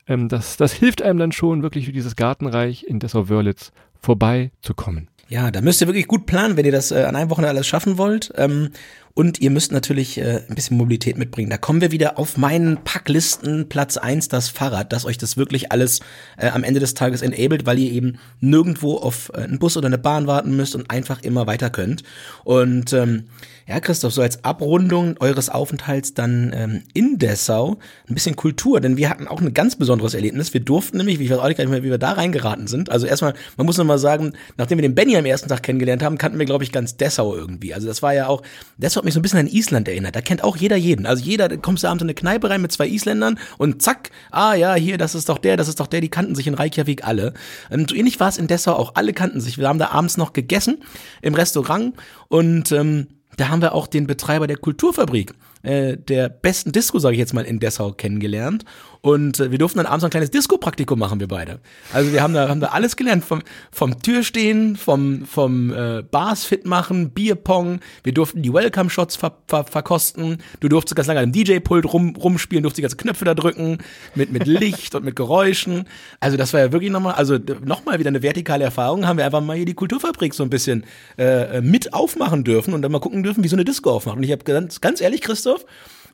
Ähm, 0.06 0.28
das, 0.28 0.56
das 0.56 0.72
hilft 0.72 1.02
einem 1.02 1.18
dann 1.18 1.32
schon, 1.32 1.62
wirklich 1.62 1.92
dieses 1.92 2.16
Gartenreich 2.16 2.84
in 2.84 2.98
Dessau-Wörlitz 2.98 3.72
vorbeizukommen. 4.00 5.08
Ja, 5.30 5.50
da 5.50 5.60
müsst 5.60 5.82
ihr 5.82 5.86
wirklich 5.86 6.08
gut 6.08 6.24
planen, 6.24 6.56
wenn 6.56 6.64
ihr 6.64 6.72
das 6.72 6.90
äh, 6.90 7.02
an 7.02 7.14
einem 7.14 7.28
Wochenende 7.28 7.50
alles 7.50 7.66
schaffen 7.66 7.98
wollt. 7.98 8.32
Ähm, 8.36 8.70
und 9.12 9.40
ihr 9.40 9.50
müsst 9.50 9.72
natürlich 9.72 10.16
äh, 10.16 10.42
ein 10.48 10.54
bisschen 10.54 10.78
Mobilität 10.78 11.18
mitbringen. 11.18 11.50
Da 11.50 11.58
kommen 11.58 11.82
wir 11.82 11.90
wieder 11.90 12.18
auf 12.18 12.38
meinen 12.38 12.78
Packlisten 12.84 13.68
Platz 13.68 13.98
eins 13.98 14.28
das 14.28 14.48
Fahrrad, 14.48 14.92
dass 14.92 15.04
euch 15.04 15.18
das 15.18 15.36
wirklich 15.36 15.70
alles 15.70 16.00
äh, 16.38 16.48
am 16.48 16.64
Ende 16.64 16.80
des 16.80 16.94
Tages 16.94 17.20
enabled, 17.20 17.66
weil 17.66 17.78
ihr 17.78 17.92
eben 17.92 18.18
nirgendwo 18.40 18.96
auf 18.96 19.30
äh, 19.34 19.42
einen 19.42 19.58
Bus 19.58 19.76
oder 19.76 19.88
eine 19.88 19.98
Bahn 19.98 20.26
warten 20.26 20.56
müsst 20.56 20.74
und 20.74 20.90
einfach 20.90 21.20
immer 21.22 21.46
weiter 21.46 21.68
könnt. 21.68 22.04
Und 22.44 22.94
ähm, 22.94 23.24
ja, 23.68 23.80
Christoph, 23.80 24.14
so 24.14 24.22
als 24.22 24.44
Abrundung 24.44 25.16
eures 25.20 25.50
Aufenthalts 25.50 26.14
dann 26.14 26.52
ähm, 26.56 26.82
in 26.94 27.18
Dessau 27.18 27.78
ein 28.08 28.14
bisschen 28.14 28.34
Kultur, 28.34 28.80
denn 28.80 28.96
wir 28.96 29.10
hatten 29.10 29.28
auch 29.28 29.42
ein 29.42 29.52
ganz 29.52 29.76
besonderes 29.76 30.14
Erlebnis. 30.14 30.54
Wir 30.54 30.62
durften 30.62 30.96
nämlich, 30.96 31.20
ich 31.20 31.28
weiß 31.28 31.38
auch 31.38 31.48
nicht 31.48 31.58
mehr, 31.58 31.82
wie 31.82 31.90
wir 31.90 31.98
da 31.98 32.12
reingeraten 32.12 32.66
sind. 32.66 32.90
Also 32.90 33.06
erstmal, 33.06 33.34
man 33.58 33.66
muss 33.66 33.76
noch 33.76 33.84
mal 33.84 33.98
sagen, 33.98 34.32
nachdem 34.56 34.78
wir 34.78 34.82
den 34.82 34.94
Benny 34.94 35.18
am 35.18 35.26
ersten 35.26 35.50
Tag 35.50 35.62
kennengelernt 35.62 36.02
haben, 36.02 36.16
kannten 36.16 36.38
wir, 36.38 36.46
glaube 36.46 36.64
ich, 36.64 36.72
ganz 36.72 36.96
Dessau 36.96 37.36
irgendwie. 37.36 37.74
Also 37.74 37.86
das 37.86 38.00
war 38.00 38.14
ja 38.14 38.28
auch, 38.28 38.42
Dessau 38.78 39.00
hat 39.00 39.04
mich 39.04 39.12
so 39.12 39.20
ein 39.20 39.22
bisschen 39.22 39.40
an 39.40 39.46
Island 39.46 39.86
erinnert. 39.86 40.16
Da 40.16 40.22
kennt 40.22 40.42
auch 40.44 40.56
jeder 40.56 40.76
jeden. 40.76 41.04
Also 41.04 41.22
jeder, 41.22 41.48
da 41.48 41.58
kommst 41.58 41.84
du 41.84 41.88
abends 41.88 42.00
in 42.00 42.06
eine 42.06 42.14
Kneipe 42.14 42.48
rein 42.48 42.62
mit 42.62 42.72
zwei 42.72 42.88
Isländern 42.88 43.38
und 43.58 43.82
zack, 43.82 44.10
ah 44.30 44.54
ja, 44.54 44.76
hier, 44.76 44.96
das 44.96 45.14
ist 45.14 45.28
doch 45.28 45.36
der, 45.36 45.58
das 45.58 45.68
ist 45.68 45.78
doch 45.78 45.88
der, 45.88 46.00
die 46.00 46.08
kannten 46.08 46.34
sich 46.34 46.46
in 46.46 46.54
Reykjavik 46.54 47.06
alle. 47.06 47.34
Ähm, 47.70 47.86
so 47.86 47.94
ähnlich 47.94 48.18
war 48.18 48.30
es 48.30 48.38
in 48.38 48.46
Dessau 48.46 48.72
auch. 48.72 48.94
Alle 48.94 49.12
kannten 49.12 49.42
sich. 49.42 49.58
Wir 49.58 49.68
haben 49.68 49.78
da 49.78 49.90
abends 49.90 50.16
noch 50.16 50.32
gegessen 50.32 50.78
im 51.20 51.34
Restaurant 51.34 51.92
und 52.28 52.72
ähm, 52.72 53.08
da 53.38 53.48
haben 53.48 53.62
wir 53.62 53.72
auch 53.74 53.86
den 53.86 54.06
Betreiber 54.06 54.46
der 54.46 54.56
Kulturfabrik, 54.56 55.32
äh, 55.62 55.96
der 55.96 56.28
besten 56.28 56.72
Disco, 56.72 56.98
sage 56.98 57.14
ich 57.14 57.20
jetzt 57.20 57.34
mal, 57.34 57.44
in 57.44 57.60
Dessau 57.60 57.92
kennengelernt. 57.92 58.64
Und 59.00 59.38
äh, 59.38 59.52
wir 59.52 59.58
durften 59.58 59.78
dann 59.78 59.86
abends 59.86 60.04
ein 60.04 60.10
kleines 60.10 60.30
Disco-Praktikum 60.30 60.98
machen, 60.98 61.20
wir 61.20 61.28
beide. 61.28 61.60
Also 61.92 62.12
wir 62.12 62.20
haben 62.20 62.34
da, 62.34 62.48
haben 62.48 62.60
da 62.60 62.68
alles 62.68 62.96
gelernt, 62.96 63.24
vom, 63.24 63.42
vom 63.70 64.02
Türstehen, 64.02 64.76
vom, 64.76 65.24
vom 65.24 65.72
äh, 65.72 66.02
Bars 66.02 66.44
fit 66.44 66.66
machen, 66.66 67.10
Bierpong. 67.10 67.78
Wir 68.02 68.12
durften 68.12 68.42
die 68.42 68.52
Welcome-Shots 68.52 69.14
ver, 69.16 69.38
ver, 69.46 69.64
verkosten. 69.64 70.38
Du 70.58 70.68
durftest 70.68 70.96
ganz 70.96 71.06
lange 71.06 71.20
am 71.20 71.30
DJ-Pult 71.30 71.92
rum, 71.92 72.16
rumspielen, 72.16 72.64
durfst 72.64 72.78
die 72.78 72.82
ganzen 72.82 72.98
Knöpfe 72.98 73.24
da 73.24 73.34
drücken, 73.34 73.78
mit, 74.16 74.32
mit 74.32 74.46
Licht 74.46 74.96
und 74.96 75.04
mit 75.04 75.14
Geräuschen. 75.14 75.84
Also 76.18 76.36
das 76.36 76.52
war 76.52 76.60
ja 76.60 76.72
wirklich 76.72 76.90
nochmal, 76.90 77.14
also 77.14 77.38
nochmal 77.64 78.00
wieder 78.00 78.08
eine 78.08 78.22
vertikale 78.22 78.64
Erfahrung, 78.64 79.06
haben 79.06 79.16
wir 79.16 79.24
einfach 79.24 79.40
mal 79.40 79.56
hier 79.56 79.66
die 79.66 79.74
Kulturfabrik 79.74 80.34
so 80.34 80.42
ein 80.42 80.50
bisschen 80.50 80.84
äh, 81.16 81.60
mit 81.60 81.94
aufmachen 81.94 82.42
dürfen 82.42 82.74
und 82.74 82.82
dann 82.82 82.90
mal 82.90 82.98
gucken 82.98 83.22
dürfen, 83.28 83.44
wie 83.44 83.48
so 83.48 83.56
eine 83.56 83.64
Disco 83.64 83.90
aufmacht. 83.90 84.16
Und 84.16 84.22
ich 84.22 84.32
habe 84.32 84.44
ganz, 84.44 84.80
ganz 84.80 85.00
ehrlich, 85.00 85.20
Christoph, 85.20 85.64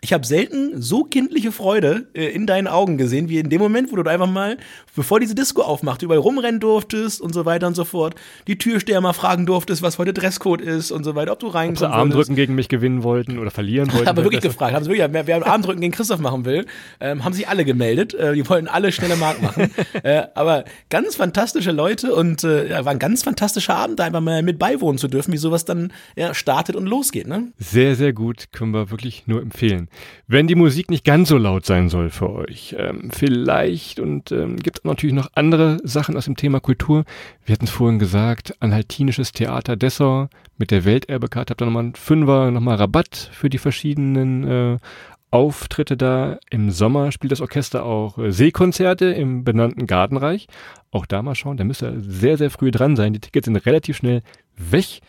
ich 0.05 0.13
habe 0.13 0.27
selten 0.27 0.83
so 0.83 1.05
kindliche 1.05 1.51
Freude 1.51 2.09
äh, 2.13 2.27
in 2.27 2.47
deinen 2.47 2.67
Augen 2.69 2.99
gesehen, 2.99 3.31
wie 3.31 3.39
in 3.39 3.49
dem 3.49 3.59
Moment, 3.59 3.91
wo 3.91 3.97
du 3.97 4.09
einfach 4.09 4.31
mal, 4.31 4.59
bevor 4.95 5.19
diese 5.19 5.35
Disco 5.35 5.63
aufmacht, 5.63 6.03
überall 6.03 6.21
rumrennen 6.21 6.61
durftest 6.61 7.23
und 7.23 7.33
so 7.33 7.47
weiter 7.47 7.67
und 7.67 7.75
so 7.75 7.87
fort, 7.87 8.15
die 8.47 8.59
Türsteher 8.59 9.01
mal 9.01 9.15
fragen 9.15 9.47
durftest, 9.47 9.81
was 9.81 9.97
heute 9.97 10.13
Dresscode 10.13 10.61
ist 10.61 10.91
und 10.91 11.05
so 11.05 11.15
weiter, 11.15 11.33
ob 11.33 11.39
du 11.39 11.47
reinkommst. 11.47 11.83
Ob 11.83 11.89
sie 11.89 11.95
Armdrücken 11.95 12.37
gegen 12.37 12.55
mich 12.55 12.69
gewinnen 12.69 13.03
wollten 13.03 13.39
oder 13.39 13.51
verlieren 13.51 13.91
wollten. 13.95 14.07
aber 14.07 14.25
wirklich 14.25 14.43
gefragt, 14.43 14.75
haben 14.75 14.85
sie 14.85 14.91
wirklich, 14.91 15.09
wer, 15.11 15.27
wer 15.27 15.47
Armdrücken 15.47 15.81
gegen 15.81 15.95
Christoph 15.95 16.21
machen 16.21 16.45
will, 16.45 16.67
ähm, 17.01 17.25
haben 17.25 17.33
sich 17.33 17.49
alle 17.49 17.65
gemeldet. 17.65 18.13
Äh, 18.13 18.35
die 18.35 18.47
wollten 18.47 18.69
alle 18.69 18.93
schnelle 18.93 19.17
Mark 19.17 19.41
machen. 19.41 19.71
äh, 20.03 20.25
aber 20.35 20.67
ganz 20.91 21.17
fantastische 21.17 21.73
Leute 21.73 22.15
und 22.15 22.45
äh, 22.45 22.69
ja, 22.69 22.85
war 22.85 22.93
ein 22.93 22.99
ganz 22.99 23.23
fantastischer 23.23 23.75
Abend, 23.75 24.01
da 24.01 24.05
einfach 24.05 24.21
mal 24.21 24.43
mit 24.43 24.59
beiwohnen 24.59 24.99
zu 24.99 25.09
dürfen, 25.09 25.33
wie 25.33 25.39
sowas 25.39 25.65
dann 25.65 25.95
ja, 26.15 26.35
startet 26.35 26.77
und 26.77 26.85
losgeht. 26.85 27.27
Ne? 27.27 27.53
Sehr, 27.57 27.97
sehr 27.97 28.13
gut, 28.13 28.53
können 28.53 28.73
wir 28.73 28.91
wirklich 28.91 29.27
nur 29.27 29.41
empfehlen. 29.41 29.89
Wenn 30.27 30.47
die 30.47 30.55
Musik 30.55 30.91
nicht 30.91 31.05
ganz 31.05 31.29
so 31.29 31.39
laut 31.39 31.67
sein 31.67 31.89
soll 31.89 32.11
für 32.11 32.31
euch, 32.31 32.75
ähm, 32.79 33.11
vielleicht 33.13 34.01
und 34.01 34.33
ähm, 34.33 34.57
gibt 34.57 34.79
es 34.79 34.85
natürlich 34.85 35.15
noch 35.15 35.31
andere 35.35 35.79
Sachen 35.85 36.17
aus 36.17 36.25
dem 36.25 36.37
Thema 36.37 36.61
Kultur. 36.61 37.05
Wir 37.45 37.55
hatten 37.55 37.65
es 37.65 37.71
vorhin 37.71 37.99
gesagt, 37.99 38.55
Anhaltinisches 38.61 39.33
Theater 39.33 39.77
Dessau 39.77 40.29
mit 40.57 40.71
der 40.71 40.85
Welterbekarte 40.85 41.51
habt 41.51 41.63
ihr 41.63 41.67
nochmal 41.67 41.85
einen 41.85 41.95
Fünfer, 41.95 42.51
nochmal 42.51 42.77
Rabatt 42.77 43.31
für 43.33 43.51
die 43.51 43.59
verschiedenen 43.59 44.47
äh, 44.47 44.79
Auftritte 45.35 45.97
da. 45.97 46.39
Im 46.49 46.71
Sommer 46.71 47.11
spielt 47.11 47.33
das 47.33 47.41
Orchester 47.41 47.85
auch 47.85 48.19
äh, 48.19 48.31
Seekonzerte 48.31 49.07
im 49.07 49.43
benannten 49.43 49.89
Gartenreich. 49.89 50.47
Auch 50.93 51.07
da 51.07 51.23
mal 51.23 51.35
schauen, 51.35 51.57
da 51.57 51.65
müsst 51.65 51.83
ihr 51.83 52.01
sehr, 52.01 52.39
sehr 52.39 52.51
früh 52.51 52.71
dran 52.71 52.95
sein. 52.95 53.13
Die 53.13 53.19
Tickets 53.19 53.47
sind 53.47 53.57
relativ 53.57 53.97
schnell 53.97 54.23
weg. 54.57 55.01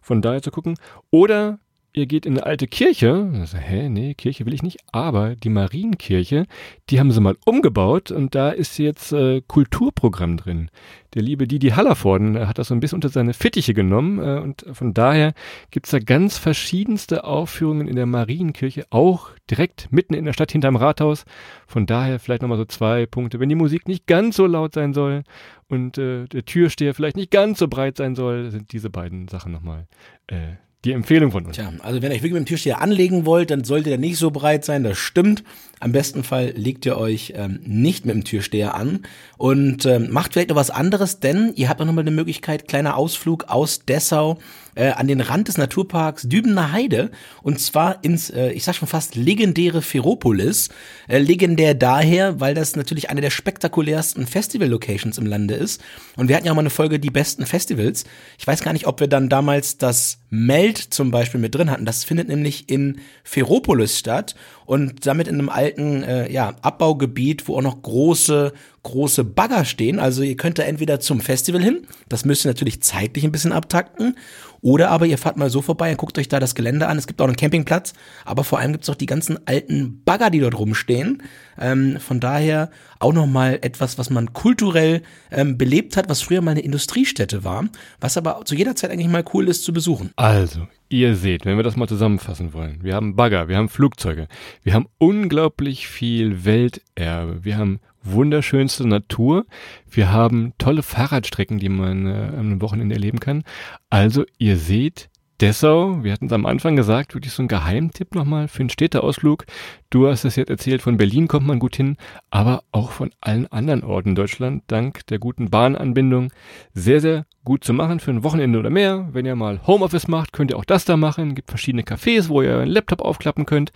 Von 0.00 0.22
daher 0.22 0.40
zu 0.40 0.52
gucken. 0.52 0.76
Oder 1.10 1.58
ihr 1.94 2.06
geht 2.06 2.26
in 2.26 2.34
eine 2.34 2.46
alte 2.46 2.66
Kirche. 2.66 3.30
Also, 3.34 3.58
hä, 3.58 3.88
nee, 3.88 4.14
Kirche 4.14 4.46
will 4.46 4.54
ich 4.54 4.62
nicht. 4.62 4.78
Aber 4.92 5.36
die 5.36 5.50
Marienkirche, 5.50 6.46
die 6.88 6.98
haben 6.98 7.10
sie 7.10 7.20
mal 7.20 7.36
umgebaut 7.44 8.10
und 8.10 8.34
da 8.34 8.50
ist 8.50 8.78
jetzt 8.78 9.12
äh, 9.12 9.42
Kulturprogramm 9.46 10.36
drin. 10.36 10.70
Der 11.14 11.22
liebe 11.22 11.46
Didi 11.46 11.70
Hallervorden 11.70 12.36
äh, 12.36 12.46
hat 12.46 12.58
das 12.58 12.68
so 12.68 12.74
ein 12.74 12.80
bisschen 12.80 12.96
unter 12.96 13.10
seine 13.10 13.34
Fittiche 13.34 13.74
genommen 13.74 14.18
äh, 14.18 14.40
und 14.40 14.64
von 14.72 14.94
daher 14.94 15.34
gibt's 15.70 15.90
da 15.90 15.98
ganz 15.98 16.38
verschiedenste 16.38 17.24
Aufführungen 17.24 17.88
in 17.88 17.96
der 17.96 18.06
Marienkirche, 18.06 18.86
auch 18.90 19.30
direkt 19.50 19.92
mitten 19.92 20.14
in 20.14 20.24
der 20.24 20.32
Stadt 20.32 20.52
hinterm 20.52 20.76
Rathaus. 20.76 21.24
Von 21.66 21.86
daher 21.86 22.18
vielleicht 22.18 22.42
nochmal 22.42 22.58
so 22.58 22.64
zwei 22.64 23.04
Punkte. 23.04 23.38
Wenn 23.38 23.50
die 23.50 23.54
Musik 23.54 23.86
nicht 23.86 24.06
ganz 24.06 24.36
so 24.36 24.46
laut 24.46 24.72
sein 24.72 24.94
soll 24.94 25.24
und 25.68 25.98
äh, 25.98 26.24
der 26.24 26.44
Türsteher 26.46 26.94
vielleicht 26.94 27.16
nicht 27.16 27.30
ganz 27.30 27.58
so 27.58 27.68
breit 27.68 27.98
sein 27.98 28.14
soll, 28.14 28.50
sind 28.50 28.72
diese 28.72 28.88
beiden 28.88 29.28
Sachen 29.28 29.52
nochmal 29.52 29.86
äh, 30.28 30.54
die 30.84 30.92
Empfehlung 30.92 31.30
von 31.30 31.46
uns. 31.46 31.56
Tja, 31.56 31.72
also 31.80 32.02
wenn 32.02 32.10
ihr 32.10 32.16
euch 32.16 32.22
wirklich 32.22 32.32
mit 32.32 32.42
dem 32.42 32.46
Türsteher 32.46 32.80
anlegen 32.80 33.24
wollt, 33.24 33.50
dann 33.50 33.62
sollte 33.62 33.90
der 33.90 33.98
nicht 33.98 34.16
so 34.16 34.30
breit 34.30 34.64
sein, 34.64 34.82
das 34.82 34.98
stimmt. 34.98 35.44
Am 35.78 35.92
besten 35.92 36.24
Fall 36.24 36.52
legt 36.56 36.84
ihr 36.86 36.96
euch 36.96 37.34
ähm, 37.36 37.60
nicht 37.64 38.04
mit 38.04 38.14
dem 38.14 38.24
Türsteher 38.24 38.74
an 38.74 39.00
und 39.38 39.86
ähm, 39.86 40.10
macht 40.10 40.32
vielleicht 40.32 40.50
noch 40.50 40.56
was 40.56 40.70
anderes, 40.70 41.20
denn 41.20 41.52
ihr 41.54 41.68
habt 41.68 41.80
auch 41.80 41.84
nochmal 41.84 42.02
eine 42.02 42.10
Möglichkeit, 42.10 42.66
kleiner 42.66 42.96
Ausflug 42.96 43.44
aus 43.48 43.84
Dessau 43.84 44.38
äh, 44.74 44.90
an 44.90 45.08
den 45.08 45.20
Rand 45.20 45.48
des 45.48 45.58
Naturparks 45.58 46.22
Dübener 46.22 46.72
Heide 46.72 47.10
und 47.42 47.60
zwar 47.60 48.02
ins, 48.04 48.30
äh, 48.30 48.50
ich 48.50 48.64
sag 48.64 48.74
schon 48.74 48.88
fast 48.88 49.14
legendäre 49.14 49.82
Ferropolis. 49.82 50.68
Äh, 51.08 51.18
legendär 51.18 51.74
daher, 51.74 52.40
weil 52.40 52.54
das 52.54 52.76
natürlich 52.76 53.10
eine 53.10 53.20
der 53.20 53.30
spektakulärsten 53.30 54.26
Festival-Locations 54.26 55.18
im 55.18 55.26
Lande 55.26 55.54
ist. 55.54 55.82
Und 56.16 56.28
wir 56.28 56.36
hatten 56.36 56.46
ja 56.46 56.52
auch 56.52 56.56
mal 56.56 56.62
eine 56.62 56.70
Folge 56.70 56.98
die 56.98 57.10
besten 57.10 57.46
Festivals. 57.46 58.04
Ich 58.38 58.46
weiß 58.46 58.62
gar 58.62 58.72
nicht, 58.72 58.86
ob 58.86 59.00
wir 59.00 59.08
dann 59.08 59.28
damals 59.28 59.78
das 59.78 60.18
Meld 60.30 60.78
zum 60.78 61.10
Beispiel 61.10 61.40
mit 61.40 61.54
drin 61.54 61.70
hatten. 61.70 61.84
Das 61.84 62.04
findet 62.04 62.28
nämlich 62.28 62.68
in 62.68 63.00
Ferropolis 63.24 63.98
statt 63.98 64.34
und 64.66 65.06
damit 65.06 65.28
in 65.28 65.34
einem 65.34 65.48
alten 65.48 66.02
äh, 66.02 66.30
ja, 66.32 66.54
Abbaugebiet, 66.62 67.48
wo 67.48 67.56
auch 67.56 67.62
noch 67.62 67.82
große 67.82 68.52
große 68.82 69.24
Bagger 69.24 69.64
stehen. 69.64 70.00
Also 70.00 70.22
ihr 70.22 70.36
könnt 70.36 70.58
da 70.58 70.64
entweder 70.64 71.00
zum 71.00 71.20
Festival 71.20 71.62
hin, 71.62 71.86
das 72.08 72.24
müsst 72.24 72.44
ihr 72.44 72.50
natürlich 72.50 72.82
zeitlich 72.82 73.24
ein 73.24 73.32
bisschen 73.32 73.52
abtakten, 73.52 74.16
oder 74.60 74.90
aber 74.90 75.06
ihr 75.06 75.18
fahrt 75.18 75.36
mal 75.36 75.50
so 75.50 75.60
vorbei 75.60 75.90
und 75.90 75.96
guckt 75.96 76.18
euch 76.18 76.28
da 76.28 76.38
das 76.38 76.54
Gelände 76.54 76.86
an. 76.86 76.96
Es 76.96 77.08
gibt 77.08 77.20
auch 77.20 77.26
einen 77.26 77.36
Campingplatz, 77.36 77.94
aber 78.24 78.44
vor 78.44 78.60
allem 78.60 78.72
gibt 78.72 78.84
es 78.84 78.90
auch 78.90 78.94
die 78.94 79.06
ganzen 79.06 79.44
alten 79.46 80.02
Bagger, 80.04 80.30
die 80.30 80.38
dort 80.38 80.56
rumstehen. 80.56 81.22
Ähm, 81.58 81.98
von 82.00 82.20
daher 82.20 82.70
auch 82.98 83.12
nochmal 83.12 83.58
etwas, 83.62 83.98
was 83.98 84.10
man 84.10 84.32
kulturell 84.32 85.02
ähm, 85.30 85.58
belebt 85.58 85.96
hat, 85.96 86.08
was 86.08 86.22
früher 86.22 86.40
mal 86.40 86.52
eine 86.52 86.60
Industriestätte 86.60 87.44
war, 87.44 87.64
was 88.00 88.16
aber 88.16 88.42
zu 88.44 88.54
jeder 88.54 88.76
Zeit 88.76 88.90
eigentlich 88.90 89.08
mal 89.08 89.24
cool 89.34 89.48
ist 89.48 89.64
zu 89.64 89.72
besuchen. 89.72 90.10
Also, 90.16 90.66
ihr 90.88 91.16
seht, 91.16 91.44
wenn 91.44 91.56
wir 91.56 91.64
das 91.64 91.76
mal 91.76 91.88
zusammenfassen 91.88 92.52
wollen, 92.52 92.80
wir 92.82 92.94
haben 92.94 93.16
Bagger, 93.16 93.48
wir 93.48 93.56
haben 93.56 93.68
Flugzeuge, 93.68 94.28
wir 94.62 94.74
haben 94.74 94.86
unglaublich 94.98 95.88
viel 95.88 96.44
Welterbe, 96.44 97.44
wir 97.44 97.56
haben 97.56 97.80
wunderschönste 98.04 98.86
Natur. 98.86 99.46
Wir 99.88 100.12
haben 100.12 100.54
tolle 100.58 100.82
Fahrradstrecken, 100.82 101.58
die 101.58 101.68
man 101.68 102.06
äh, 102.06 102.32
am 102.36 102.60
Wochenende 102.60 102.94
erleben 102.94 103.20
kann. 103.20 103.44
Also 103.90 104.24
ihr 104.38 104.56
seht, 104.56 105.08
Dessau, 105.42 106.04
wir 106.04 106.12
hatten 106.12 106.26
es 106.26 106.32
am 106.32 106.46
Anfang 106.46 106.76
gesagt, 106.76 107.14
wirklich 107.14 107.32
so 107.32 107.42
ein 107.42 107.48
Geheimtipp 107.48 108.14
nochmal 108.14 108.46
für 108.46 108.60
einen 108.60 108.70
Städteausflug. 108.70 109.44
Du 109.90 110.06
hast 110.06 110.24
es 110.24 110.36
jetzt 110.36 110.50
erzählt, 110.50 110.82
von 110.82 110.98
Berlin 110.98 111.26
kommt 111.26 111.48
man 111.48 111.58
gut 111.58 111.74
hin, 111.74 111.96
aber 112.30 112.62
auch 112.70 112.92
von 112.92 113.10
allen 113.20 113.48
anderen 113.48 113.82
Orten 113.82 114.10
in 114.10 114.14
Deutschland, 114.14 114.62
dank 114.68 115.04
der 115.08 115.18
guten 115.18 115.50
Bahnanbindung. 115.50 116.32
Sehr, 116.74 117.00
sehr 117.00 117.26
gut 117.42 117.64
zu 117.64 117.72
machen 117.72 117.98
für 117.98 118.12
ein 118.12 118.22
Wochenende 118.22 118.56
oder 118.60 118.70
mehr. 118.70 119.08
Wenn 119.10 119.26
ihr 119.26 119.34
mal 119.34 119.66
Homeoffice 119.66 120.06
macht, 120.06 120.32
könnt 120.32 120.52
ihr 120.52 120.56
auch 120.56 120.64
das 120.64 120.84
da 120.84 120.96
machen. 120.96 121.34
Gibt 121.34 121.50
verschiedene 121.50 121.82
Cafés, 121.82 122.28
wo 122.28 122.40
ihr 122.40 122.60
einen 122.60 122.70
Laptop 122.70 123.02
aufklappen 123.02 123.44
könnt. 123.44 123.72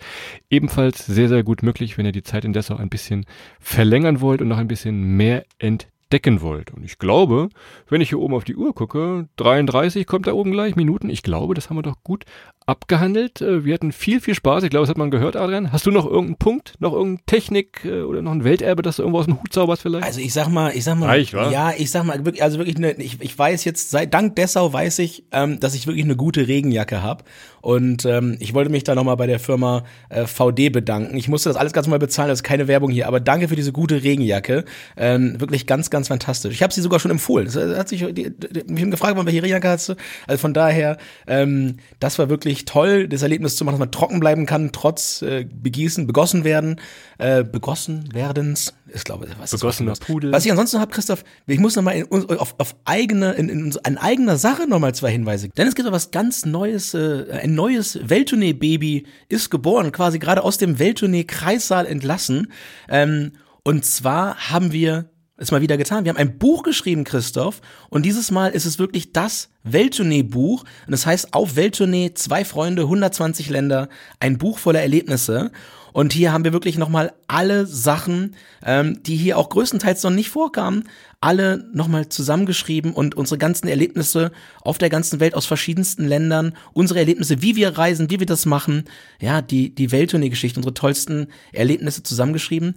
Ebenfalls 0.49 1.05
sehr, 1.05 1.27
sehr 1.27 1.43
gut 1.43 1.63
möglich, 1.63 1.97
wenn 1.97 2.05
ihr 2.05 2.13
die 2.13 2.23
Zeit 2.23 2.45
in 2.45 2.53
Dessau 2.53 2.77
ein 2.77 2.87
bisschen 2.87 3.25
verlängern 3.59 4.21
wollt 4.21 4.41
und 4.41 4.47
noch 4.47 4.57
ein 4.57 4.69
bisschen 4.69 5.17
mehr 5.17 5.43
entdecken 5.59 5.96
decken 6.11 6.41
wollt. 6.41 6.71
Und 6.71 6.83
ich 6.83 6.97
glaube, 6.97 7.49
wenn 7.89 8.01
ich 8.01 8.09
hier 8.09 8.19
oben 8.19 8.33
auf 8.33 8.43
die 8.43 8.55
Uhr 8.55 8.73
gucke, 8.73 9.27
33 9.37 10.05
kommt 10.07 10.27
da 10.27 10.33
oben 10.33 10.51
gleich 10.51 10.75
Minuten. 10.75 11.09
Ich 11.09 11.23
glaube, 11.23 11.53
das 11.53 11.69
haben 11.69 11.77
wir 11.77 11.83
doch 11.83 12.03
gut 12.03 12.25
abgehandelt. 12.67 13.41
Äh, 13.41 13.65
wir 13.65 13.73
hatten 13.73 13.91
viel, 13.91 14.21
viel 14.21 14.35
Spaß. 14.35 14.63
Ich 14.63 14.69
glaube, 14.69 14.83
das 14.83 14.89
hat 14.89 14.97
man 14.97 15.09
gehört, 15.09 15.35
Adrian. 15.35 15.71
Hast 15.71 15.85
du 15.85 15.91
noch 15.91 16.05
irgendeinen 16.05 16.35
Punkt, 16.35 16.73
noch 16.79 16.93
irgendeine 16.93 17.25
Technik 17.25 17.85
äh, 17.85 18.01
oder 18.01 18.21
noch 18.21 18.33
ein 18.33 18.43
Welterbe, 18.43 18.81
das 18.81 18.97
du 18.97 19.03
irgendwo 19.03 19.19
aus 19.19 19.25
dem 19.25 19.41
Hut 19.41 19.53
zauberst 19.53 19.81
vielleicht? 19.81 20.05
Also 20.05 20.19
ich 20.19 20.33
sag 20.33 20.49
mal, 20.49 20.75
ich 20.75 20.83
sag 20.83 20.97
mal, 20.97 21.07
Reich, 21.07 21.31
ja, 21.31 21.71
ich 21.75 21.89
sag 21.89 22.03
mal, 22.03 22.23
wirklich, 22.25 22.43
also 22.43 22.57
wirklich, 22.57 22.75
eine, 22.75 22.91
ich, 22.93 23.21
ich 23.21 23.37
weiß 23.37 23.63
jetzt, 23.63 23.89
seit 23.89 24.13
dank 24.13 24.35
Dessau 24.35 24.71
weiß 24.71 24.99
ich, 24.99 25.23
ähm, 25.31 25.59
dass 25.59 25.75
ich 25.75 25.87
wirklich 25.87 26.03
eine 26.03 26.17
gute 26.17 26.47
Regenjacke 26.47 27.01
habe. 27.01 27.23
Und 27.61 28.05
ähm, 28.05 28.37
ich 28.39 28.53
wollte 28.53 28.69
mich 28.69 28.83
da 28.83 28.95
nochmal 28.95 29.17
bei 29.17 29.27
der 29.27 29.39
Firma 29.39 29.83
äh, 30.09 30.25
VD 30.25 30.69
bedanken. 30.71 31.17
Ich 31.17 31.27
musste 31.27 31.49
das 31.49 31.57
alles 31.57 31.73
ganz 31.73 31.87
mal 31.87 31.99
bezahlen, 31.99 32.29
das 32.29 32.39
ist 32.39 32.43
keine 32.43 32.67
Werbung 32.67 32.91
hier, 32.91 33.07
aber 33.07 33.19
danke 33.19 33.47
für 33.47 33.55
diese 33.55 33.71
gute 33.71 34.03
Regenjacke. 34.03 34.65
Ähm, 34.95 35.39
wirklich 35.39 35.67
ganz, 35.67 35.89
ganz 35.89 36.07
fantastisch. 36.09 36.53
Ich 36.53 36.63
habe 36.63 36.73
sie 36.73 36.81
sogar 36.81 36.99
schon 36.99 37.11
empfohlen. 37.11 37.45
Das 37.45 37.55
hat 37.55 37.89
sich 37.89 38.05
die, 38.13 38.31
die, 38.31 38.71
mich 38.71 38.89
gefragt, 38.89 39.17
welche 39.17 39.43
Regenjacke 39.43 39.69
hast 39.69 39.89
du? 39.89 39.95
Also 40.27 40.39
von 40.39 40.53
daher, 40.53 40.97
ähm, 41.27 41.77
das 41.99 42.19
war 42.19 42.29
wirklich 42.29 42.56
toll, 42.65 43.07
das 43.07 43.21
Erlebnis 43.21 43.55
zu 43.55 43.65
machen, 43.65 43.73
dass 43.75 43.79
man 43.79 43.91
trocken 43.91 44.19
bleiben 44.19 44.45
kann, 44.45 44.71
trotz 44.71 45.21
äh, 45.21 45.45
Begießen, 45.45 46.07
begossen 46.07 46.43
werden, 46.43 46.79
äh, 47.17 47.43
begossen 47.43 48.09
werdens. 48.13 48.73
Ich 48.93 49.03
glaube, 49.03 49.27
was 49.39 49.53
ist 49.53 49.59
Begossener 49.59 49.91
das? 49.91 49.99
Pudel. 49.99 50.31
Was 50.31 50.45
ich 50.45 50.51
ansonsten 50.51 50.79
habe, 50.79 50.91
Christoph, 50.91 51.23
ich 51.45 51.59
muss 51.59 51.75
nochmal 51.75 52.05
auf, 52.09 52.55
auf 52.57 52.75
eigene, 52.85 53.33
in, 53.33 53.49
in, 53.49 53.75
in 53.85 53.97
eigener 53.97 54.37
Sache 54.37 54.67
nochmal 54.67 54.95
zwei 54.95 55.11
Hinweise. 55.11 55.49
Denn 55.49 55.67
es 55.67 55.75
gibt 55.75 55.91
was 55.91 56.11
ganz 56.11 56.45
Neues, 56.45 56.93
äh, 56.93 57.25
ein 57.43 57.55
neues 57.55 57.99
Welttournee-Baby 58.01 59.05
ist 59.29 59.49
geboren, 59.49 59.91
quasi 59.91 60.19
gerade 60.19 60.43
aus 60.43 60.57
dem 60.57 60.79
Welttournee-Kreissaal 60.79 61.85
entlassen. 61.85 62.51
Ähm, 62.89 63.33
und 63.63 63.85
zwar 63.85 64.49
haben 64.49 64.71
wir 64.71 65.09
es 65.37 65.51
mal 65.51 65.61
wieder 65.61 65.77
getan. 65.77 66.03
Wir 66.03 66.09
haben 66.09 66.17
ein 66.17 66.37
Buch 66.37 66.63
geschrieben, 66.63 67.03
Christoph, 67.03 67.61
und 67.89 68.05
dieses 68.05 68.31
Mal 68.31 68.49
ist 68.49 68.65
es 68.65 68.79
wirklich 68.79 69.13
das 69.13 69.49
Welttournee-Buch. 69.63 70.61
Und 70.61 70.91
das 70.91 71.05
heißt 71.05 71.33
auf 71.33 71.55
Welttournee, 71.55 72.13
zwei 72.13 72.43
Freunde, 72.43 72.83
120 72.83 73.49
Länder, 73.49 73.89
ein 74.19 74.37
Buch 74.37 74.57
voller 74.57 74.81
Erlebnisse. 74.81 75.51
Und 75.93 76.13
hier 76.13 76.31
haben 76.31 76.43
wir 76.43 76.53
wirklich 76.53 76.77
nochmal 76.77 77.13
alle 77.27 77.65
Sachen, 77.65 78.35
ähm, 78.63 79.01
die 79.01 79.15
hier 79.15 79.37
auch 79.37 79.49
größtenteils 79.49 80.03
noch 80.03 80.11
nicht 80.11 80.29
vorkamen, 80.29 80.83
alle 81.21 81.65
nochmal 81.73 82.09
zusammengeschrieben 82.09 82.93
und 82.93 83.15
unsere 83.15 83.39
ganzen 83.39 83.67
Erlebnisse 83.67 84.31
auf 84.61 84.77
der 84.77 84.89
ganzen 84.89 85.19
Welt 85.19 85.33
aus 85.33 85.47
verschiedensten 85.47 86.05
Ländern, 86.07 86.53
unsere 86.73 86.99
Erlebnisse, 86.99 87.41
wie 87.41 87.55
wir 87.55 87.79
reisen, 87.79 88.11
wie 88.11 88.19
wir 88.19 88.27
das 88.27 88.45
machen, 88.45 88.85
ja, 89.19 89.41
die, 89.41 89.73
die 89.73 89.91
Welttournee-Geschichte, 89.91 90.59
unsere 90.59 90.75
tollsten 90.75 91.29
Erlebnisse 91.51 92.03
zusammengeschrieben. 92.03 92.75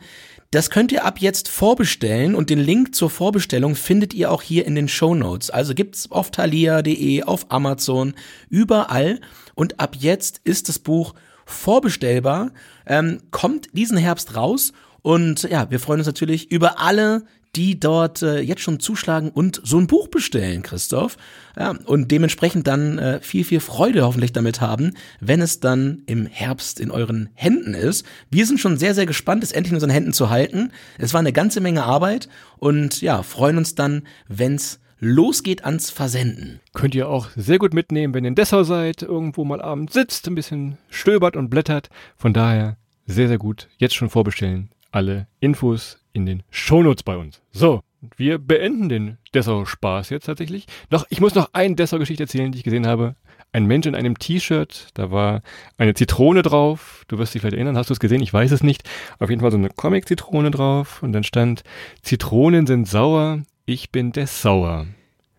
Das 0.52 0.68
könnt 0.68 0.90
ihr 0.90 1.04
ab 1.04 1.20
jetzt 1.20 1.48
vorbestellen 1.48 2.34
und 2.34 2.50
den 2.50 2.58
Link 2.58 2.92
zur 2.96 3.08
Vorbestellung 3.08 3.76
findet 3.76 4.12
ihr 4.14 4.32
auch 4.32 4.42
hier 4.42 4.66
in 4.66 4.74
den 4.74 4.88
Show 4.88 5.14
Notes. 5.14 5.48
Also 5.48 5.74
gibt's 5.74 6.10
auf 6.10 6.32
thalia.de, 6.32 7.22
auf 7.22 7.46
Amazon, 7.52 8.14
überall. 8.48 9.20
Und 9.54 9.78
ab 9.78 9.94
jetzt 9.96 10.40
ist 10.42 10.68
das 10.68 10.80
Buch 10.80 11.14
vorbestellbar, 11.46 12.50
ähm, 12.84 13.20
kommt 13.30 13.68
diesen 13.74 13.96
Herbst 13.96 14.34
raus 14.34 14.72
und 15.02 15.44
ja, 15.44 15.70
wir 15.70 15.78
freuen 15.78 16.00
uns 16.00 16.08
natürlich 16.08 16.50
über 16.50 16.80
alle, 16.80 17.22
die 17.56 17.80
dort 17.80 18.22
äh, 18.22 18.40
jetzt 18.40 18.62
schon 18.62 18.80
zuschlagen 18.80 19.30
und 19.30 19.60
so 19.64 19.78
ein 19.78 19.86
Buch 19.86 20.08
bestellen, 20.08 20.62
Christoph. 20.62 21.16
Ja, 21.56 21.74
und 21.84 22.10
dementsprechend 22.10 22.66
dann 22.66 22.98
äh, 22.98 23.20
viel, 23.20 23.44
viel 23.44 23.60
Freude 23.60 24.02
hoffentlich 24.02 24.32
damit 24.32 24.60
haben, 24.60 24.92
wenn 25.20 25.40
es 25.40 25.60
dann 25.60 26.02
im 26.06 26.26
Herbst 26.26 26.78
in 26.78 26.90
euren 26.90 27.30
Händen 27.34 27.74
ist. 27.74 28.06
Wir 28.30 28.46
sind 28.46 28.60
schon 28.60 28.78
sehr, 28.78 28.94
sehr 28.94 29.06
gespannt, 29.06 29.42
es 29.42 29.52
endlich 29.52 29.72
in 29.72 29.76
unseren 29.76 29.90
Händen 29.90 30.12
zu 30.12 30.30
halten. 30.30 30.72
Es 30.98 31.12
war 31.12 31.20
eine 31.20 31.32
ganze 31.32 31.60
Menge 31.60 31.84
Arbeit 31.84 32.28
und 32.58 33.00
ja, 33.00 33.22
freuen 33.22 33.58
uns 33.58 33.74
dann, 33.74 34.02
wenn's 34.28 34.80
losgeht 35.00 35.64
ans 35.64 35.90
Versenden. 35.90 36.60
Könnt 36.74 36.94
ihr 36.94 37.08
auch 37.08 37.30
sehr 37.34 37.58
gut 37.58 37.74
mitnehmen, 37.74 38.14
wenn 38.14 38.24
ihr 38.24 38.28
in 38.28 38.34
Dessau 38.34 38.62
seid, 38.62 39.02
irgendwo 39.02 39.44
mal 39.44 39.60
abends 39.60 39.94
sitzt, 39.94 40.28
ein 40.28 40.34
bisschen 40.34 40.78
stöbert 40.90 41.36
und 41.36 41.48
blättert. 41.48 41.88
Von 42.16 42.32
daher 42.32 42.76
sehr, 43.06 43.28
sehr 43.28 43.38
gut. 43.38 43.68
Jetzt 43.78 43.96
schon 43.96 44.10
vorbestellen. 44.10 44.70
Alle 44.92 45.26
Infos 45.40 45.99
in 46.12 46.26
den 46.26 46.42
Shownotes 46.50 47.02
bei 47.02 47.16
uns. 47.16 47.40
So, 47.52 47.82
wir 48.16 48.38
beenden 48.38 48.88
den 48.88 49.18
Dessau-Spaß 49.34 50.10
jetzt 50.10 50.26
tatsächlich. 50.26 50.66
Doch, 50.88 51.06
ich 51.10 51.20
muss 51.20 51.34
noch 51.34 51.50
eine 51.52 51.74
Dessau-Geschichte 51.74 52.24
erzählen, 52.24 52.52
die 52.52 52.58
ich 52.58 52.64
gesehen 52.64 52.86
habe. 52.86 53.16
Ein 53.52 53.66
Mensch 53.66 53.86
in 53.86 53.96
einem 53.96 54.16
T-Shirt, 54.16 54.88
da 54.94 55.10
war 55.10 55.42
eine 55.76 55.94
Zitrone 55.94 56.42
drauf. 56.42 57.04
Du 57.08 57.18
wirst 57.18 57.34
dich 57.34 57.42
vielleicht 57.42 57.56
erinnern, 57.56 57.76
hast 57.76 57.90
du 57.90 57.94
es 57.94 58.00
gesehen? 58.00 58.22
Ich 58.22 58.32
weiß 58.32 58.52
es 58.52 58.62
nicht. 58.62 58.88
Auf 59.18 59.28
jeden 59.28 59.40
Fall 59.40 59.50
so 59.50 59.58
eine 59.58 59.70
Comic-Zitrone 59.70 60.52
drauf. 60.52 61.02
Und 61.02 61.12
dann 61.12 61.24
stand, 61.24 61.64
Zitronen 62.02 62.66
sind 62.66 62.86
sauer, 62.86 63.42
ich 63.66 63.90
bin 63.90 64.12
Dessauer. 64.12 64.86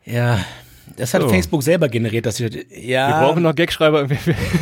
Ja, 0.03 0.43
das 0.97 1.13
hat 1.13 1.21
So. 1.21 1.29
Facebook 1.29 1.63
selber 1.63 1.89
generiert, 1.89 2.25
dass 2.25 2.39
wir, 2.39 2.49
ja. 2.69 3.07
Wir 3.21 3.27
brauchen 3.27 3.43
noch 3.43 3.55
Gagschreiber. 3.55 4.09
Wir, 4.09 4.19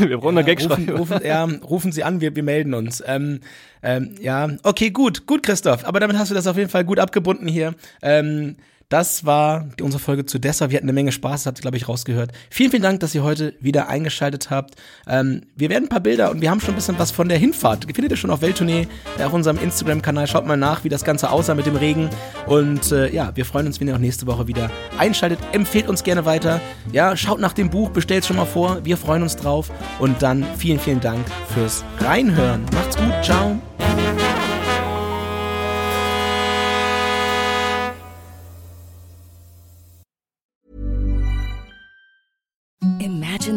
wir, 0.09 0.17
brauchen 0.17 0.35
noch 0.35 0.41
Ja, 0.41 0.47
Gagschreiber. 0.47 0.93
rufen, 0.93 1.13
rufen, 1.13 1.25
ja, 1.25 1.43
rufen 1.43 1.91
Sie 1.91 2.03
an, 2.03 2.21
wir, 2.21 2.35
wir 2.35 2.43
melden 2.43 2.73
uns. 2.73 3.03
Ähm, 3.05 3.39
ähm, 3.83 4.15
ja, 4.21 4.49
okay, 4.63 4.89
gut, 4.91 5.25
gut, 5.25 5.43
Christoph. 5.43 5.85
Aber 5.85 5.99
damit 5.99 6.17
hast 6.17 6.29
du 6.31 6.35
das 6.35 6.47
auf 6.47 6.57
jeden 6.57 6.69
Fall 6.69 6.83
gut 6.85 6.99
abgebunden 6.99 7.47
hier. 7.47 7.73
Ähm, 8.01 8.55
das 8.89 9.23
war 9.23 9.69
unsere 9.81 10.01
Folge 10.01 10.25
zu 10.25 10.39
Dessa. 10.39 10.71
Wir 10.71 10.77
hatten 10.77 10.85
eine 10.85 10.93
Menge 10.93 11.11
Spaß, 11.11 11.41
das 11.41 11.45
habt 11.45 11.59
ihr, 11.59 11.61
glaube 11.61 11.77
ich, 11.77 11.87
rausgehört. 11.87 12.31
Vielen, 12.49 12.71
vielen 12.71 12.81
Dank, 12.81 12.99
dass 13.01 13.13
ihr 13.13 13.23
heute 13.23 13.53
wieder 13.59 13.87
eingeschaltet 13.87 14.49
habt. 14.49 14.75
Ähm, 15.07 15.43
wir 15.55 15.69
werden 15.69 15.85
ein 15.85 15.89
paar 15.89 15.99
Bilder 15.99 16.31
und 16.31 16.41
wir 16.41 16.49
haben 16.49 16.59
schon 16.59 16.73
ein 16.73 16.75
bisschen 16.75 16.97
was 16.97 17.11
von 17.11 17.29
der 17.29 17.37
Hinfahrt. 17.37 17.85
Findet 17.85 18.11
ihr 18.11 18.17
schon 18.17 18.31
auf 18.31 18.41
Welttournee 18.41 18.87
äh, 19.19 19.23
auf 19.23 19.33
unserem 19.33 19.59
Instagram-Kanal. 19.59 20.25
Schaut 20.25 20.47
mal 20.47 20.57
nach, 20.57 20.83
wie 20.83 20.89
das 20.89 21.03
Ganze 21.03 21.29
aussah 21.29 21.53
mit 21.53 21.67
dem 21.67 21.75
Regen. 21.75 22.09
Und 22.47 22.91
äh, 22.91 23.13
ja, 23.13 23.31
wir 23.35 23.45
freuen 23.45 23.67
uns, 23.67 23.79
wenn 23.79 23.87
ihr 23.87 23.95
auch 23.95 23.99
nächste 23.99 24.25
Woche 24.25 24.47
wieder 24.47 24.71
einschaltet. 24.97 25.39
Empfehlt 25.51 25.87
uns 25.87 26.03
gerne 26.03 26.25
weiter. 26.25 26.59
Ja, 26.91 27.15
schaut 27.15 27.39
nach 27.39 27.53
dem 27.53 27.69
Buch, 27.69 27.91
bestellt 27.91 28.25
schon 28.25 28.37
mal 28.37 28.45
vor. 28.45 28.83
Wir 28.83 28.97
freuen 28.97 29.21
uns 29.21 29.35
drauf. 29.35 29.71
Und 29.99 30.21
dann 30.23 30.43
vielen, 30.57 30.79
vielen 30.79 30.99
Dank 30.99 31.23
fürs 31.53 31.83
Reinhören. 31.99 32.65
Macht's 32.73 32.97
gut. 32.97 33.13
Ciao. 33.23 33.59